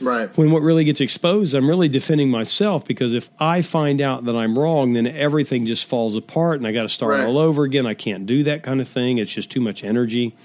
Right. 0.00 0.28
When 0.36 0.50
what 0.50 0.62
really 0.62 0.84
gets 0.84 1.00
exposed, 1.00 1.54
I'm 1.54 1.68
really 1.68 1.88
defending 1.88 2.28
myself 2.28 2.84
because 2.84 3.14
if 3.14 3.30
I 3.38 3.62
find 3.62 4.00
out 4.00 4.24
that 4.24 4.34
I'm 4.34 4.58
wrong, 4.58 4.92
then 4.92 5.06
everything 5.06 5.66
just 5.66 5.84
falls 5.84 6.16
apart 6.16 6.58
and 6.58 6.66
I 6.66 6.72
got 6.72 6.82
to 6.82 6.88
start 6.88 7.12
right. 7.12 7.26
all 7.26 7.38
over 7.38 7.62
again. 7.62 7.86
I 7.86 7.94
can't 7.94 8.26
do 8.26 8.42
that 8.44 8.62
kind 8.62 8.80
of 8.80 8.88
thing. 8.88 9.18
It's 9.18 9.32
just 9.32 9.50
too 9.50 9.60
much 9.60 9.84
energy. 9.84 10.36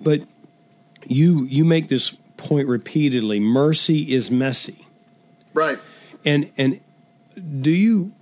But 0.00 0.22
you 1.06 1.44
you 1.44 1.64
make 1.64 1.88
this 1.88 2.10
point 2.36 2.66
repeatedly. 2.66 3.38
Mercy 3.38 4.12
is 4.12 4.30
messy, 4.30 4.84
right? 5.54 5.78
And 6.24 6.50
and 6.58 6.80
do 7.60 7.70
you 7.70 8.12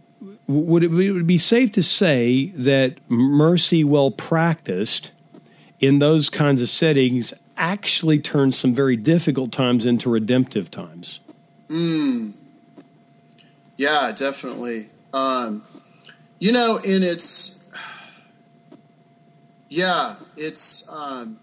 would 0.51 0.83
it, 0.83 0.89
be, 0.89 1.11
would 1.11 1.23
it 1.23 1.27
be 1.27 1.39
safe 1.39 1.73
to 1.73 1.83
say 1.83 2.47
that 2.57 2.97
mercy, 3.09 3.85
well 3.85 4.11
practiced 4.11 5.13
in 5.79 5.99
those 5.99 6.29
kinds 6.29 6.61
of 6.61 6.69
settings, 6.69 7.33
actually 7.57 8.19
turns 8.19 8.59
some 8.59 8.75
very 8.75 8.97
difficult 8.97 9.53
times 9.53 9.87
into 9.87 10.11
redemptive 10.11 10.71
times? 10.71 11.21
Mm. 11.69 12.35
Yeah, 13.77 14.13
definitely. 14.15 14.91
Um, 15.15 15.63
you 16.39 16.53
know, 16.53 16.77
and 16.77 17.05
it's 17.05 17.63
yeah, 19.69 20.17
it's 20.37 20.91
um, 20.93 21.39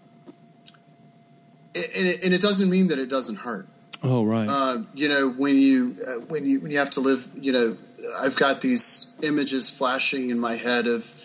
and 1.74 2.06
it, 2.06 2.24
and 2.24 2.34
it 2.34 2.40
doesn't 2.40 2.68
mean 2.68 2.88
that 2.88 2.98
it 2.98 3.08
doesn't 3.08 3.36
hurt. 3.36 3.66
Oh 4.02 4.24
right. 4.24 4.48
Uh, 4.48 4.82
you 4.94 5.08
know 5.08 5.30
when 5.30 5.56
you 5.56 5.96
uh, 6.06 6.20
when 6.28 6.44
you 6.44 6.60
when 6.60 6.70
you 6.70 6.78
have 6.78 6.90
to 6.90 7.00
live. 7.00 7.26
You 7.40 7.52
know, 7.52 7.76
I've 8.20 8.36
got 8.36 8.60
these 8.60 9.14
images 9.22 9.70
flashing 9.70 10.30
in 10.30 10.38
my 10.38 10.54
head 10.54 10.86
of 10.86 11.24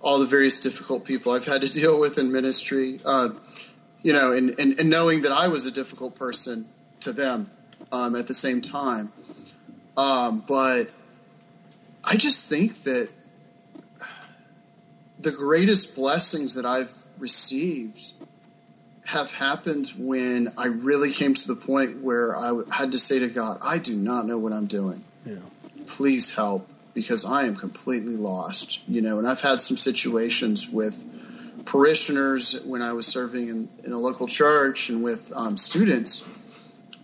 all 0.00 0.18
the 0.18 0.26
various 0.26 0.60
difficult 0.60 1.04
people 1.04 1.32
I've 1.32 1.44
had 1.44 1.62
to 1.62 1.68
deal 1.72 2.00
with 2.00 2.18
in 2.18 2.32
ministry. 2.32 2.98
Uh, 3.04 3.30
you 4.02 4.12
know, 4.12 4.32
and, 4.32 4.58
and, 4.58 4.78
and 4.78 4.88
knowing 4.88 5.22
that 5.22 5.32
I 5.32 5.48
was 5.48 5.66
a 5.66 5.70
difficult 5.70 6.14
person 6.14 6.66
to 7.00 7.12
them 7.12 7.50
um, 7.92 8.16
at 8.16 8.26
the 8.26 8.34
same 8.34 8.60
time. 8.60 9.12
Um, 9.96 10.42
but 10.46 10.84
I 12.04 12.16
just 12.16 12.48
think 12.48 12.74
that 12.84 13.10
the 15.18 15.32
greatest 15.32 15.94
blessings 15.94 16.54
that 16.54 16.64
I've 16.64 16.92
received 17.18 18.14
have 19.06 19.32
happened 19.34 19.92
when 19.98 20.48
I 20.56 20.66
really 20.66 21.12
came 21.12 21.34
to 21.34 21.48
the 21.48 21.56
point 21.56 22.02
where 22.02 22.36
I 22.36 22.62
had 22.72 22.92
to 22.92 22.98
say 22.98 23.18
to 23.18 23.28
God, 23.28 23.58
I 23.62 23.78
do 23.78 23.96
not 23.96 24.26
know 24.26 24.38
what 24.38 24.52
I'm 24.52 24.66
doing. 24.66 25.04
Yeah. 25.26 25.36
Please 25.96 26.36
help 26.36 26.68
because 26.94 27.24
I 27.24 27.44
am 27.44 27.56
completely 27.56 28.16
lost. 28.16 28.88
You 28.88 29.00
know, 29.02 29.18
and 29.18 29.26
I've 29.26 29.40
had 29.40 29.60
some 29.60 29.76
situations 29.76 30.70
with 30.70 31.06
parishioners 31.66 32.62
when 32.64 32.82
I 32.82 32.92
was 32.92 33.06
serving 33.06 33.48
in, 33.48 33.68
in 33.84 33.92
a 33.92 33.98
local 33.98 34.26
church 34.26 34.88
and 34.88 35.02
with 35.02 35.32
um, 35.36 35.56
students 35.56 36.26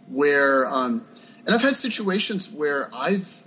where, 0.09 0.67
um, 0.67 1.07
and 1.45 1.55
I've 1.55 1.63
had 1.63 1.75
situations 1.75 2.53
where 2.53 2.89
I've 2.95 3.47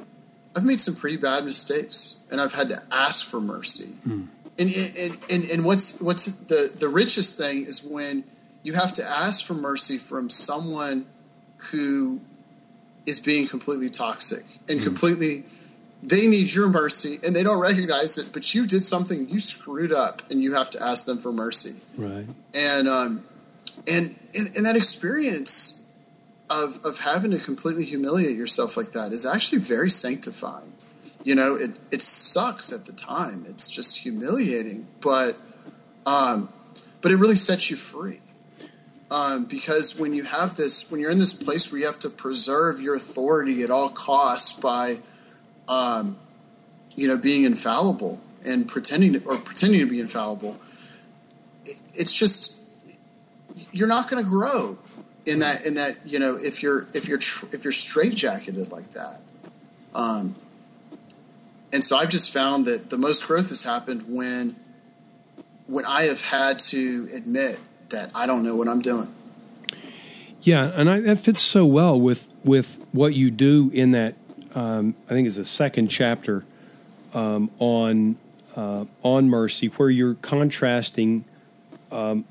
I've 0.55 0.65
made 0.65 0.81
some 0.81 0.95
pretty 0.95 1.17
bad 1.17 1.45
mistakes 1.45 2.21
and 2.31 2.41
I've 2.41 2.53
had 2.53 2.69
to 2.69 2.81
ask 2.91 3.29
for 3.29 3.39
mercy. 3.39 3.93
Mm. 4.07 4.27
And, 4.57 4.69
and, 4.97 5.17
and, 5.29 5.51
and 5.51 5.65
what's 5.65 6.01
what's 6.01 6.25
the, 6.25 6.75
the 6.79 6.89
richest 6.89 7.37
thing 7.37 7.65
is 7.65 7.83
when 7.83 8.25
you 8.63 8.73
have 8.73 8.91
to 8.93 9.03
ask 9.03 9.45
for 9.45 9.53
mercy 9.53 9.97
from 9.97 10.29
someone 10.29 11.05
who 11.71 12.19
is 13.09 13.19
being 13.19 13.47
completely 13.47 13.89
toxic 13.89 14.43
and 14.69 14.79
mm. 14.79 14.83
completely 14.83 15.43
they 16.01 16.27
need 16.27 16.53
your 16.53 16.69
mercy 16.69 17.19
and 17.25 17.35
they 17.35 17.43
don't 17.43 17.61
recognize 17.61 18.17
it 18.17 18.29
but 18.31 18.53
you 18.53 18.65
did 18.65 18.85
something 18.85 19.27
you 19.27 19.39
screwed 19.39 19.91
up 19.91 20.21
and 20.29 20.41
you 20.41 20.53
have 20.53 20.69
to 20.69 20.81
ask 20.81 21.05
them 21.05 21.17
for 21.17 21.31
mercy. 21.33 21.75
Right. 21.97 22.27
And 22.53 22.87
um 22.87 23.23
and 23.87 24.15
in 24.33 24.63
that 24.63 24.75
experience 24.75 25.85
of 26.49 26.79
of 26.85 26.99
having 26.99 27.31
to 27.31 27.39
completely 27.39 27.83
humiliate 27.83 28.37
yourself 28.37 28.77
like 28.77 28.91
that 28.91 29.11
is 29.11 29.25
actually 29.25 29.59
very 29.59 29.89
sanctifying. 29.89 30.73
You 31.23 31.35
know 31.35 31.55
it 31.55 31.71
it 31.91 32.01
sucks 32.01 32.71
at 32.71 32.85
the 32.85 32.93
time. 32.93 33.45
It's 33.49 33.69
just 33.69 33.99
humiliating 33.99 34.87
but 35.01 35.35
um 36.05 36.49
but 37.01 37.11
it 37.11 37.17
really 37.17 37.35
sets 37.35 37.69
you 37.69 37.75
free 37.75 38.21
um, 39.11 39.45
because 39.45 39.99
when 39.99 40.13
you 40.13 40.23
have 40.23 40.55
this, 40.55 40.91
when 40.91 40.99
you're 40.99 41.11
in 41.11 41.17
this 41.17 41.33
place 41.33 41.71
where 41.71 41.81
you 41.81 41.87
have 41.87 41.99
to 41.99 42.09
preserve 42.09 42.79
your 42.79 42.95
authority 42.95 43.63
at 43.63 43.71
all 43.71 43.89
costs 43.89 44.59
by, 44.59 44.99
um, 45.67 46.15
you 46.95 47.07
know, 47.07 47.17
being 47.17 47.43
infallible 47.43 48.21
and 48.45 48.67
pretending 48.67 49.13
to, 49.13 49.25
or 49.25 49.37
pretending 49.37 49.79
to 49.79 49.87
be 49.87 49.99
infallible, 49.99 50.57
it, 51.65 51.79
it's 51.95 52.13
just 52.13 52.59
you're 53.71 53.87
not 53.87 54.09
going 54.09 54.23
to 54.23 54.29
grow 54.29 54.77
in 55.25 55.39
that 55.39 55.65
in 55.65 55.75
that 55.75 55.97
you 56.05 56.17
know 56.19 56.37
if 56.37 56.63
you're 56.63 56.87
if 56.93 57.07
you're 57.07 57.17
tr- 57.17 57.47
if 57.51 57.63
you're 57.63 57.73
straitjacketed 57.73 58.71
like 58.71 58.91
that. 58.91 59.21
Um, 59.95 60.35
and 61.73 61.83
so 61.83 61.97
I've 61.97 62.09
just 62.09 62.33
found 62.33 62.65
that 62.65 62.89
the 62.89 62.97
most 62.97 63.25
growth 63.27 63.49
has 63.49 63.63
happened 63.63 64.03
when 64.07 64.55
when 65.65 65.85
I 65.85 66.03
have 66.03 66.21
had 66.21 66.59
to 66.59 67.07
admit 67.15 67.59
that 67.89 68.11
I 68.15 68.25
don't 68.25 68.43
know 68.43 68.55
what 68.55 68.67
I'm 68.67 68.81
doing. 68.81 69.07
Yeah, 70.41 70.71
and 70.73 70.89
I, 70.89 70.99
that 71.01 71.19
fits 71.19 71.41
so 71.41 71.65
well 71.65 71.99
with 71.99 72.27
with 72.43 72.87
what 72.91 73.13
you 73.13 73.31
do 73.31 73.69
in 73.73 73.91
that. 73.91 74.15
Um, 74.55 74.95
I 75.07 75.13
think 75.13 75.27
is 75.27 75.37
a 75.37 75.45
second 75.45 75.89
chapter 75.89 76.43
um, 77.13 77.51
on 77.59 78.17
uh, 78.55 78.85
on 79.03 79.29
mercy, 79.29 79.67
where 79.67 79.89
you're 79.89 80.15
contrasting 80.15 81.25
um, 81.91 82.25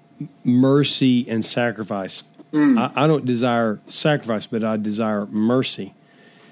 mercy 0.45 1.29
and 1.29 1.45
sacrifice. 1.45 2.25
Mm. 2.53 2.79
I, 2.79 3.05
I, 3.05 3.07
don't 3.07 3.27
desire 3.27 3.79
sacrifice, 3.87 4.47
but 4.47 4.65
I 4.65 4.79
desire 4.79 5.27
mercy. 5.27 5.95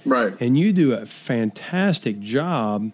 Right, 0.05 0.35
and 0.41 0.59
you 0.59 0.73
do 0.73 0.93
a 0.93 1.07
fantastic 1.07 2.21
job 2.21 2.93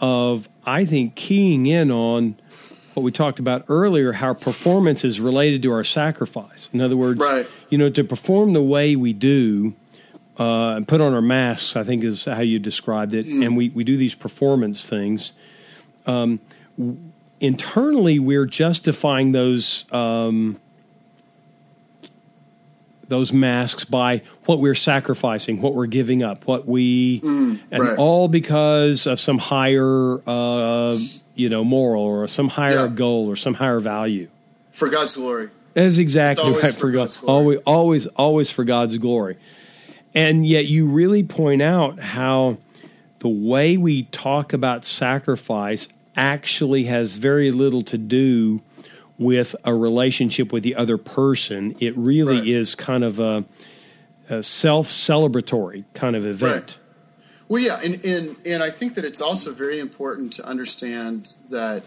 of, 0.00 0.48
I 0.64 0.84
think, 0.84 1.14
keying 1.14 1.66
in 1.66 1.90
on 1.90 2.36
what 2.94 3.02
we 3.02 3.12
talked 3.12 3.38
about 3.38 3.64
earlier, 3.68 4.12
how 4.12 4.34
performance 4.34 5.04
is 5.04 5.20
related 5.20 5.62
to 5.62 5.72
our 5.72 5.84
sacrifice. 5.84 6.68
In 6.72 6.80
other 6.80 6.96
words, 6.96 7.20
right. 7.20 7.46
you 7.68 7.78
know, 7.78 7.88
to 7.90 8.02
perform 8.04 8.52
the 8.52 8.62
way 8.62 8.96
we 8.96 9.12
do, 9.12 9.74
uh, 10.38 10.74
and 10.76 10.88
put 10.88 11.00
on 11.00 11.14
our 11.14 11.22
masks. 11.22 11.76
I 11.76 11.84
think 11.84 12.02
is 12.04 12.24
how 12.24 12.40
you 12.40 12.58
described 12.58 13.14
it, 13.14 13.26
Mm. 13.26 13.46
and 13.46 13.56
we 13.56 13.68
we 13.70 13.84
do 13.84 13.96
these 13.96 14.14
performance 14.14 14.88
things. 14.88 15.32
Um, 16.06 16.40
w- 16.78 16.96
internally, 17.40 18.18
we're 18.18 18.46
justifying 18.46 19.32
those. 19.32 19.84
Um, 19.92 20.56
those 23.08 23.32
masks 23.32 23.84
by 23.84 24.22
what 24.44 24.60
we're 24.60 24.72
sacrificing, 24.72 25.60
what 25.60 25.74
we're 25.74 25.86
giving 25.86 26.22
up, 26.22 26.46
what 26.46 26.68
we, 26.68 27.20
and 27.24 27.58
Mm, 27.72 27.78
right. 27.80 27.98
all 27.98 28.28
because 28.28 29.08
of 29.08 29.18
some 29.18 29.38
higher, 29.38 30.20
uh, 30.28 30.96
you 31.34 31.48
know, 31.48 31.64
moral 31.64 32.02
or 32.02 32.26
some 32.28 32.48
higher 32.48 32.86
Yeah. 32.86 32.94
goal 32.94 33.28
or 33.30 33.36
some 33.36 33.54
higher 33.54 33.80
value. 33.80 34.28
for 34.70 34.88
God's 34.88 35.14
glory. 35.16 35.48
That's 35.74 35.98
exactly 35.98 36.50
right. 36.52 36.60
for 36.60 36.66
For 36.72 36.90
God, 36.90 36.98
God's 36.98 37.16
glory. 37.16 37.34
always, 37.36 37.58
always, 37.66 38.06
always 38.06 38.50
for 38.50 38.64
God's 38.64 38.96
glory. 38.98 39.36
And 40.14 40.46
yet, 40.46 40.66
you 40.66 40.86
really 40.86 41.22
point 41.22 41.60
out 41.62 41.98
how 42.00 42.58
the 43.20 43.28
way 43.28 43.76
we 43.76 44.04
talk 44.04 44.52
about 44.52 44.84
sacrifice 44.84 45.88
actually 46.16 46.84
has 46.84 47.16
very 47.18 47.50
little 47.50 47.82
to 47.82 47.98
do 47.98 48.60
with 49.18 49.54
a 49.64 49.74
relationship 49.74 50.52
with 50.52 50.62
the 50.62 50.74
other 50.74 50.96
person. 50.96 51.74
It 51.80 51.96
really 51.96 52.38
Right. 52.38 52.48
is 52.48 52.74
kind 52.74 53.04
of 53.04 53.18
a, 53.20 53.44
a 54.28 54.42
self 54.42 54.88
celebratory 54.88 55.84
kind 55.94 56.16
of 56.16 56.24
event. 56.26 56.78
Well, 57.50 57.60
yeah, 57.60 57.78
and, 57.84 58.02
and 58.04 58.36
and 58.46 58.62
I 58.62 58.70
think 58.70 58.94
that 58.94 59.04
it's 59.04 59.20
also 59.20 59.52
very 59.52 59.80
important 59.80 60.32
to 60.34 60.46
understand 60.46 61.32
that 61.50 61.84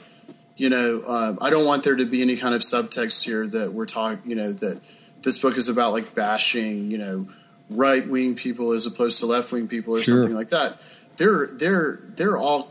you 0.58 0.70
know 0.70 1.02
um, 1.08 1.38
I 1.42 1.50
don't 1.50 1.66
want 1.66 1.86
there 1.86 1.96
to 1.96 2.06
be 2.06 2.22
any 2.22 2.36
kind 2.36 2.54
of 2.54 2.60
subtext 2.62 3.24
here 3.24 3.48
that 3.48 3.72
we're 3.72 3.86
talking 3.86 4.30
you 4.30 4.36
know 4.36 4.52
that 4.52 4.82
this 5.22 5.42
book 5.42 5.56
is 5.58 5.70
about 5.70 5.94
like 5.94 6.14
bashing 6.16 6.92
you 6.92 6.98
know 6.98 7.28
right 7.70 8.06
wing 8.06 8.36
people 8.36 8.72
as 8.74 8.86
opposed 8.86 9.20
to 9.22 9.26
left 9.26 9.54
wing 9.54 9.70
people 9.70 9.96
or 9.96 10.02
Sure. 10.02 10.18
something 10.24 10.36
like 10.36 10.50
that. 10.50 10.76
They're 11.16 11.48
they're 11.54 12.00
they're 12.18 12.38
all 12.38 12.70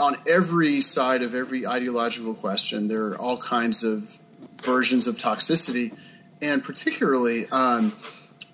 on 0.00 0.14
every 0.28 0.80
side 0.80 1.22
of 1.22 1.32
every 1.32 1.64
ideological 1.64 2.34
question. 2.34 2.88
There 2.88 3.06
are 3.10 3.18
all 3.20 3.38
kinds 3.38 3.84
of 3.84 4.18
versions 4.64 5.06
of 5.06 5.14
toxicity, 5.14 5.96
and 6.42 6.60
particularly. 6.64 7.46
Um, 7.52 7.92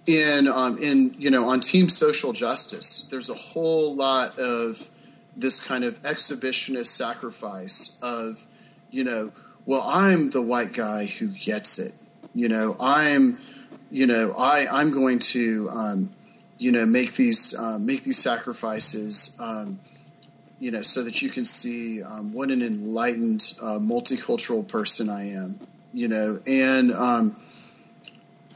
in 0.07 0.49
um, 0.49 0.79
in 0.79 1.15
you 1.19 1.31
know 1.31 1.49
on 1.49 1.61
team 1.61 1.89
social 1.89 2.33
justice 2.33 3.03
there's 3.11 3.29
a 3.29 3.35
whole 3.35 3.95
lot 3.95 4.39
of 4.39 4.91
this 5.37 5.65
kind 5.65 5.85
of 5.85 5.95
exhibitionist 6.03 6.87
sacrifice 6.87 7.99
of 8.03 8.45
you 8.91 9.05
know 9.05 9.31
well 9.67 9.85
i'm 9.87 10.31
the 10.31 10.43
white 10.43 10.73
guy 10.73 11.05
who 11.05 11.29
gets 11.29 11.79
it. 11.79 11.93
You 12.35 12.49
know 12.49 12.77
i'm 12.81 13.39
you 13.91 14.07
know 14.07 14.35
i 14.39 14.67
i'm 14.71 14.91
going 14.93 15.19
to 15.19 15.69
um, 15.71 16.11
you 16.59 16.73
know 16.73 16.87
make 16.87 17.15
these 17.15 17.59
um, 17.59 17.85
make 17.85 18.05
these 18.05 18.19
sacrifices 18.19 19.37
um, 19.41 19.79
you 20.61 20.71
know 20.71 20.83
so 20.83 21.03
that 21.03 21.21
you 21.23 21.29
can 21.29 21.45
see 21.45 22.03
um, 22.03 22.33
what 22.33 22.51
an 22.51 22.63
enlightened 22.63 23.55
uh, 23.61 23.79
multicultural 23.79 24.67
person 24.67 25.11
i 25.11 25.29
am 25.29 25.59
you 25.93 26.07
know 26.09 26.39
and 26.47 26.93
um, 26.93 27.37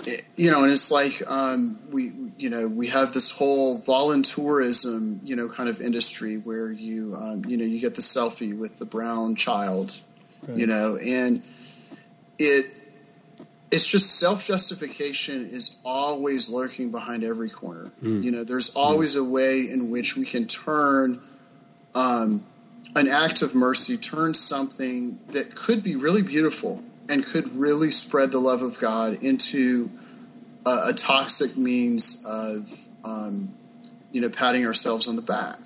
it- 0.07 0.25
you 0.37 0.51
know, 0.51 0.63
and 0.65 0.73
it's 0.73 0.91
like 0.91 1.23
um, 1.31 1.79
we, 1.93 2.13
you 2.39 2.51
know, 2.51 2.67
we 2.69 2.89
have 2.89 3.13
this 3.13 3.31
whole 3.31 3.79
voluntourism, 3.79 5.21
you 5.23 5.37
know, 5.37 5.49
kind 5.49 5.69
of 5.69 5.81
industry 5.81 6.37
where 6.39 6.73
you, 6.73 7.15
um, 7.19 7.43
you 7.47 7.57
know, 7.57 7.65
you 7.65 7.81
get 7.81 7.95
the 7.95 8.03
selfie 8.03 8.57
with 8.57 8.79
the 8.79 8.85
brown 8.87 9.35
child, 9.37 10.01
you 10.55 10.67
know, 10.67 10.97
and 10.97 11.43
it, 12.39 12.67
it's 13.71 13.87
just 13.87 14.17
self 14.19 14.45
justification 14.47 15.49
is 15.51 15.79
always 15.85 16.51
lurking 16.51 16.91
behind 16.91 17.25
every 17.25 17.49
corner. 17.51 17.93
You 18.23 18.31
know, 18.31 18.45
there's 18.45 18.75
always 18.77 19.17
a 19.17 19.25
way 19.25 19.67
in 19.71 19.91
which 19.91 20.17
we 20.17 20.25
can 20.27 20.47
turn 20.47 21.21
um, 21.95 22.45
an 22.97 23.09
act 23.09 23.43
of 23.43 23.55
mercy, 23.55 23.97
turn 23.97 24.35
something 24.35 25.19
that 25.29 25.55
could 25.55 25.83
be 25.83 25.97
really 25.97 26.23
beautiful 26.23 26.83
and 27.09 27.25
could 27.25 27.49
really 27.49 27.91
spread 27.91 28.33
the 28.33 28.39
love 28.39 28.63
of 28.63 28.79
God 28.81 29.23
into 29.23 29.91
a, 30.67 30.89
a 30.89 30.93
toxic 30.93 31.57
means 31.57 32.25
of, 32.27 32.87
um, 33.05 33.51
you 34.13 34.21
know, 34.21 34.31
patting 34.31 34.67
ourselves 34.67 35.09
on 35.09 35.17
the 35.17 35.23
back. 35.23 35.59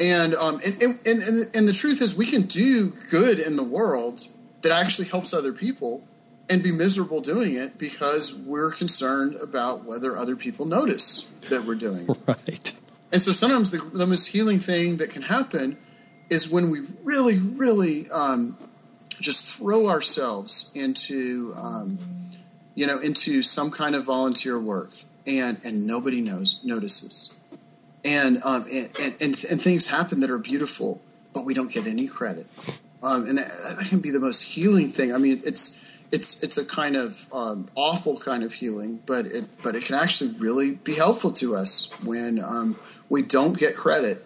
And, 0.00 0.34
um, 0.34 0.60
and, 0.64 0.82
and, 0.82 0.98
and, 1.06 1.56
and 1.56 1.68
the 1.68 1.72
truth 1.72 2.02
is, 2.02 2.16
we 2.16 2.26
can 2.26 2.42
do 2.42 2.92
good 3.10 3.38
in 3.38 3.56
the 3.56 3.64
world 3.64 4.26
that 4.62 4.72
actually 4.72 5.08
helps 5.08 5.32
other 5.32 5.52
people 5.52 6.02
and 6.50 6.62
be 6.62 6.72
miserable 6.72 7.20
doing 7.20 7.54
it 7.54 7.78
because 7.78 8.34
we're 8.46 8.72
concerned 8.72 9.36
about 9.42 9.84
whether 9.84 10.16
other 10.16 10.36
people 10.36 10.66
notice 10.66 11.30
that 11.48 11.64
we're 11.64 11.74
doing 11.74 12.06
it. 12.08 12.18
Right. 12.26 12.72
And 13.12 13.20
so 13.20 13.30
sometimes 13.30 13.70
the, 13.70 13.78
the 13.78 14.06
most 14.06 14.26
healing 14.26 14.58
thing 14.58 14.96
that 14.96 15.10
can 15.10 15.22
happen 15.22 15.78
is 16.30 16.50
when 16.50 16.70
we 16.70 16.80
really, 17.04 17.38
really 17.38 18.10
um, 18.10 18.56
just 19.20 19.58
throw 19.58 19.88
ourselves 19.88 20.70
into, 20.74 21.52
um, 21.56 21.98
you 22.74 22.86
know, 22.86 22.98
into 23.00 23.42
some 23.42 23.70
kind 23.70 23.94
of 23.94 24.04
volunteer 24.04 24.58
work, 24.58 24.90
and 25.26 25.58
and 25.64 25.86
nobody 25.86 26.20
knows 26.20 26.60
notices, 26.64 27.38
and 28.04 28.38
um, 28.44 28.64
and, 28.72 28.88
and 29.20 29.44
and 29.50 29.60
things 29.60 29.90
happen 29.90 30.20
that 30.20 30.30
are 30.30 30.38
beautiful, 30.38 31.00
but 31.32 31.44
we 31.44 31.54
don't 31.54 31.72
get 31.72 31.86
any 31.86 32.06
credit, 32.06 32.46
um, 33.02 33.26
and 33.26 33.38
that, 33.38 33.48
that 33.78 33.86
can 33.88 34.00
be 34.00 34.10
the 34.10 34.20
most 34.20 34.42
healing 34.42 34.88
thing. 34.88 35.14
I 35.14 35.18
mean, 35.18 35.40
it's. 35.44 35.82
It's, 36.12 36.44
it's 36.44 36.58
a 36.58 36.64
kind 36.64 36.94
of 36.94 37.28
um, 37.32 37.66
awful 37.74 38.16
kind 38.20 38.44
of 38.44 38.52
healing, 38.52 39.00
but 39.04 39.26
it 39.26 39.46
but 39.64 39.74
it 39.74 39.84
can 39.84 39.96
actually 39.96 40.30
really 40.38 40.76
be 40.76 40.94
helpful 40.94 41.32
to 41.32 41.56
us 41.56 41.90
when 42.04 42.38
um, 42.38 42.76
we 43.08 43.22
don't 43.22 43.58
get 43.58 43.74
credit 43.74 44.24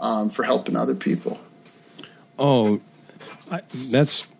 um, 0.00 0.30
for 0.30 0.42
helping 0.42 0.74
other 0.74 0.94
people. 0.94 1.38
Oh, 2.38 2.80
I, 3.50 3.60
that's 3.90 4.34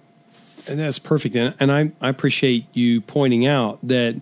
and 0.68 0.78
that's 0.78 0.98
perfect, 0.98 1.34
and, 1.36 1.54
and 1.60 1.72
I, 1.72 1.90
I 2.00 2.08
appreciate 2.08 2.66
you 2.74 3.00
pointing 3.00 3.46
out 3.46 3.78
that 3.84 4.20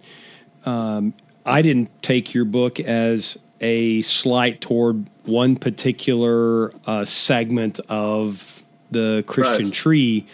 um, 0.65 1.13
I 1.45 1.63
didn't 1.63 1.91
take 2.03 2.35
your 2.35 2.45
book 2.45 2.79
as 2.81 3.39
a 3.61 4.01
slight 4.03 4.61
toward 4.61 5.07
one 5.25 5.57
particular 5.57 6.73
uh, 6.87 7.05
segment 7.05 7.81
of 7.89 8.63
the 8.91 9.25
Christian 9.27 9.67
Right. 9.67 9.75
tree. 9.75 10.27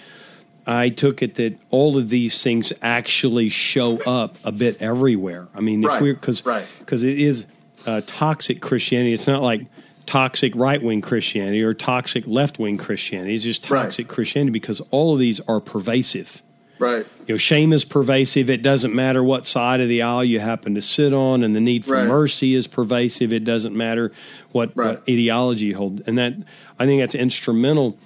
I 0.67 0.91
took 0.91 1.23
it 1.23 1.37
that 1.37 1.59
all 1.71 1.97
of 1.97 2.09
these 2.09 2.41
things 2.43 2.73
actually 2.83 3.49
show 3.49 4.01
up 4.05 4.35
a 4.45 4.53
bit 4.53 4.81
everywhere. 4.81 5.49
I 5.55 5.61
mean, 5.61 5.83
if 5.83 5.89
Right, 5.89 6.03
because 6.05 6.45
right. 6.45 6.67
because 6.79 7.03
it 7.03 7.19
is 7.19 7.47
uh, 7.87 8.01
toxic 8.07 8.61
Christianity. 8.61 9.13
It's 9.13 9.27
not 9.27 9.43
like 9.43 9.67
toxic 10.07 10.55
right 10.57 10.83
wing 10.83 11.01
Christianity 11.01 11.63
or 11.63 11.73
toxic 11.75 12.25
left 12.27 12.59
wing 12.59 12.77
Christianity. 12.77 13.35
It's 13.35 13.45
just 13.45 13.69
Right. 13.71 13.83
toxic 13.85 14.09
Christianity 14.09 14.51
because 14.53 14.81
all 14.91 15.15
of 15.15 15.19
these 15.21 15.41
are 15.49 15.61
pervasive. 15.61 16.43
Right. 16.79 17.05
You 17.29 17.35
know, 17.35 17.37
shame 17.37 17.73
is 17.73 17.85
pervasive. 17.85 18.51
It 18.51 18.61
doesn't 18.63 18.93
matter 18.93 19.23
what 19.23 19.47
side 19.47 19.81
of 19.81 19.89
the 19.89 20.03
aisle 20.03 20.25
you 20.25 20.41
happen 20.41 20.75
to 20.75 20.81
sit 20.81 21.15
on, 21.15 21.45
and 21.45 21.55
the 21.55 21.61
need 21.61 21.85
for 21.85 21.93
Right. 21.95 22.09
mercy 22.09 22.55
is 22.57 22.67
pervasive. 22.67 23.33
It 23.33 23.45
doesn't 23.45 23.77
matter 23.77 24.11
what, 24.51 24.73
Right. 24.75 24.99
what 24.99 25.03
ideology 25.09 25.67
you 25.67 25.77
hold, 25.77 26.03
and 26.07 26.19
that 26.19 26.35
I 26.81 26.87
think 26.87 27.01
that's 27.01 27.15
instrumental 27.15 27.97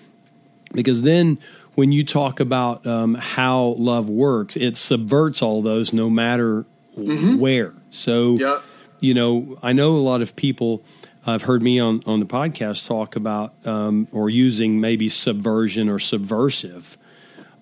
because 0.74 1.02
then 1.02 1.38
when 1.74 1.92
you 1.92 2.04
talk 2.04 2.40
about 2.40 2.86
um, 2.86 3.14
how 3.14 3.74
love 3.78 4.08
works, 4.10 4.56
it 4.56 4.76
subverts 4.76 5.40
all 5.42 5.62
those, 5.62 5.92
no 5.94 6.10
matter 6.10 6.64
where. 7.38 7.72
So, 7.90 8.34
Mm-hmm. 8.34 8.40
Yep. 8.42 8.62
you 9.00 9.14
know, 9.14 9.58
I 9.62 9.72
know 9.72 9.92
a 9.96 9.98
lot 9.98 10.20
of 10.22 10.36
people 10.36 10.82
have 11.32 11.42
heard 11.42 11.62
me 11.62 11.80
on, 11.80 12.02
on 12.06 12.20
the 12.20 12.26
podcast 12.26 12.86
talk 12.86 13.16
about 13.16 13.54
um, 13.64 14.08
or 14.12 14.30
using 14.30 14.80
maybe 14.80 15.08
subversion 15.08 15.88
or 15.88 15.98
subversive, 15.98 16.96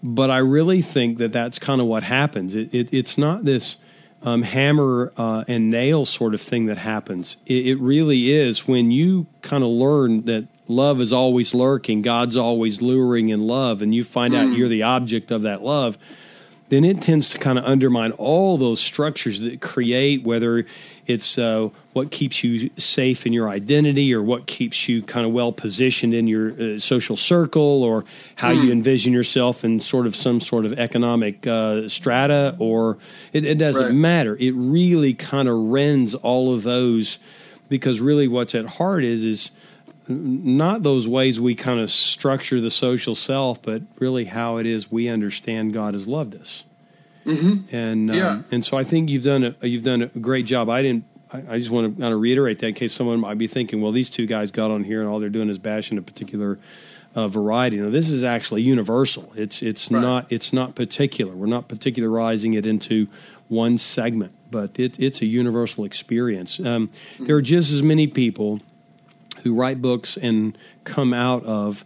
but 0.03 0.31
I 0.31 0.39
really 0.39 0.83
think 0.83 1.19
that 1.19 1.33
that's 1.33 1.59
kind 1.59 1.81
of 1.81 1.87
what 1.87 2.03
happens. 2.03 2.55
It, 2.55 2.75
it, 2.75 2.93
it's 2.93 3.17
not 3.17 3.45
this 3.45 3.79
um, 4.23 4.43
hammer 4.43 5.13
uh, 5.17 5.45
and 5.49 5.71
nail 5.71 6.05
sort 6.05 6.35
of 6.35 6.41
thing 6.41 6.67
that 6.67 6.79
happens. 6.79 7.37
It, 7.47 7.67
it 7.69 7.77
really 7.77 8.33
is 8.33 8.69
when 8.69 8.91
you 8.91 9.27
kind 9.43 9.63
of 9.63 9.71
learn 9.71 10.23
that 10.23 10.47
love 10.69 11.01
is 11.01 11.13
always 11.13 11.55
lurking, 11.55 12.03
God's 12.03 12.37
always 12.37 12.83
luring 12.83 13.29
in 13.31 13.47
love, 13.47 13.83
and 13.83 13.95
you 13.95 14.05
find 14.05 14.35
out 14.35 14.57
you're 14.57 14.69
the 14.69 14.83
object 14.83 15.31
of 15.31 15.43
that 15.43 15.63
love 15.63 15.99
then 16.71 16.85
it 16.85 17.01
tends 17.03 17.31
to 17.31 17.39
kind 17.39 17.59
of 17.59 17.65
undermine 17.65 18.13
all 18.13 18.57
those 18.57 18.81
structures 18.81 19.41
that 19.41 19.61
create 19.61 20.23
whether 20.23 20.65
it's 21.07 21.39
uh, 21.39 21.69
what 21.95 22.11
keeps 22.11 22.45
you 22.45 22.69
safe 22.77 23.25
in 23.25 23.33
your 23.33 23.49
identity 23.49 24.13
or 24.13 24.21
what 24.23 24.47
keeps 24.47 24.89
you 24.89 25.01
kind 25.01 25.25
of 25.27 25.33
well 25.33 25.53
positioned 25.53 26.13
in 26.13 26.27
your 26.27 26.51
uh, 26.53 26.79
social 26.79 27.17
circle 27.17 27.83
or 27.83 28.05
how 28.37 28.51
you 28.51 28.71
envision 28.71 29.13
yourself 29.13 29.65
in 29.65 29.81
sort 29.81 30.05
of 30.07 30.15
some 30.15 30.41
sort 30.41 30.67
of 30.67 30.73
economic 30.75 31.47
uh, 31.47 31.89
strata 31.89 32.55
or 32.59 32.99
it, 33.33 33.45
it 33.47 33.59
doesn't 33.59 33.87
Right. 33.87 33.95
matter 33.95 34.37
it 34.39 34.53
really 34.53 35.15
kind 35.15 35.49
of 35.49 35.57
rends 35.57 36.15
all 36.17 36.53
of 36.53 36.63
those 36.65 37.19
because 37.71 38.01
really 38.01 38.29
what's 38.29 38.55
at 38.55 38.67
heart 38.67 39.05
is 39.05 39.25
is 39.25 39.51
not 40.07 40.83
those 40.83 41.09
ways 41.09 41.41
we 41.41 41.55
kind 41.55 41.81
of 41.81 41.91
structure 41.91 42.61
the 42.61 42.71
social 42.71 43.15
self, 43.15 43.63
but 43.63 43.81
really 43.99 44.27
how 44.27 44.59
it 44.59 44.67
is 44.67 44.93
we 44.93 45.09
understand 45.09 45.73
God 45.73 45.95
has 45.95 46.07
loved 46.07 46.35
us. 46.35 46.65
And 47.73 48.11
um, 48.11 48.17
Yeah. 48.17 48.41
and 48.51 48.63
so 48.65 48.77
I 48.77 48.85
think 48.85 49.09
you've 49.09 49.23
done 49.23 49.55
a 49.61 49.67
you've 49.67 49.83
done 49.83 50.03
a 50.03 50.07
great 50.19 50.45
job. 50.45 50.69
I 50.69 50.83
didn't 50.83 51.05
I, 51.35 51.55
I 51.55 51.59
just 51.59 51.71
want 51.71 51.95
to 51.97 52.01
kind 52.01 52.15
of 52.15 52.21
reiterate 52.21 52.61
that 52.61 52.69
in 52.69 52.75
case 52.75 52.93
someone 52.93 53.21
might 53.21 53.39
be 53.39 53.47
thinking, 53.47 53.81
well, 53.81 53.93
these 53.93 54.09
two 54.11 54.27
guys 54.27 54.51
got 54.51 54.71
on 54.71 54.85
here 54.85 55.01
and 55.01 55.09
all 55.11 55.19
they're 55.19 55.29
doing 55.29 55.49
is 55.49 55.59
bashing 55.59 55.99
a 55.99 56.03
particular 56.03 56.59
uh, 57.15 57.29
variety. 57.29 57.79
Now, 57.79 57.91
this 57.91 58.09
is 58.11 58.25
actually 58.25 58.63
universal. 58.63 59.33
It's 59.37 59.63
it's 59.63 59.91
Right. 59.91 60.01
not 60.01 60.27
it's 60.31 60.53
not 60.53 60.75
particular. 60.75 61.33
We're 61.35 61.47
not 61.47 61.69
particularizing 61.69 62.57
it 62.57 62.67
into 62.67 63.09
one 63.49 63.79
segment, 63.79 64.33
but 64.51 64.79
it, 64.79 64.99
it's 64.99 65.21
a 65.23 65.27
universal 65.27 65.85
experience. 65.85 66.59
Um, 66.59 66.91
there 67.21 67.37
are 67.37 67.43
just 67.43 67.73
as 67.73 67.83
many 67.83 68.07
people 68.07 68.61
who 69.43 69.55
write 69.55 69.83
books 69.83 70.17
and 70.17 70.57
come 70.85 71.13
out 71.13 71.45
of 71.45 71.85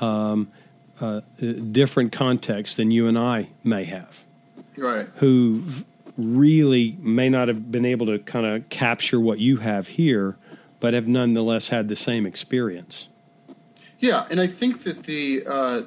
um, 0.00 0.48
uh, 1.00 1.20
different 1.38 2.12
contexts 2.12 2.76
than 2.76 2.90
you 2.90 3.06
and 3.06 3.16
I 3.18 3.48
may 3.64 3.84
have 3.84 4.24
Right. 4.76 5.06
who 5.16 5.64
really 6.18 6.96
may 7.00 7.30
not 7.30 7.48
have 7.48 7.70
been 7.70 7.84
able 7.84 8.06
to 8.06 8.18
kind 8.18 8.44
of 8.44 8.68
capture 8.68 9.20
what 9.20 9.38
you 9.38 9.58
have 9.58 9.86
here, 9.86 10.36
but 10.80 10.92
have 10.92 11.08
nonetheless 11.08 11.68
had 11.68 11.88
the 11.88 11.96
same 11.96 12.26
experience. 12.26 13.08
Yeah, 14.00 14.26
and 14.30 14.40
I 14.40 14.46
think 14.46 14.80
that 14.82 15.04
the 15.04 15.42
uh, 15.48 15.80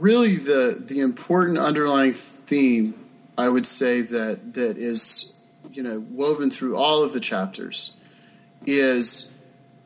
really 0.00 0.36
the 0.36 0.82
the 0.84 1.00
important 1.00 1.58
underlying 1.58 2.12
theme, 2.12 2.94
I 3.36 3.48
would 3.48 3.66
say 3.66 4.00
that 4.00 4.54
that 4.54 4.76
is 4.76 5.38
you 5.72 5.82
know 5.82 6.04
woven 6.10 6.50
through 6.50 6.76
all 6.76 7.04
of 7.04 7.12
the 7.12 7.20
chapters, 7.20 7.96
is 8.64 9.36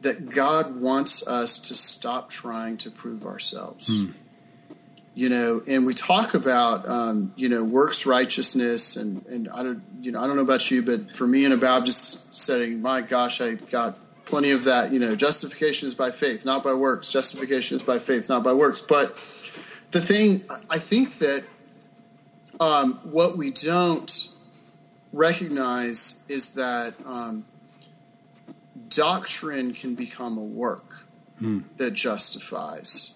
that 0.02 0.30
God 0.30 0.80
wants 0.80 1.26
us 1.26 1.58
to 1.58 1.74
stop 1.74 2.28
trying 2.28 2.76
to 2.78 2.90
prove 2.90 3.24
ourselves. 3.26 3.90
You 5.16 5.30
know, 5.30 5.62
and 5.66 5.86
we 5.86 5.94
talk 5.94 6.34
about 6.34 6.86
um, 6.86 7.32
you 7.36 7.48
know 7.48 7.64
works 7.64 8.04
righteousness, 8.04 8.96
and 8.96 9.24
and 9.26 9.48
I 9.48 9.62
don't 9.62 9.82
you 10.00 10.12
know 10.12 10.22
I 10.22 10.26
don't 10.26 10.36
know 10.36 10.42
about 10.42 10.70
you, 10.70 10.82
but 10.82 11.10
for 11.10 11.26
me 11.26 11.46
in 11.46 11.52
a 11.52 11.56
Baptist 11.56 12.34
setting, 12.34 12.82
my 12.82 13.00
gosh, 13.00 13.40
I 13.40 13.54
got 13.54 13.98
plenty 14.26 14.50
of 14.50 14.64
that. 14.64 14.92
You 14.92 15.00
know, 15.00 15.16
justification 15.16 15.86
is 15.86 15.94
by 15.94 16.10
faith, 16.10 16.44
not 16.44 16.62
by 16.62 16.74
works. 16.74 17.10
Justification 17.10 17.76
is 17.76 17.82
by 17.82 17.98
faith, 17.98 18.28
not 18.28 18.44
by 18.44 18.52
works. 18.52 18.82
But 18.82 19.14
the 19.90 20.00
thing, 20.00 20.42
I 20.68 20.78
think 20.78 21.14
that 21.14 21.46
um, 22.60 23.00
what 23.04 23.38
we 23.38 23.50
don't 23.50 24.28
recognize 25.14 26.26
is 26.28 26.54
that 26.54 26.94
um, 27.06 27.46
doctrine 28.90 29.72
can 29.72 29.94
become 29.94 30.36
a 30.36 30.44
work 30.44 31.06
that 31.78 31.94
justifies. 31.94 33.15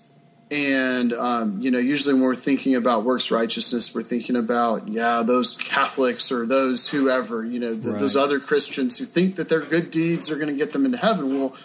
And 0.52 1.12
um, 1.12 1.58
you 1.60 1.70
know, 1.70 1.78
usually 1.78 2.14
when 2.14 2.24
we're 2.24 2.34
thinking 2.34 2.74
about 2.74 3.04
works 3.04 3.30
righteousness, 3.30 3.94
we're 3.94 4.02
thinking 4.02 4.34
about 4.34 4.88
yeah, 4.88 5.22
those 5.24 5.56
Catholics 5.56 6.32
or 6.32 6.44
those 6.44 6.88
whoever, 6.88 7.44
you 7.44 7.60
know, 7.60 7.72
th- 7.72 7.98
those 7.98 8.16
other 8.16 8.40
Christians 8.40 8.98
who 8.98 9.04
think 9.04 9.36
that 9.36 9.48
their 9.48 9.60
good 9.60 9.92
deeds 9.92 10.28
are 10.28 10.34
going 10.36 10.48
to 10.48 10.56
get 10.56 10.72
them 10.72 10.84
into 10.84 10.98
heaven. 10.98 11.30
Well, 11.30 11.56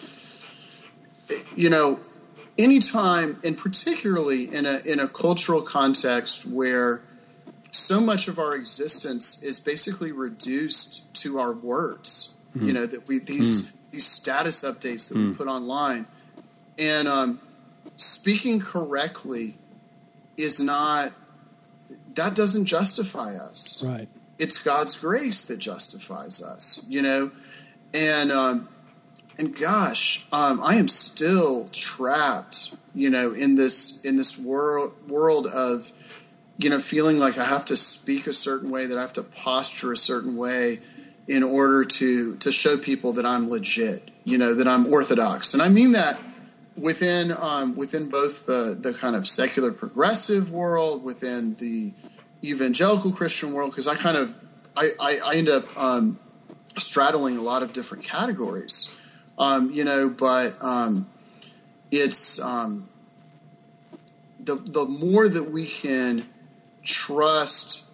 you 1.56 1.68
know, 1.68 1.98
anytime, 2.58 3.38
and 3.44 3.58
particularly 3.58 4.44
in 4.44 4.66
a 4.66 4.78
in 4.86 5.00
a 5.00 5.08
cultural 5.08 5.62
context 5.62 6.46
where 6.46 7.02
so 7.72 8.00
much 8.00 8.28
of 8.28 8.38
our 8.38 8.54
existence 8.54 9.42
is 9.42 9.58
basically 9.58 10.12
reduced 10.12 11.12
to 11.22 11.38
our 11.38 11.52
words, 11.52 12.34
you 12.54 12.72
know, 12.72 12.86
that 12.86 13.08
we 13.08 13.18
these 13.18 13.72
these 13.90 14.06
status 14.06 14.62
updates 14.62 15.08
that 15.08 15.18
we 15.18 15.34
put 15.34 15.48
online, 15.48 16.06
and 16.78 17.08
um, 17.08 17.40
speaking 17.96 18.60
correctly 18.60 19.56
is 20.36 20.60
not 20.60 21.12
that 22.14 22.34
doesn't 22.34 22.64
justify 22.64 23.34
us. 23.36 23.82
Right. 23.84 24.08
it's 24.38 24.62
God's 24.62 24.98
grace 24.98 25.46
that 25.46 25.58
justifies 25.58 26.42
us, 26.42 26.84
you 26.88 27.02
know, 27.02 27.30
and 27.94 28.30
um, 28.32 28.68
and 29.38 29.58
gosh, 29.58 30.26
um, 30.32 30.60
I 30.64 30.74
am 30.74 30.88
still 30.88 31.68
trapped, 31.68 32.74
you 32.94 33.10
know, 33.10 33.32
in 33.32 33.54
this 33.54 34.02
in 34.04 34.16
this 34.16 34.38
world 34.38 34.92
world 35.10 35.46
of 35.46 35.90
you 36.58 36.70
know 36.70 36.78
feeling 36.78 37.18
like 37.18 37.38
I 37.38 37.44
have 37.44 37.64
to 37.66 37.76
speak 37.76 38.26
a 38.26 38.32
certain 38.32 38.70
way, 38.70 38.86
that 38.86 38.98
I 38.98 39.02
have 39.02 39.12
to 39.14 39.22
posture 39.22 39.92
a 39.92 39.96
certain 39.96 40.36
way 40.36 40.78
in 41.28 41.42
order 41.42 41.84
to 41.84 42.36
to 42.36 42.52
show 42.52 42.76
people 42.76 43.12
that 43.14 43.26
I'm 43.26 43.48
legit, 43.48 44.10
you 44.24 44.38
know, 44.38 44.54
that 44.54 44.66
I'm 44.66 44.86
orthodox, 44.86 45.54
and 45.54 45.62
I 45.62 45.68
mean 45.68 45.92
that 45.92 46.18
within 46.76 47.32
um, 47.40 47.76
within 47.76 48.08
both 48.08 48.46
the 48.46 48.76
the 48.78 48.92
kind 48.92 49.16
of 49.16 49.26
secular 49.26 49.72
progressive 49.72 50.52
world, 50.52 51.02
within 51.02 51.54
the 51.56 51.92
evangelical 52.44 53.12
Christian 53.12 53.52
world, 53.52 53.70
because 53.70 53.88
I 53.88 53.94
kind 53.94 54.16
of 54.16 54.32
I, 54.76 54.90
I, 55.00 55.18
I 55.24 55.36
end 55.36 55.48
up 55.48 55.64
um, 55.76 56.18
straddling 56.76 57.36
a 57.36 57.42
lot 57.42 57.62
of 57.62 57.72
different 57.72 58.04
categories, 58.04 58.94
um, 59.38 59.70
you 59.70 59.84
know. 59.84 60.08
But 60.08 60.54
um, 60.60 61.06
it's 61.90 62.42
um, 62.42 62.88
the 64.38 64.56
the 64.56 64.84
more 64.84 65.28
that 65.28 65.50
we 65.50 65.66
can 65.66 66.22
trust 66.82 67.84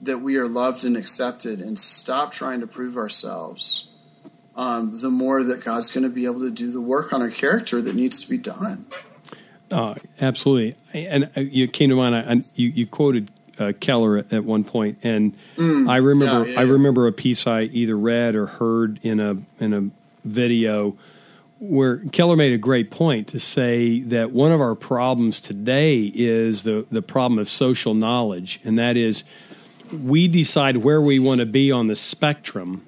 that 0.00 0.18
we 0.18 0.36
are 0.36 0.48
loved 0.48 0.84
and 0.84 0.96
accepted, 0.96 1.60
and 1.60 1.78
stop 1.78 2.30
trying 2.30 2.60
to 2.60 2.66
prove 2.66 2.96
ourselves, 2.96 3.88
um, 4.56 4.92
the 5.00 5.10
more 5.10 5.42
that 5.44 5.64
God's 5.64 5.90
going 5.90 6.04
to 6.04 6.14
be 6.14 6.24
able 6.24 6.40
to 6.40 6.50
do 6.50 6.70
the 6.70 6.80
work 6.80 7.12
on 7.12 7.22
our 7.22 7.30
character 7.30 7.80
that 7.82 7.94
needs 7.94 8.24
to 8.24 8.30
be 8.30 8.38
done. 8.38 8.86
Uh, 9.70 9.94
absolutely. 10.20 10.76
And 10.94 11.30
uh, 11.36 11.40
you 11.40 11.68
came 11.68 11.90
to 11.90 11.96
mind. 11.96 12.14
I, 12.14 12.42
you, 12.54 12.68
you 12.68 12.86
quoted 12.86 13.30
uh, 13.58 13.72
Keller 13.80 14.18
at, 14.18 14.32
at 14.32 14.44
one 14.44 14.64
point, 14.64 14.98
and 15.02 15.34
I 15.88 15.96
remember 15.96 16.46
yeah, 16.46 16.54
yeah, 16.54 16.60
I 16.60 16.64
yeah. 16.64 16.72
remember 16.72 17.06
a 17.06 17.12
piece 17.12 17.46
I 17.46 17.62
either 17.62 17.96
read 17.96 18.36
or 18.36 18.46
heard 18.46 19.00
in 19.02 19.20
a 19.20 19.36
in 19.58 19.72
a 19.72 19.90
video 20.28 20.96
where 21.58 21.98
Keller 22.12 22.36
made 22.36 22.52
a 22.52 22.58
great 22.58 22.90
point 22.90 23.28
to 23.28 23.40
say 23.40 24.00
that 24.00 24.30
one 24.30 24.52
of 24.52 24.60
our 24.60 24.74
problems 24.74 25.40
today 25.40 26.00
is 26.14 26.64
the 26.64 26.86
the 26.90 27.02
problem 27.02 27.38
of 27.38 27.48
social 27.48 27.94
knowledge, 27.94 28.60
and 28.64 28.78
that 28.78 28.96
is 28.96 29.24
we 30.02 30.28
decide 30.28 30.76
where 30.78 31.00
we 31.00 31.18
want 31.18 31.40
to 31.40 31.46
be 31.46 31.72
on 31.72 31.86
the 31.86 31.96
spectrum, 31.96 32.86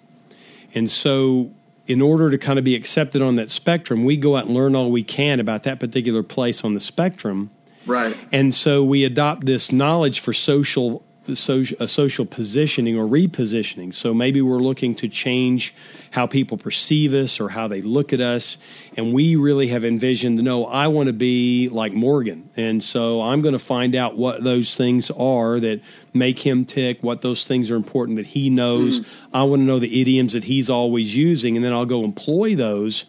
and 0.74 0.90
so 0.90 1.50
in 1.88 2.02
order 2.02 2.30
to 2.30 2.38
kind 2.38 2.58
of 2.58 2.64
be 2.64 2.76
accepted 2.76 3.22
on 3.22 3.36
that 3.36 3.50
spectrum, 3.50 4.04
we 4.04 4.16
go 4.16 4.36
out 4.36 4.44
and 4.44 4.54
learn 4.54 4.76
all 4.76 4.90
we 4.90 5.02
can 5.02 5.40
about 5.40 5.62
that 5.64 5.80
particular 5.80 6.22
place 6.22 6.62
on 6.62 6.74
the 6.74 6.80
spectrum. 6.80 7.50
Right. 7.86 8.14
And 8.30 8.54
so 8.54 8.84
we 8.84 9.04
adopt 9.04 9.46
this 9.46 9.72
knowledge 9.72 10.20
for 10.20 10.34
social, 10.34 11.02
social, 11.36 11.76
a 11.80 11.86
social 11.86 12.24
positioning 12.24 12.98
or 12.98 13.04
repositioning. 13.04 13.92
So 13.92 14.14
maybe 14.14 14.40
we're 14.40 14.58
looking 14.58 14.94
to 14.96 15.08
change 15.08 15.74
how 16.10 16.26
people 16.26 16.56
perceive 16.56 17.14
us 17.14 17.40
or 17.40 17.48
how 17.48 17.68
they 17.68 17.82
look 17.82 18.12
at 18.12 18.20
us. 18.20 18.56
And 18.96 19.12
we 19.12 19.36
really 19.36 19.68
have 19.68 19.84
envisioned, 19.84 20.42
no, 20.42 20.66
I 20.66 20.86
want 20.88 21.08
to 21.08 21.12
be 21.12 21.68
like 21.68 21.92
Morgan. 21.92 22.50
And 22.56 22.82
so 22.82 23.22
I'm 23.22 23.42
going 23.42 23.52
to 23.52 23.58
find 23.58 23.94
out 23.94 24.16
what 24.16 24.42
those 24.42 24.74
things 24.74 25.10
are 25.10 25.60
that 25.60 25.80
make 26.14 26.38
him 26.38 26.64
tick, 26.64 27.02
what 27.02 27.22
those 27.22 27.46
things 27.46 27.70
are 27.70 27.76
important 27.76 28.16
that 28.16 28.26
he 28.26 28.50
knows. 28.50 29.06
I 29.32 29.42
want 29.44 29.60
to 29.60 29.64
know 29.64 29.78
the 29.78 30.00
idioms 30.00 30.32
that 30.32 30.44
he's 30.44 30.70
always 30.70 31.16
using. 31.16 31.56
And 31.56 31.64
then 31.64 31.72
I'll 31.72 31.86
go 31.86 32.04
employ 32.04 32.54
those. 32.54 33.06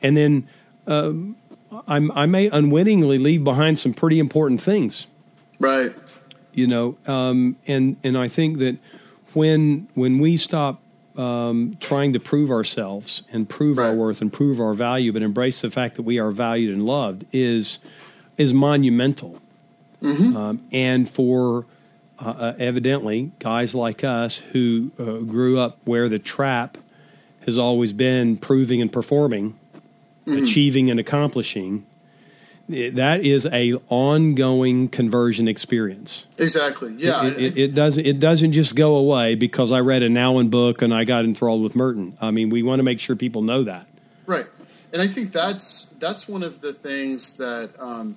And 0.00 0.16
then 0.16 0.48
uh, 0.86 1.12
I'm, 1.86 2.10
I 2.12 2.26
may 2.26 2.48
unwittingly 2.48 3.18
leave 3.18 3.44
behind 3.44 3.78
some 3.78 3.94
pretty 3.94 4.18
important 4.18 4.60
things 4.60 5.06
Right. 5.62 5.90
You 6.54 6.66
know 6.66 6.96
um, 7.06 7.56
and 7.66 7.96
and 8.02 8.16
I 8.16 8.28
think 8.28 8.58
that 8.58 8.76
when 9.34 9.88
when 9.94 10.18
we 10.18 10.36
stop 10.36 10.80
um, 11.16 11.76
trying 11.80 12.12
to 12.14 12.20
prove 12.20 12.50
ourselves 12.50 13.22
and 13.32 13.48
prove 13.48 13.78
our 13.78 13.94
worth 13.94 14.20
and 14.20 14.32
prove 14.32 14.60
our 14.60 14.74
value, 14.74 15.12
but 15.12 15.22
embrace 15.22 15.60
the 15.60 15.70
fact 15.70 15.96
that 15.96 16.02
we 16.02 16.18
are 16.18 16.30
valued 16.30 16.74
and 16.74 16.86
loved 16.86 17.24
is 17.32 17.78
is 18.38 18.52
monumental. 18.54 19.40
Um, 20.36 20.64
and 20.72 21.08
for 21.08 21.64
uh, 22.18 22.28
uh, 22.28 22.54
evidently 22.58 23.30
guys 23.38 23.74
like 23.74 24.02
us 24.04 24.36
who 24.36 24.90
uh, 24.98 25.18
grew 25.18 25.58
up 25.58 25.78
where 25.84 26.08
the 26.08 26.18
trap 26.18 26.78
has 27.46 27.58
always 27.58 27.92
been 27.92 28.36
proving 28.36 28.80
and 28.80 28.92
performing, 28.92 29.58
achieving 30.26 30.90
and 30.90 30.98
accomplishing. 30.98 31.84
That 32.72 33.24
is 33.24 33.46
a 33.46 33.74
ongoing 33.88 34.88
conversion 34.88 35.48
experience. 35.48 36.26
Exactly. 36.38 36.94
Yeah. 36.96 37.26
It, 37.26 37.38
it, 37.38 37.58
it 37.58 37.74
doesn't. 37.74 38.04
It 38.04 38.20
doesn't 38.20 38.52
just 38.52 38.74
go 38.76 38.96
away 38.96 39.34
because 39.34 39.72
I 39.72 39.80
read 39.80 40.02
a 40.02 40.08
Nouwen 40.08 40.50
book 40.50 40.82
and 40.82 40.92
I 40.92 41.04
got 41.04 41.24
enthralled 41.24 41.62
with 41.62 41.76
Merton. 41.76 42.16
I 42.20 42.30
mean, 42.30 42.50
we 42.50 42.62
want 42.62 42.80
to 42.80 42.84
make 42.84 43.00
sure 43.00 43.16
people 43.16 43.42
know 43.42 43.64
that. 43.64 43.86
Right, 44.26 44.46
and 44.92 45.02
I 45.02 45.06
think 45.06 45.32
that's 45.32 45.86
that's 46.00 46.28
one 46.28 46.42
of 46.42 46.60
the 46.60 46.72
things 46.72 47.36
that 47.36 47.70
um, 47.80 48.16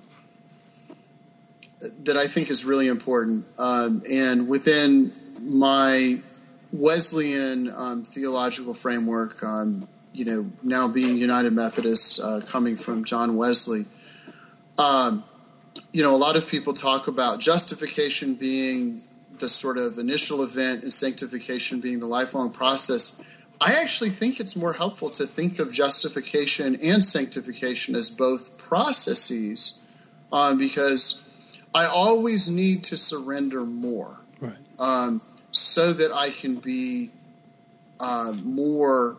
that 2.04 2.16
I 2.16 2.26
think 2.26 2.50
is 2.50 2.64
really 2.64 2.88
important. 2.88 3.44
Um, 3.58 4.02
and 4.10 4.48
within 4.48 5.12
my 5.42 6.16
Wesleyan 6.72 7.70
um, 7.76 8.02
theological 8.04 8.74
framework, 8.74 9.42
um, 9.42 9.88
you 10.12 10.24
know, 10.24 10.50
now 10.62 10.88
being 10.88 11.16
United 11.16 11.52
Methodist, 11.52 12.20
uh, 12.20 12.40
coming 12.46 12.76
from 12.76 13.04
John 13.04 13.36
Wesley, 13.36 13.84
um, 14.78 15.24
you 15.92 16.02
know, 16.02 16.14
a 16.14 16.18
lot 16.18 16.36
of 16.36 16.48
people 16.48 16.72
talk 16.72 17.08
about 17.08 17.40
justification 17.40 18.34
being 18.34 19.02
the 19.38 19.48
sort 19.48 19.78
of 19.78 19.98
initial 19.98 20.42
event 20.42 20.82
and 20.82 20.92
sanctification 20.92 21.80
being 21.80 22.00
the 22.00 22.06
lifelong 22.06 22.52
process. 22.52 23.22
I 23.60 23.78
actually 23.80 24.10
think 24.10 24.40
it's 24.40 24.56
more 24.56 24.74
helpful 24.74 25.10
to 25.10 25.26
think 25.26 25.58
of 25.58 25.72
justification 25.72 26.76
and 26.82 27.02
sanctification 27.02 27.94
as 27.94 28.10
both 28.10 28.58
processes, 28.58 29.80
um, 30.32 30.58
because 30.58 31.62
I 31.74 31.86
always 31.86 32.50
need 32.50 32.84
to 32.84 32.96
surrender 32.96 33.64
more, 33.64 34.20
right? 34.40 34.56
Um, 34.78 35.22
so 35.50 35.92
that 35.94 36.12
I 36.12 36.30
can 36.30 36.56
be 36.56 37.10
uh, 37.98 38.34
more 38.44 39.16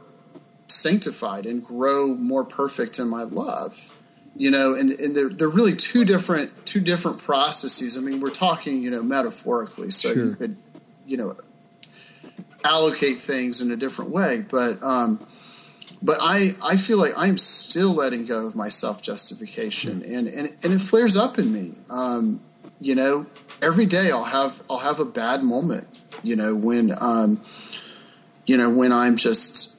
sanctified 0.67 1.45
and 1.45 1.63
grow 1.63 2.15
more 2.15 2.45
perfect 2.45 2.99
in 2.99 3.09
my 3.09 3.23
love. 3.23 3.96
You 4.37 4.51
know, 4.51 4.75
and, 4.75 4.91
and 4.91 5.15
they're, 5.15 5.29
they're 5.29 5.49
really 5.49 5.75
two 5.75 6.05
different 6.05 6.51
two 6.65 6.79
different 6.79 7.17
processes. 7.17 7.97
I 7.97 8.01
mean, 8.01 8.19
we're 8.19 8.29
talking, 8.29 8.83
you 8.83 8.91
know, 8.91 9.01
metaphorically, 9.01 9.89
so 9.89 10.13
sure. 10.13 10.25
you 10.25 10.35
could, 10.35 10.55
you 11.07 11.17
know, 11.17 11.33
allocate 12.63 13.17
things 13.17 13.61
in 13.61 13.71
a 13.71 13.75
different 13.75 14.11
way. 14.11 14.45
But 14.49 14.81
um, 14.83 15.19
but 16.01 16.17
I 16.21 16.51
I 16.63 16.77
feel 16.77 16.99
like 16.99 17.13
I'm 17.17 17.37
still 17.37 17.93
letting 17.93 18.25
go 18.25 18.45
of 18.45 18.55
my 18.55 18.67
self 18.67 19.01
justification, 19.01 20.03
and, 20.03 20.27
and 20.27 20.55
and 20.63 20.73
it 20.73 20.79
flares 20.79 21.17
up 21.17 21.39
in 21.39 21.51
me. 21.51 21.73
Um, 21.89 22.41
you 22.79 22.95
know, 22.95 23.25
every 23.61 23.85
day 23.85 24.11
I'll 24.11 24.23
have 24.23 24.61
I'll 24.69 24.79
have 24.79 24.99
a 24.99 25.05
bad 25.05 25.43
moment. 25.43 26.03
You 26.23 26.35
know, 26.35 26.55
when 26.55 26.91
um, 27.01 27.41
you 28.45 28.57
know 28.57 28.69
when 28.69 28.91
I'm 28.91 29.17
just 29.17 29.75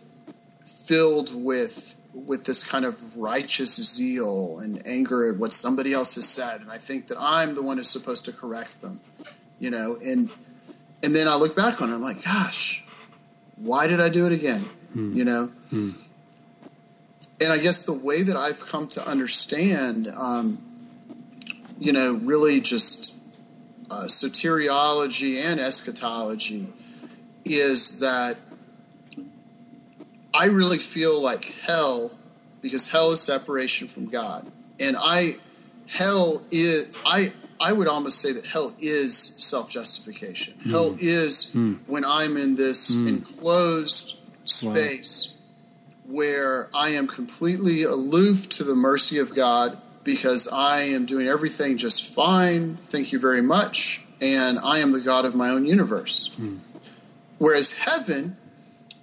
filled 0.65 1.31
with 1.35 1.88
with 2.27 2.45
this 2.45 2.69
kind 2.69 2.85
of 2.85 3.17
righteous 3.17 3.77
zeal 3.77 4.59
and 4.59 4.87
anger 4.87 5.31
at 5.33 5.39
what 5.39 5.53
somebody 5.53 5.93
else 5.93 6.15
has 6.17 6.29
said, 6.29 6.61
and 6.61 6.71
I 6.71 6.79
think 6.79 7.09
that 7.09 7.19
I'm 7.21 7.55
the 7.55 7.63
one 7.63 7.77
who's 7.77 7.91
supposed 7.91 8.25
to 8.27 8.33
correct 8.33 8.81
them, 8.81 9.01
you 9.59 9.71
know, 9.71 9.97
and 10.05 10.31
and 11.03 11.15
then 11.15 11.29
I 11.29 11.37
look 11.37 11.55
back 11.55 11.81
on 11.81 11.91
it, 11.91 11.95
I'm 11.95 12.03
like, 12.03 12.25
gosh, 12.25 12.85
why 13.57 13.87
did 13.87 14.01
I 14.01 14.09
do 14.09 14.27
it 14.27 14.33
again? 14.33 14.61
Hmm. 14.93 15.17
You 15.17 15.25
know, 15.25 15.47
hmm. 15.71 15.91
and 17.41 17.53
I 17.53 17.59
guess 17.59 17.85
the 17.85 17.93
way 17.93 18.23
that 18.23 18.37
I've 18.37 18.61
come 18.61 18.89
to 18.89 19.07
understand, 19.07 20.09
um, 20.19 20.59
you 21.79 21.93
know, 21.93 22.19
really 22.23 22.61
just 22.61 23.17
uh, 23.91 24.05
soteriology 24.05 25.37
and 25.51 25.61
eschatology 25.61 26.67
is 27.45 28.01
that 28.01 28.37
I 30.35 30.47
really 30.47 30.79
feel 30.79 31.21
like 31.23 31.45
hell 31.67 32.17
because 32.61 32.89
hell 32.89 33.13
is 33.13 33.21
separation 33.21 33.89
from 33.89 34.07
God. 34.07 34.51
And 34.81 34.97
I 34.99 35.37
hell 35.89 36.43
is 36.51 36.93
I 37.05 37.33
I 37.61 37.73
would 37.73 37.89
almost 37.89 38.21
say 38.21 38.33
that 38.33 38.47
hell 38.47 38.75
is 38.79 39.17
self-justification. 39.17 40.55
Mm. 40.55 40.71
Hell 40.71 40.95
is 41.01 41.53
mm. 41.55 41.79
when 41.87 42.05
I'm 42.07 42.37
in 42.37 42.55
this 42.55 42.95
mm. 42.95 43.09
enclosed 43.09 44.19
space 44.45 45.37
wow. 46.07 46.15
where 46.17 46.71
I 46.75 46.91
am 46.91 47.07
completely 47.09 47.83
aloof 47.83 48.49
to 48.51 48.65
the 48.65 48.75
mercy 48.75 49.19
of 49.19 49.35
God 49.35 49.77
because 50.05 50.49
I 50.53 50.81
am 50.83 51.05
doing 51.05 51.27
everything 51.27 51.77
just 51.77 52.15
fine. 52.15 52.75
Thank 52.75 53.13
you 53.13 53.19
very 53.19 53.43
much. 53.43 54.05
And 54.21 54.59
I 54.65 54.79
am 54.79 54.93
the 54.93 55.01
God 55.01 55.25
of 55.25 55.35
my 55.35 55.51
own 55.51 55.67
universe. 55.67 56.35
Hmm. 56.37 56.59
Whereas 57.39 57.79
heaven 57.79 58.37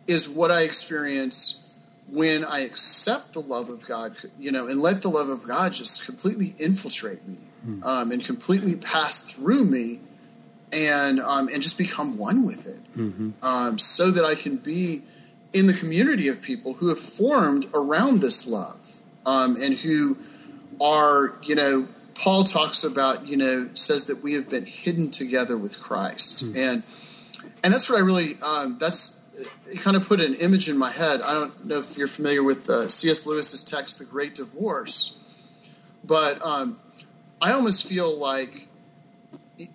is 0.08 0.30
what 0.30 0.52
I 0.52 0.64
experience 0.64 1.64
when 2.10 2.46
I 2.46 2.62
accept 2.62 3.34
the 3.34 3.42
love 3.42 3.70
of 3.70 3.86
God, 3.88 4.16
you 4.38 4.52
know, 4.52 4.68
and 4.68 4.80
let 4.80 5.02
the 5.02 5.10
love 5.10 5.30
of 5.30 5.48
God 5.48 5.74
just 5.74 6.06
completely 6.06 6.54
infiltrate 6.60 7.28
me 7.28 7.38
hmm. 7.64 7.84
um, 7.84 8.12
and 8.12 8.24
completely 8.24 8.76
pass 8.76 9.34
through 9.34 9.66
me 9.66 10.00
and 10.72 11.20
um, 11.20 11.48
and 11.48 11.62
just 11.62 11.78
become 11.78 12.18
one 12.18 12.46
with 12.46 12.68
it, 12.68 12.98
mm-hmm. 12.98 13.32
um, 13.44 13.80
so 13.80 14.12
that 14.12 14.26
I 14.26 14.36
can 14.36 14.58
be 14.58 15.02
in 15.54 15.68
the 15.68 15.74
community 15.74 16.28
of 16.28 16.42
people 16.42 16.74
who 16.74 16.90
have 16.90 17.00
formed 17.00 17.68
around 17.74 18.20
this 18.22 18.48
love 18.48 19.02
um, 19.26 19.56
and 19.62 19.76
who 19.78 20.18
are, 20.82 21.36
you 21.44 21.56
know, 21.56 21.88
Paul 22.16 22.44
talks 22.44 22.84
about, 22.84 23.26
you 23.28 23.38
know, 23.38 23.70
says 23.74 24.08
that 24.08 24.22
we 24.22 24.34
have 24.34 24.50
been 24.50 24.66
hidden 24.66 25.12
together 25.12 25.58
with 25.58 25.80
Christ, 25.82 26.44
mm-hmm. 26.44 26.58
and 26.58 26.84
and 27.64 27.74
that's 27.74 27.90
what 27.90 28.02
I 28.02 28.06
really 28.06 28.36
um, 28.42 28.78
that's 28.80 29.22
it 29.38 29.82
kind 29.82 29.98
of 29.98 30.08
put 30.08 30.20
an 30.20 30.36
image 30.36 30.70
in 30.70 30.78
my 30.78 30.92
head. 30.92 31.22
I 31.22 31.34
don't 31.34 31.66
know 31.66 31.80
if 31.80 31.98
you're 31.98 32.08
familiar 32.08 32.44
with 32.44 32.70
uh, 32.70 32.88
C.S. 32.88 33.26
Lewis's 33.26 33.64
text, 33.64 34.00
The 34.00 34.06
Great 34.06 34.36
Divorce, 34.36 35.18
but 36.04 36.42
um, 36.46 36.80
I 37.42 37.52
almost 37.52 37.88
feel 37.88 38.18
like, 38.18 38.68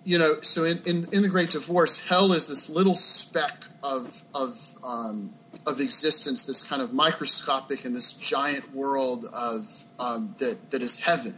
you 0.03 0.17
know, 0.17 0.41
so 0.41 0.63
in, 0.63 0.79
in, 0.85 1.05
in, 1.11 1.21
The 1.21 1.29
Great 1.29 1.49
Divorce, 1.49 2.07
hell 2.07 2.31
is 2.33 2.47
this 2.47 2.69
little 2.69 2.93
speck 2.93 3.65
of, 3.83 4.23
of, 4.33 4.75
um, 4.85 5.33
of 5.67 5.79
existence, 5.79 6.45
this 6.45 6.63
kind 6.67 6.81
of 6.81 6.93
microscopic 6.93 7.85
in 7.85 7.93
this 7.93 8.13
giant 8.13 8.73
world 8.73 9.25
of 9.33 9.83
um, 9.99 10.33
that, 10.39 10.71
that 10.71 10.81
is 10.81 11.01
heaven. 11.01 11.35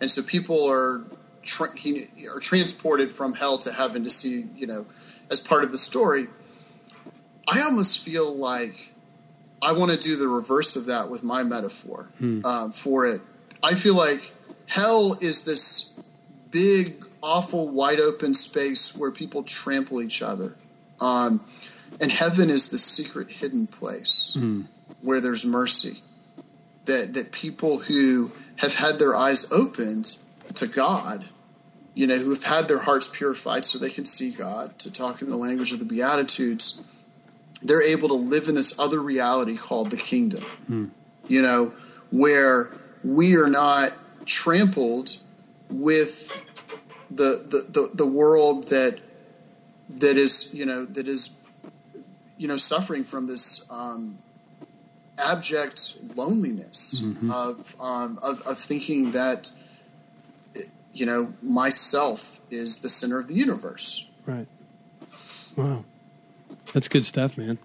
And 0.00 0.10
so 0.10 0.22
people 0.22 0.66
are, 0.70 1.04
tra- 1.42 1.70
are 2.34 2.40
transported 2.40 3.10
from 3.10 3.34
hell 3.34 3.58
to 3.58 3.72
heaven 3.72 4.04
to 4.04 4.10
see, 4.10 4.44
you 4.56 4.66
know, 4.66 4.86
as 5.30 5.40
part 5.40 5.64
of 5.64 5.72
the 5.72 5.78
story 5.78 6.26
I 7.48 7.62
almost 7.62 8.00
feel 8.00 8.34
like 8.34 8.92
I 9.62 9.72
want 9.72 9.92
to 9.92 9.98
do 9.98 10.16
the 10.16 10.28
reverse 10.28 10.76
of 10.76 10.86
that 10.86 11.10
with 11.10 11.24
my 11.24 11.42
metaphor 11.42 12.10
hmm. 12.18 12.44
um, 12.44 12.72
for 12.72 13.06
it. 13.06 13.20
I 13.62 13.74
feel 13.74 13.96
like 13.96 14.32
hell 14.68 15.16
is 15.20 15.44
this 15.44 15.92
big, 16.50 17.04
awful, 17.22 17.68
wide 17.68 18.00
open 18.00 18.34
space 18.34 18.96
where 18.96 19.10
people 19.10 19.42
trample 19.42 20.02
each 20.02 20.22
other. 20.22 20.56
Um, 21.00 21.44
and 22.00 22.10
heaven 22.10 22.50
is 22.50 22.70
the 22.70 22.78
secret, 22.78 23.30
hidden 23.30 23.66
place 23.66 24.36
hmm. 24.38 24.62
where 25.00 25.20
there's 25.20 25.44
mercy. 25.44 26.02
That, 26.84 27.14
that 27.14 27.32
people 27.32 27.80
who 27.80 28.30
have 28.58 28.76
had 28.76 29.00
their 29.00 29.16
eyes 29.16 29.50
opened 29.50 30.18
to 30.54 30.68
God, 30.68 31.24
you 31.94 32.06
know, 32.06 32.16
who 32.16 32.30
have 32.30 32.44
had 32.44 32.68
their 32.68 32.78
hearts 32.78 33.08
purified 33.08 33.64
so 33.64 33.76
they 33.76 33.90
can 33.90 34.06
see 34.06 34.30
God, 34.30 34.78
to 34.78 34.92
talk 34.92 35.20
in 35.20 35.28
the 35.28 35.36
language 35.36 35.72
of 35.72 35.80
the 35.80 35.84
Beatitudes, 35.84 36.95
they're 37.66 37.82
able 37.82 38.08
to 38.08 38.14
live 38.14 38.48
in 38.48 38.54
this 38.54 38.78
other 38.78 39.00
reality 39.00 39.56
called 39.56 39.90
the 39.90 39.96
kingdom. 39.96 40.42
Hmm. 40.66 40.86
You 41.28 41.42
know, 41.42 41.72
where 42.10 42.70
we 43.02 43.36
are 43.36 43.50
not 43.50 43.92
trampled 44.24 45.16
with 45.68 46.44
the, 47.10 47.44
the, 47.48 47.66
the, 47.72 47.90
the 47.94 48.06
world 48.06 48.68
that 48.68 49.00
that 49.88 50.16
is 50.16 50.52
you 50.52 50.66
know 50.66 50.84
that 50.84 51.06
is 51.06 51.36
you 52.38 52.48
know 52.48 52.56
suffering 52.56 53.04
from 53.04 53.26
this 53.26 53.66
um, 53.70 54.18
abject 55.18 55.96
loneliness 56.16 57.02
mm-hmm. 57.02 57.30
of, 57.30 57.74
um, 57.80 58.18
of 58.22 58.40
of 58.46 58.58
thinking 58.58 59.12
that 59.12 59.50
you 60.92 61.06
know 61.06 61.32
myself 61.42 62.40
is 62.50 62.82
the 62.82 62.88
center 62.88 63.18
of 63.18 63.28
the 63.28 63.34
universe. 63.34 64.10
Right. 64.26 64.46
Wow. 65.56 65.84
That's 66.72 66.88
good 66.88 67.04
stuff, 67.04 67.38
man. 67.38 67.58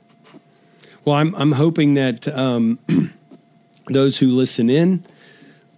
Well, 1.03 1.15
I'm 1.15 1.33
I'm 1.35 1.53
hoping 1.53 1.95
that 1.95 2.27
um, 2.27 2.79
those 3.87 4.19
who 4.19 4.27
listen 4.27 4.69
in 4.69 5.03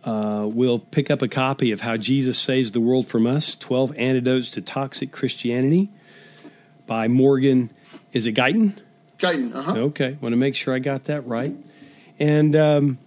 uh, 0.03 0.47
will 0.51 0.79
pick 0.79 1.09
up 1.09 1.21
a 1.21 1.27
copy 1.27 1.71
of 1.71 1.81
How 1.81 1.97
Jesus 1.97 2.37
Saves 2.37 2.73
the 2.73 2.81
World 2.81 3.07
from 3.07 3.25
Us: 3.25 3.55
Twelve 3.55 3.97
Antidotes 3.97 4.49
to 4.51 4.61
Toxic 4.61 5.11
Christianity 5.11 5.89
by 6.87 7.07
Morgan. 7.07 7.69
Is 8.11 8.27
it 8.27 8.33
Guyton? 8.33 8.73
Guyton. 9.17 9.55
Uh-huh. 9.55 9.79
Okay, 9.79 10.17
want 10.19 10.33
to 10.33 10.37
make 10.37 10.55
sure 10.55 10.73
I 10.73 10.79
got 10.79 11.05
that 11.05 11.25
right. 11.25 11.55
And 12.19 12.55
um, 12.55 12.97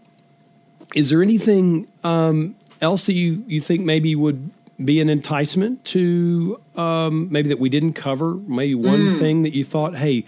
is 0.94 1.10
there 1.10 1.22
anything 1.22 1.86
um, 2.02 2.56
else 2.80 3.06
that 3.06 3.12
you 3.12 3.44
you 3.46 3.60
think 3.60 3.84
maybe 3.84 4.14
would 4.14 4.50
be 4.82 5.00
an 5.00 5.08
enticement 5.08 5.84
to 5.86 6.60
um, 6.76 7.30
maybe 7.30 7.48
that 7.48 7.58
we 7.58 7.68
didn't 7.68 7.94
cover? 7.94 8.34
Maybe 8.34 8.74
one 8.74 8.98
mm. 8.98 9.18
thing 9.18 9.42
that 9.42 9.54
you 9.54 9.64
thought, 9.64 9.96
hey, 9.96 10.24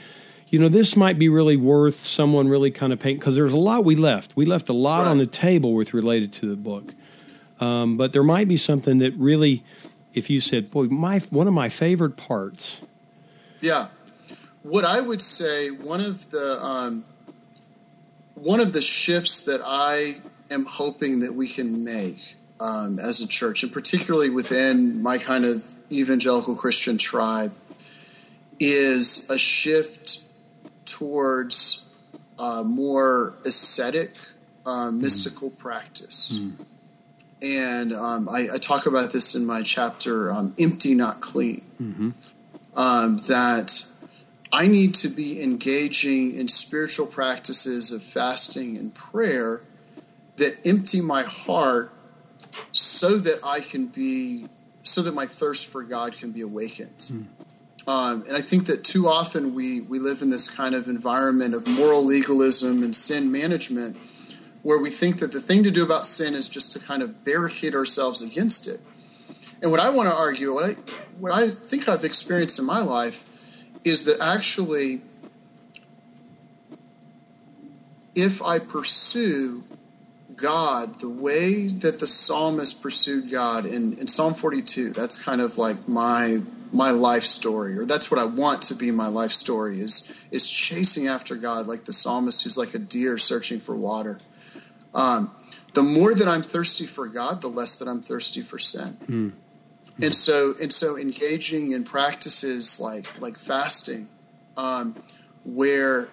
you 0.48 0.58
know, 0.58 0.68
this 0.68 0.96
might 0.96 1.18
be 1.18 1.28
really 1.28 1.56
worth 1.56 1.96
someone 1.96 2.48
really 2.48 2.70
kind 2.70 2.92
of 2.92 2.98
paying 2.98 3.16
because 3.16 3.34
there's 3.34 3.52
a 3.52 3.58
lot 3.58 3.84
we 3.84 3.94
left. 3.94 4.34
We 4.36 4.46
left 4.46 4.68
a 4.68 4.72
lot 4.72 5.00
right. 5.00 5.08
on 5.08 5.18
the 5.18 5.26
table 5.26 5.74
with 5.74 5.92
related 5.92 6.32
to 6.34 6.46
the 6.46 6.56
book, 6.56 6.94
um, 7.60 7.96
but 7.96 8.12
there 8.12 8.22
might 8.22 8.48
be 8.48 8.56
something 8.56 8.98
that 8.98 9.12
really, 9.14 9.62
if 10.14 10.30
you 10.30 10.40
said, 10.40 10.70
boy, 10.70 10.84
my 10.84 11.18
one 11.30 11.46
of 11.48 11.54
my 11.54 11.68
favorite 11.68 12.16
parts. 12.16 12.80
Yeah, 13.60 13.88
what 14.62 14.84
I 14.84 15.00
would 15.00 15.20
say 15.20 15.68
one 15.68 16.00
of 16.00 16.30
the 16.30 16.58
um, 16.62 17.04
one 18.34 18.60
of 18.60 18.72
the 18.72 18.80
shifts 18.80 19.42
that 19.42 19.60
I 19.62 20.16
am 20.50 20.64
hoping 20.64 21.20
that 21.20 21.34
we 21.34 21.48
can 21.48 21.84
make 21.84 22.36
um, 22.60 22.98
as 22.98 23.20
a 23.20 23.28
church, 23.28 23.62
and 23.62 23.72
particularly 23.72 24.30
within 24.30 25.02
my 25.02 25.18
kind 25.18 25.44
of 25.44 25.64
evangelical 25.90 26.54
Christian 26.54 26.98
tribe, 26.98 27.52
is 28.60 29.30
a 29.30 29.38
shift 29.38 30.22
towards 30.84 31.86
uh, 32.38 32.64
more 32.64 33.34
ascetic, 33.44 34.16
uh, 34.66 34.90
mystical 34.90 35.50
mm. 35.50 35.58
practice. 35.58 36.38
Mm. 36.38 36.52
And 37.40 37.92
um, 37.92 38.28
I, 38.28 38.48
I, 38.54 38.58
talk 38.58 38.86
about 38.86 39.12
this 39.12 39.36
in 39.36 39.46
my 39.46 39.62
chapter, 39.62 40.32
um, 40.32 40.54
Empty, 40.58 40.94
Not 40.94 41.20
Clean. 41.20 41.62
Mm-hmm. 41.80 42.10
Um, 42.76 43.16
that 43.28 43.86
I 44.52 44.66
need 44.66 44.94
to 44.96 45.08
be 45.08 45.42
engaging 45.42 46.36
in 46.36 46.48
spiritual 46.48 47.06
practices 47.06 47.92
of 47.92 48.02
fasting 48.02 48.76
and 48.76 48.94
prayer 48.94 49.62
that 50.36 50.56
empty 50.64 51.00
my 51.00 51.22
heart 51.22 51.92
so 52.72 53.18
that 53.18 53.40
I 53.44 53.60
can 53.60 53.86
be, 53.86 54.46
so 54.82 55.02
that 55.02 55.14
my 55.14 55.26
thirst 55.26 55.70
for 55.70 55.82
God 55.82 56.16
can 56.16 56.32
be 56.32 56.42
awakened. 56.42 56.98
Mm. 56.98 57.26
Um, 57.88 58.24
and 58.28 58.36
I 58.36 58.42
think 58.42 58.66
that 58.66 58.84
too 58.84 59.06
often 59.08 59.54
we, 59.54 59.80
we 59.80 59.98
live 59.98 60.20
in 60.20 60.28
this 60.28 60.54
kind 60.54 60.74
of 60.74 60.88
environment 60.88 61.54
of 61.54 61.66
moral 61.66 62.04
legalism 62.04 62.82
and 62.82 62.94
sin 62.94 63.32
management 63.32 63.96
where 64.62 64.78
we 64.78 64.90
think 64.90 65.20
that 65.20 65.32
the 65.32 65.40
thing 65.40 65.62
to 65.62 65.70
do 65.70 65.84
about 65.84 66.04
sin 66.04 66.34
is 66.34 66.48
just 66.48 66.72
to 66.72 66.78
kind 66.78 67.02
of 67.02 67.24
barricade 67.24 67.74
ourselves 67.74 68.20
against 68.22 68.68
it. 68.68 68.80
And 69.62 69.70
what 69.70 69.80
I 69.80 69.88
want 69.88 70.08
to 70.08 70.14
argue, 70.14 70.52
what 70.52 70.64
I, 70.64 70.72
what 71.18 71.32
I 71.32 71.48
think 71.48 71.88
I've 71.88 72.04
experienced 72.04 72.58
in 72.58 72.66
my 72.66 72.80
life, 72.80 73.32
is 73.84 74.04
that 74.04 74.20
actually, 74.20 75.00
if 78.14 78.42
I 78.42 78.58
pursue 78.58 79.64
God 80.40 81.00
the 81.00 81.08
way 81.08 81.68
that 81.68 81.98
the 81.98 82.06
psalmist 82.06 82.82
pursued 82.82 83.30
God 83.30 83.66
in, 83.66 83.98
in 83.98 84.06
Psalm 84.06 84.34
42, 84.34 84.90
that's 84.90 85.22
kind 85.22 85.40
of 85.40 85.58
like 85.58 85.88
my 85.88 86.38
my 86.72 86.90
life 86.90 87.22
story, 87.22 87.78
or 87.78 87.86
that's 87.86 88.10
what 88.10 88.20
I 88.20 88.24
want 88.24 88.62
to 88.62 88.74
be 88.74 88.90
my 88.90 89.08
life 89.08 89.30
story 89.30 89.80
is 89.80 90.14
is 90.30 90.50
chasing 90.50 91.06
after 91.06 91.34
God 91.34 91.66
like 91.66 91.84
the 91.84 91.92
psalmist 91.92 92.44
who's 92.44 92.58
like 92.58 92.74
a 92.74 92.78
deer 92.78 93.18
searching 93.18 93.58
for 93.58 93.74
water. 93.74 94.18
Um, 94.94 95.30
the 95.74 95.82
more 95.82 96.14
that 96.14 96.28
I'm 96.28 96.42
thirsty 96.42 96.86
for 96.86 97.06
God, 97.06 97.40
the 97.40 97.48
less 97.48 97.78
that 97.78 97.88
I'm 97.88 98.02
thirsty 98.02 98.40
for 98.40 98.58
sin. 98.58 98.96
Mm. 99.06 99.32
And 100.02 100.14
so 100.14 100.54
and 100.60 100.72
so 100.72 100.96
engaging 100.96 101.72
in 101.72 101.84
practices 101.84 102.80
like 102.80 103.20
like 103.20 103.38
fasting, 103.38 104.08
um, 104.56 104.94
where 105.44 106.08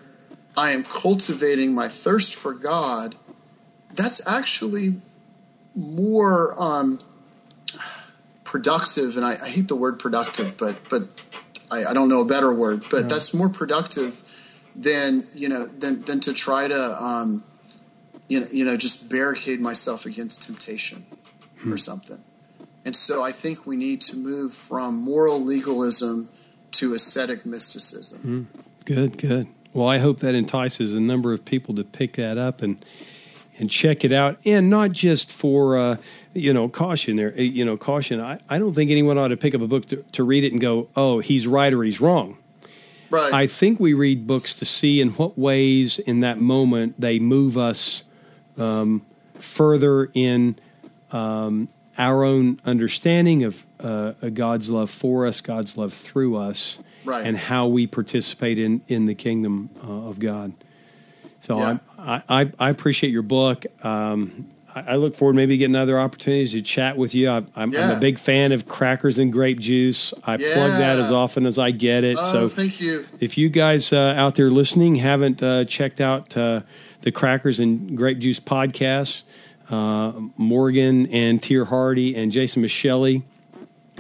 I 0.58 0.72
am 0.72 0.84
cultivating 0.84 1.76
my 1.76 1.88
thirst 1.88 2.40
for 2.40 2.54
God, 2.54 3.16
that's 3.96 4.26
actually 4.28 5.02
more 5.76 6.56
um, 6.62 7.00
productive. 8.44 9.18
And 9.18 9.26
I, 9.26 9.38
I, 9.42 9.50
hate 9.50 9.68
the 9.68 9.76
word 9.76 10.00
productive, 10.00 10.56
but 10.58 10.80
but 10.90 11.04
I, 11.72 11.86
I 11.86 11.94
don't 11.94 12.10
know 12.10 12.22
a 12.22 12.26
better 12.26 12.54
word. 12.54 12.84
But 12.90 13.02
yeah. 13.02 13.08
that's 13.08 13.34
more 13.34 13.50
productive 13.50 14.22
than 14.76 15.28
you 15.34 15.50
know 15.50 15.68
than 15.68 16.02
than 16.04 16.20
to 16.22 16.34
try 16.34 16.68
to 16.68 16.98
um, 17.04 17.44
you 18.28 18.40
know 18.40 18.48
you 18.52 18.66
know 18.66 18.78
just 18.78 19.10
barricade 19.10 19.60
myself 19.60 20.06
against 20.06 20.44
temptation 20.44 21.06
hmm. 21.60 21.74
or 21.74 21.78
something. 21.78 22.20
And 22.86 22.96
so 22.96 23.24
I 23.24 23.32
think 23.32 23.66
we 23.66 23.78
need 23.78 24.02
to 24.02 24.16
move 24.16 24.54
from 24.54 25.04
moral 25.04 25.42
legalism 25.44 26.30
to 26.74 26.94
ascetic 26.94 27.44
mysticism. 27.44 28.50
Mm, 28.54 28.86
good, 28.86 29.18
good. 29.18 29.48
Well, 29.74 29.88
I 29.88 29.98
hope 29.98 30.20
that 30.20 30.36
entices 30.36 30.94
a 30.94 31.02
number 31.02 31.34
of 31.34 31.44
people 31.44 31.74
to 31.76 31.84
pick 31.84 32.14
that 32.14 32.38
up 32.38 32.62
and 32.62 32.84
and 33.58 33.70
check 33.70 34.04
it 34.04 34.12
out, 34.12 34.38
and 34.46 34.70
not 34.70 34.92
just 34.92 35.32
for 35.32 35.78
uh, 35.78 35.98
you 36.34 36.54
know 36.54 36.68
caution. 36.68 37.16
There, 37.16 37.40
you 37.40 37.66
know, 37.66 37.78
caution. 37.78 38.20
I, 38.20 38.40
I 38.50 38.60
don't 38.60 38.74
think 38.74 38.92
anyone 38.92 39.18
ought 39.18 39.30
to 39.30 39.38
pick 39.38 39.56
up 39.56 39.62
a 39.62 39.68
book 39.68 39.86
to, 39.88 39.98
to 40.14 40.24
read 40.24 40.44
it 40.44 40.52
and 40.52 40.62
go, 40.62 40.90
"Oh, 40.96 41.20
he's 41.20 41.48
right 41.48 41.74
or 41.74 41.84
he's 41.84 42.02
wrong." 42.02 42.38
Right. 43.10 43.34
I 43.34 43.48
think 43.48 43.80
we 43.80 43.94
read 43.94 44.28
books 44.28 44.56
to 44.56 44.66
see 44.66 45.00
in 45.00 45.12
what 45.12 45.38
ways, 45.38 46.00
in 46.00 46.22
that 46.22 46.40
moment, 46.40 47.00
they 47.00 47.20
move 47.20 47.58
us 47.58 48.04
um, 48.58 49.06
further 49.36 50.10
in 50.14 50.58
um, 51.12 51.70
our 51.98 52.24
own 52.24 52.60
understanding 52.66 53.44
of 53.44 53.66
uh, 53.80 54.14
God's 54.34 54.70
love 54.70 54.90
for 54.90 55.26
us, 55.26 55.40
God's 55.40 55.78
love 55.78 55.94
through 55.94 56.36
us, 56.36 56.80
right. 57.06 57.26
and 57.26 57.38
how 57.38 57.68
we 57.68 57.88
participate 57.88 58.60
in, 58.60 58.82
in 58.88 59.06
the 59.06 59.16
kingdom 59.16 59.70
uh, 59.84 60.10
of 60.10 60.20
God. 60.20 60.54
So 61.40 61.58
yeah. 61.58 61.78
I, 62.06 62.22
I, 62.30 62.52
I, 62.60 62.70
appreciate 62.70 63.12
your 63.12 63.24
book. 63.24 63.66
Um, 63.84 64.48
I, 64.74 64.82
I, 64.82 64.96
look 64.96 65.16
forward 65.16 65.36
maybe 65.36 65.58
getting 65.58 65.76
other 65.76 66.00
opportunities 66.00 66.52
to 66.52 66.62
chat 66.62 66.98
with 66.98 67.16
you. 67.16 67.30
I, 67.30 67.44
am 67.56 67.72
yeah. 67.72 67.98
a 67.98 68.00
big 68.00 68.20
fan 68.20 68.52
of 68.52 68.68
crackers 68.68 69.18
and 69.18 69.32
grape 69.34 69.60
juice. 69.60 70.14
I 70.24 70.34
yeah. 70.34 70.54
plug 70.54 70.72
that 70.80 71.00
as 71.00 71.12
often 71.12 71.46
as 71.46 71.58
I 71.58 71.72
get 71.72 72.04
it. 72.04 72.18
Oh, 72.20 72.34
so 72.34 72.48
thank 72.48 72.80
you. 72.80 73.06
If 73.20 73.38
you 73.38 73.50
guys 73.50 73.92
uh, 73.92 74.14
out 74.16 74.36
there 74.36 74.52
listening 74.52 74.96
haven't 74.96 75.42
uh, 75.42 75.66
checked 75.66 76.00
out 76.00 76.38
uh, 76.38 76.62
the 77.02 77.12
Crackers 77.12 77.60
and 77.60 77.98
Grape 77.98 78.20
Juice 78.20 78.40
podcast, 78.40 79.24
uh, 79.70 80.14
Morgan 80.38 81.08
and 81.08 81.42
Teer 81.42 81.66
Hardy 81.66 82.16
and 82.16 82.32
Jason 82.32 82.64
Micheli 82.64 83.24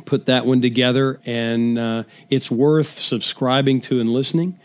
put 0.05 0.27
that 0.27 0.45
one 0.45 0.61
together, 0.61 1.19
and 1.25 1.79
uh, 1.79 2.03
it's 2.29 2.51
worth 2.51 2.99
subscribing 2.99 3.81
to 3.81 3.99
and 3.99 4.09
listening. 4.09 4.59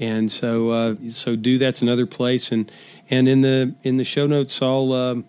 And 0.00 0.32
so, 0.32 0.70
uh, 0.70 0.94
so 1.08 1.36
do 1.36 1.58
that's 1.58 1.82
another 1.82 2.06
place. 2.06 2.50
And 2.50 2.72
and 3.10 3.28
in 3.28 3.42
the 3.42 3.74
in 3.82 3.98
the 3.98 4.04
show 4.04 4.26
notes, 4.26 4.60
I'll 4.62 4.92
um, 4.92 5.24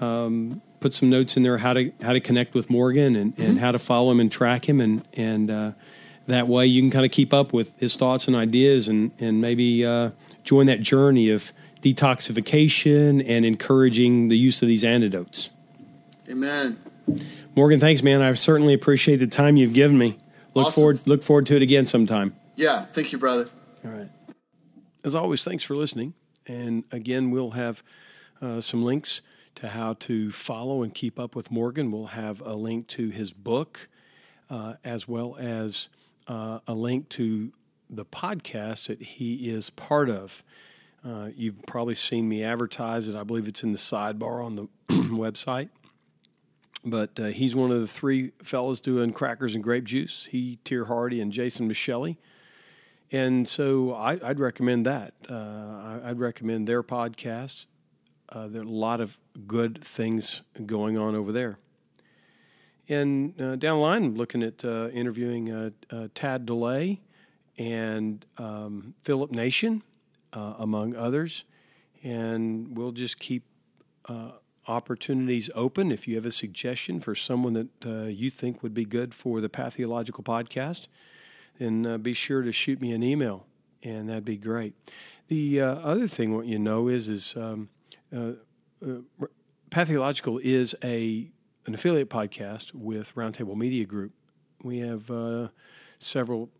um, 0.00 0.62
put 0.80 0.94
some 0.94 1.10
notes 1.10 1.36
in 1.36 1.42
there 1.42 1.58
how 1.58 1.74
to 1.74 1.92
how 2.02 2.12
to 2.12 2.20
connect 2.20 2.54
with 2.54 2.70
Morgan 2.70 3.16
and, 3.16 3.38
and 3.38 3.48
mm-hmm. 3.50 3.58
how 3.58 3.72
to 3.72 3.78
follow 3.78 4.10
him 4.10 4.20
and 4.20 4.32
track 4.32 4.68
him, 4.68 4.80
and 4.80 5.04
and 5.12 5.50
uh, 5.50 5.72
that 6.26 6.48
way 6.48 6.66
you 6.66 6.80
can 6.80 6.90
kind 6.90 7.04
of 7.04 7.12
keep 7.12 7.34
up 7.34 7.52
with 7.52 7.78
his 7.78 7.96
thoughts 7.96 8.26
and 8.26 8.34
ideas, 8.34 8.88
and 8.88 9.10
and 9.18 9.40
maybe 9.40 9.84
uh, 9.84 10.10
join 10.42 10.66
that 10.66 10.80
journey 10.80 11.28
of 11.28 11.52
detoxification 11.82 13.22
and 13.28 13.44
encouraging 13.44 14.28
the 14.28 14.38
use 14.38 14.62
of 14.62 14.68
these 14.68 14.84
antidotes. 14.84 15.50
Amen. 16.30 16.78
Morgan, 17.54 17.78
thanks, 17.78 18.02
man. 18.02 18.22
I 18.22 18.32
certainly 18.34 18.72
appreciate 18.72 19.16
the 19.16 19.26
time 19.26 19.56
you've 19.56 19.74
given 19.74 19.98
me. 19.98 20.16
Look 20.54 20.68
awesome. 20.68 20.80
forward 20.80 21.06
look 21.06 21.22
forward 21.22 21.46
to 21.46 21.56
it 21.56 21.62
again 21.62 21.84
sometime. 21.84 22.34
Yeah, 22.56 22.82
thank 22.82 23.12
you, 23.12 23.18
brother. 23.18 23.48
All 23.84 23.90
right. 23.90 24.08
As 25.04 25.14
always, 25.14 25.44
thanks 25.44 25.62
for 25.62 25.76
listening. 25.76 26.14
And 26.46 26.84
again, 26.90 27.30
we'll 27.30 27.50
have 27.50 27.82
uh, 28.40 28.62
some 28.62 28.82
links 28.82 29.20
to 29.56 29.68
how 29.68 29.92
to 30.00 30.32
follow 30.32 30.82
and 30.82 30.94
keep 30.94 31.20
up 31.20 31.36
with 31.36 31.50
Morgan. 31.50 31.92
We'll 31.92 32.06
have 32.06 32.40
a 32.40 32.54
link 32.54 32.86
to 32.88 33.10
his 33.10 33.30
book, 33.30 33.90
uh, 34.48 34.74
as 34.82 35.06
well 35.06 35.36
as 35.38 35.90
uh, 36.26 36.60
a 36.66 36.72
link 36.72 37.10
to 37.10 37.52
the 37.90 38.06
podcast 38.06 38.86
that 38.86 39.02
he 39.02 39.50
is 39.50 39.68
part 39.68 40.08
of. 40.08 40.42
Uh, 41.06 41.28
you've 41.36 41.60
probably 41.66 41.94
seen 41.94 42.26
me 42.26 42.42
advertise 42.42 43.06
it. 43.06 43.14
I 43.14 43.24
believe 43.24 43.46
it's 43.46 43.62
in 43.62 43.72
the 43.72 43.78
sidebar 43.78 44.42
on 44.42 44.56
the 44.56 44.68
website. 44.88 45.68
But 46.82 47.20
uh, 47.20 47.24
he's 47.26 47.54
one 47.54 47.70
of 47.70 47.82
the 47.82 47.86
three 47.86 48.32
fellows 48.42 48.80
doing 48.80 49.12
crackers 49.12 49.54
and 49.54 49.62
grape 49.62 49.84
juice. 49.84 50.28
He, 50.30 50.60
Teer 50.64 50.86
Hardy, 50.86 51.20
and 51.20 51.30
Jason 51.30 51.70
Micheli. 51.70 52.16
And 53.14 53.46
so 53.46 53.94
I, 53.94 54.16
would 54.16 54.40
recommend 54.40 54.86
that. 54.86 55.14
Uh, 55.30 56.00
I'd 56.02 56.18
recommend 56.18 56.66
their 56.66 56.82
podcast. 56.82 57.66
Uh, 58.28 58.48
there 58.48 58.62
are 58.62 58.64
a 58.64 58.68
lot 58.68 59.00
of 59.00 59.20
good 59.46 59.84
things 59.84 60.42
going 60.66 60.98
on 60.98 61.14
over 61.14 61.30
there. 61.30 61.56
And 62.88 63.40
uh, 63.40 63.54
down 63.54 63.78
the 63.78 63.84
line, 63.84 64.04
I'm 64.04 64.14
looking 64.16 64.42
at 64.42 64.64
uh, 64.64 64.88
interviewing 64.88 65.72
Tad 66.16 66.44
DeLay 66.44 66.98
and 67.56 68.26
um, 68.36 68.94
Philip 69.04 69.30
Nation 69.30 69.84
uh, 70.32 70.54
among 70.58 70.96
others. 70.96 71.44
And 72.02 72.76
we'll 72.76 72.90
just 72.90 73.20
keep 73.20 73.44
uh, 74.06 74.32
opportunities 74.66 75.50
open. 75.54 75.92
If 75.92 76.08
you 76.08 76.16
have 76.16 76.26
a 76.26 76.32
suggestion 76.32 76.98
for 76.98 77.14
someone 77.14 77.52
that 77.52 77.86
uh, 77.86 78.06
you 78.06 78.28
think 78.28 78.64
would 78.64 78.74
be 78.74 78.84
good 78.84 79.14
for 79.14 79.40
the 79.40 79.48
Pathological 79.48 80.24
podcast, 80.24 80.88
then 81.58 81.86
uh, 81.86 81.98
be 81.98 82.14
sure 82.14 82.42
to 82.42 82.52
shoot 82.52 82.80
me 82.80 82.92
an 82.92 83.02
email, 83.02 83.46
and 83.82 84.08
that'd 84.08 84.24
be 84.24 84.36
great. 84.36 84.74
The 85.28 85.60
uh, 85.60 85.74
other 85.76 86.06
thing 86.06 86.36
what 86.36 86.46
you 86.46 86.58
know 86.58 86.88
is 86.88 87.08
is 87.08 87.34
um, 87.36 87.68
uh, 88.14 88.32
Pathological 89.70 90.38
is 90.38 90.74
a 90.84 91.30
an 91.66 91.74
affiliate 91.74 92.10
podcast 92.10 92.74
with 92.74 93.14
Roundtable 93.14 93.56
Media 93.56 93.86
Group. 93.86 94.12
We 94.62 94.78
have 94.78 95.10
several 95.98 96.50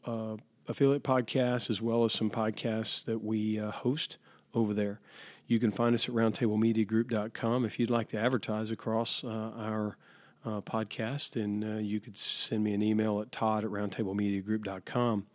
affiliate 0.68 1.02
podcasts 1.02 1.70
as 1.70 1.82
well 1.82 2.04
as 2.04 2.12
some 2.12 2.30
podcasts 2.30 3.04
that 3.04 3.22
we 3.22 3.58
uh, 3.58 3.70
host 3.70 4.18
over 4.54 4.72
there. 4.72 5.00
You 5.46 5.58
can 5.58 5.70
find 5.70 5.94
us 5.94 6.08
at 6.08 6.14
roundtablemediagroup.com 6.14 7.64
if 7.64 7.78
you'd 7.78 7.90
like 7.90 8.08
to 8.08 8.18
advertise 8.18 8.70
across 8.70 9.22
uh, 9.24 9.52
our 9.56 9.96
uh, 10.44 10.60
podcast, 10.60 11.42
and 11.42 11.64
uh, 11.64 11.78
you 11.78 12.00
could 12.00 12.16
send 12.16 12.62
me 12.62 12.74
an 12.74 12.82
email 12.82 13.20
at 13.20 13.32
todd 13.32 13.64
at 13.64 13.70
roundtablemediagroup.com. 13.70 15.26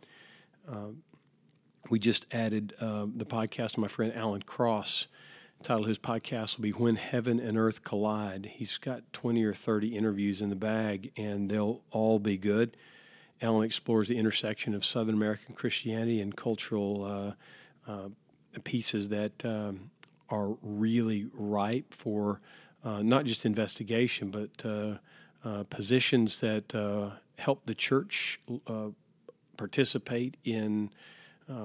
Uh, 0.72 0.76
we 1.89 1.97
just 1.99 2.26
added 2.32 2.74
uh, 2.80 3.07
the 3.12 3.26
podcast 3.26 3.74
of 3.74 3.80
my 3.80 3.88
friend 3.88 4.14
Alan 4.16 4.43
Cross. 4.43 5.07
The 5.60 5.64
title 5.64 5.84
of 5.84 5.88
his 5.89 5.99
podcast 5.99 6.57
will 6.57 6.64
be 6.64 6.72
When 6.72 6.95
Heaven 6.95 7.39
and 7.39 7.57
Earth 7.57 7.84
Collide. 7.84 8.45
He's 8.53 8.78
got 8.78 9.01
20 9.14 9.43
or 9.43 9.53
30 9.53 9.97
interviews 9.97 10.41
in 10.41 10.49
the 10.49 10.55
bag, 10.55 11.12
and 11.18 11.49
they'll 11.49 11.82
all 11.91 12.20
be 12.20 12.38
good. 12.38 12.78
Alan 13.41 13.64
explores 13.64 14.07
the 14.10 14.18
intersection 14.18 14.74
of 14.74 14.86
Southern 14.86 15.16
American 15.16 15.55
Christianity 15.55 16.22
and 16.22 16.36
cultural 16.36 17.36
uh, 17.88 17.91
uh, 17.91 18.10
pieces 18.64 19.10
that 19.10 19.43
um, 19.45 19.91
are 20.30 20.55
really 20.62 21.28
ripe 21.34 21.93
for 21.93 22.41
uh, 22.84 23.02
not 23.02 23.26
just 23.26 23.46
investigation, 23.46 24.32
but 24.32 24.66
uh, 24.66 24.96
uh, 25.44 25.64
positions 25.64 26.40
that 26.40 26.74
uh, 26.74 27.12
help 27.38 27.66
the 27.66 27.76
church 27.76 28.40
participate 29.58 30.38
in 30.44 30.90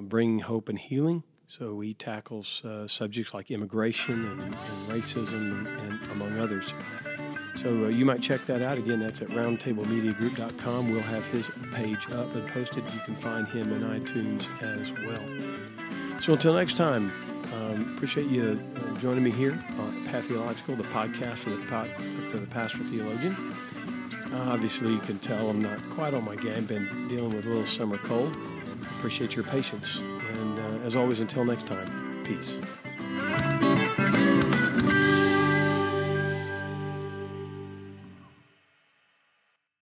bringing 0.03 0.41
hope 0.41 0.69
and 0.69 0.79
healing. 0.79 1.23
So 1.47 1.79
he 1.81 1.95
tackles 1.95 2.62
subjects 2.87 3.35
like 3.35 3.51
immigration 3.51 4.27
and, 4.27 4.41
and 4.43 4.57
racism, 4.89 5.67
and, 5.67 5.69
and, 5.69 6.11
among 6.12 6.39
others. 6.39 6.73
So 7.57 7.85
uh, 7.85 7.89
you 7.89 8.05
might 8.05 8.21
check 8.21 8.45
that 8.47 8.62
out. 8.62 8.79
Again, 8.79 9.01
that's 9.01 9.23
at 9.23 9.29
roundtablemediagroup.com. 9.29 10.91
We'll 10.91 11.01
have 11.03 11.27
his 11.29 11.51
page 11.73 12.11
up 12.11 12.35
and 12.35 12.49
posted. 12.49 12.83
You 12.93 13.01
can 13.01 13.15
find 13.15 13.47
him 13.47 13.73
in 13.73 13.83
iTunes 13.83 14.49
as 14.62 14.93
well. 14.93 16.21
So 16.21 16.33
until 16.33 16.55
next 16.55 16.77
time, 16.77 17.12
um, 17.55 17.94
appreciate 17.96 18.26
you 18.26 18.61
uh, 18.76 18.98
joining 18.98 19.22
me 19.22 19.30
here 19.30 19.59
on 19.78 20.05
Pathological, 20.07 20.76
the 20.76 20.84
podcast 20.84 21.38
for 21.38 21.50
the, 21.50 21.59
for 22.30 22.38
the 22.38 22.46
pastor 22.46 22.78
theologian. 22.78 23.36
Uh, 24.32 24.50
obviously, 24.50 24.92
you 24.92 24.98
can 25.00 25.18
tell 25.18 25.48
I'm 25.48 25.62
not 25.62 25.78
quite 25.90 26.14
on 26.14 26.24
my 26.24 26.36
game. 26.36 26.64
Been 26.64 27.09
dealing 27.09 27.34
with 27.34 27.46
a 27.46 27.48
little 27.48 27.66
summer 27.66 27.98
cold. 27.98 28.36
Appreciate 28.98 29.36
your 29.36 29.44
patience. 29.44 29.98
And 29.98 30.59
uh, 30.59 30.84
as 30.84 30.96
always, 30.96 31.20
until 31.20 31.44
next 31.44 31.66
time, 31.66 32.22
peace. 32.24 32.57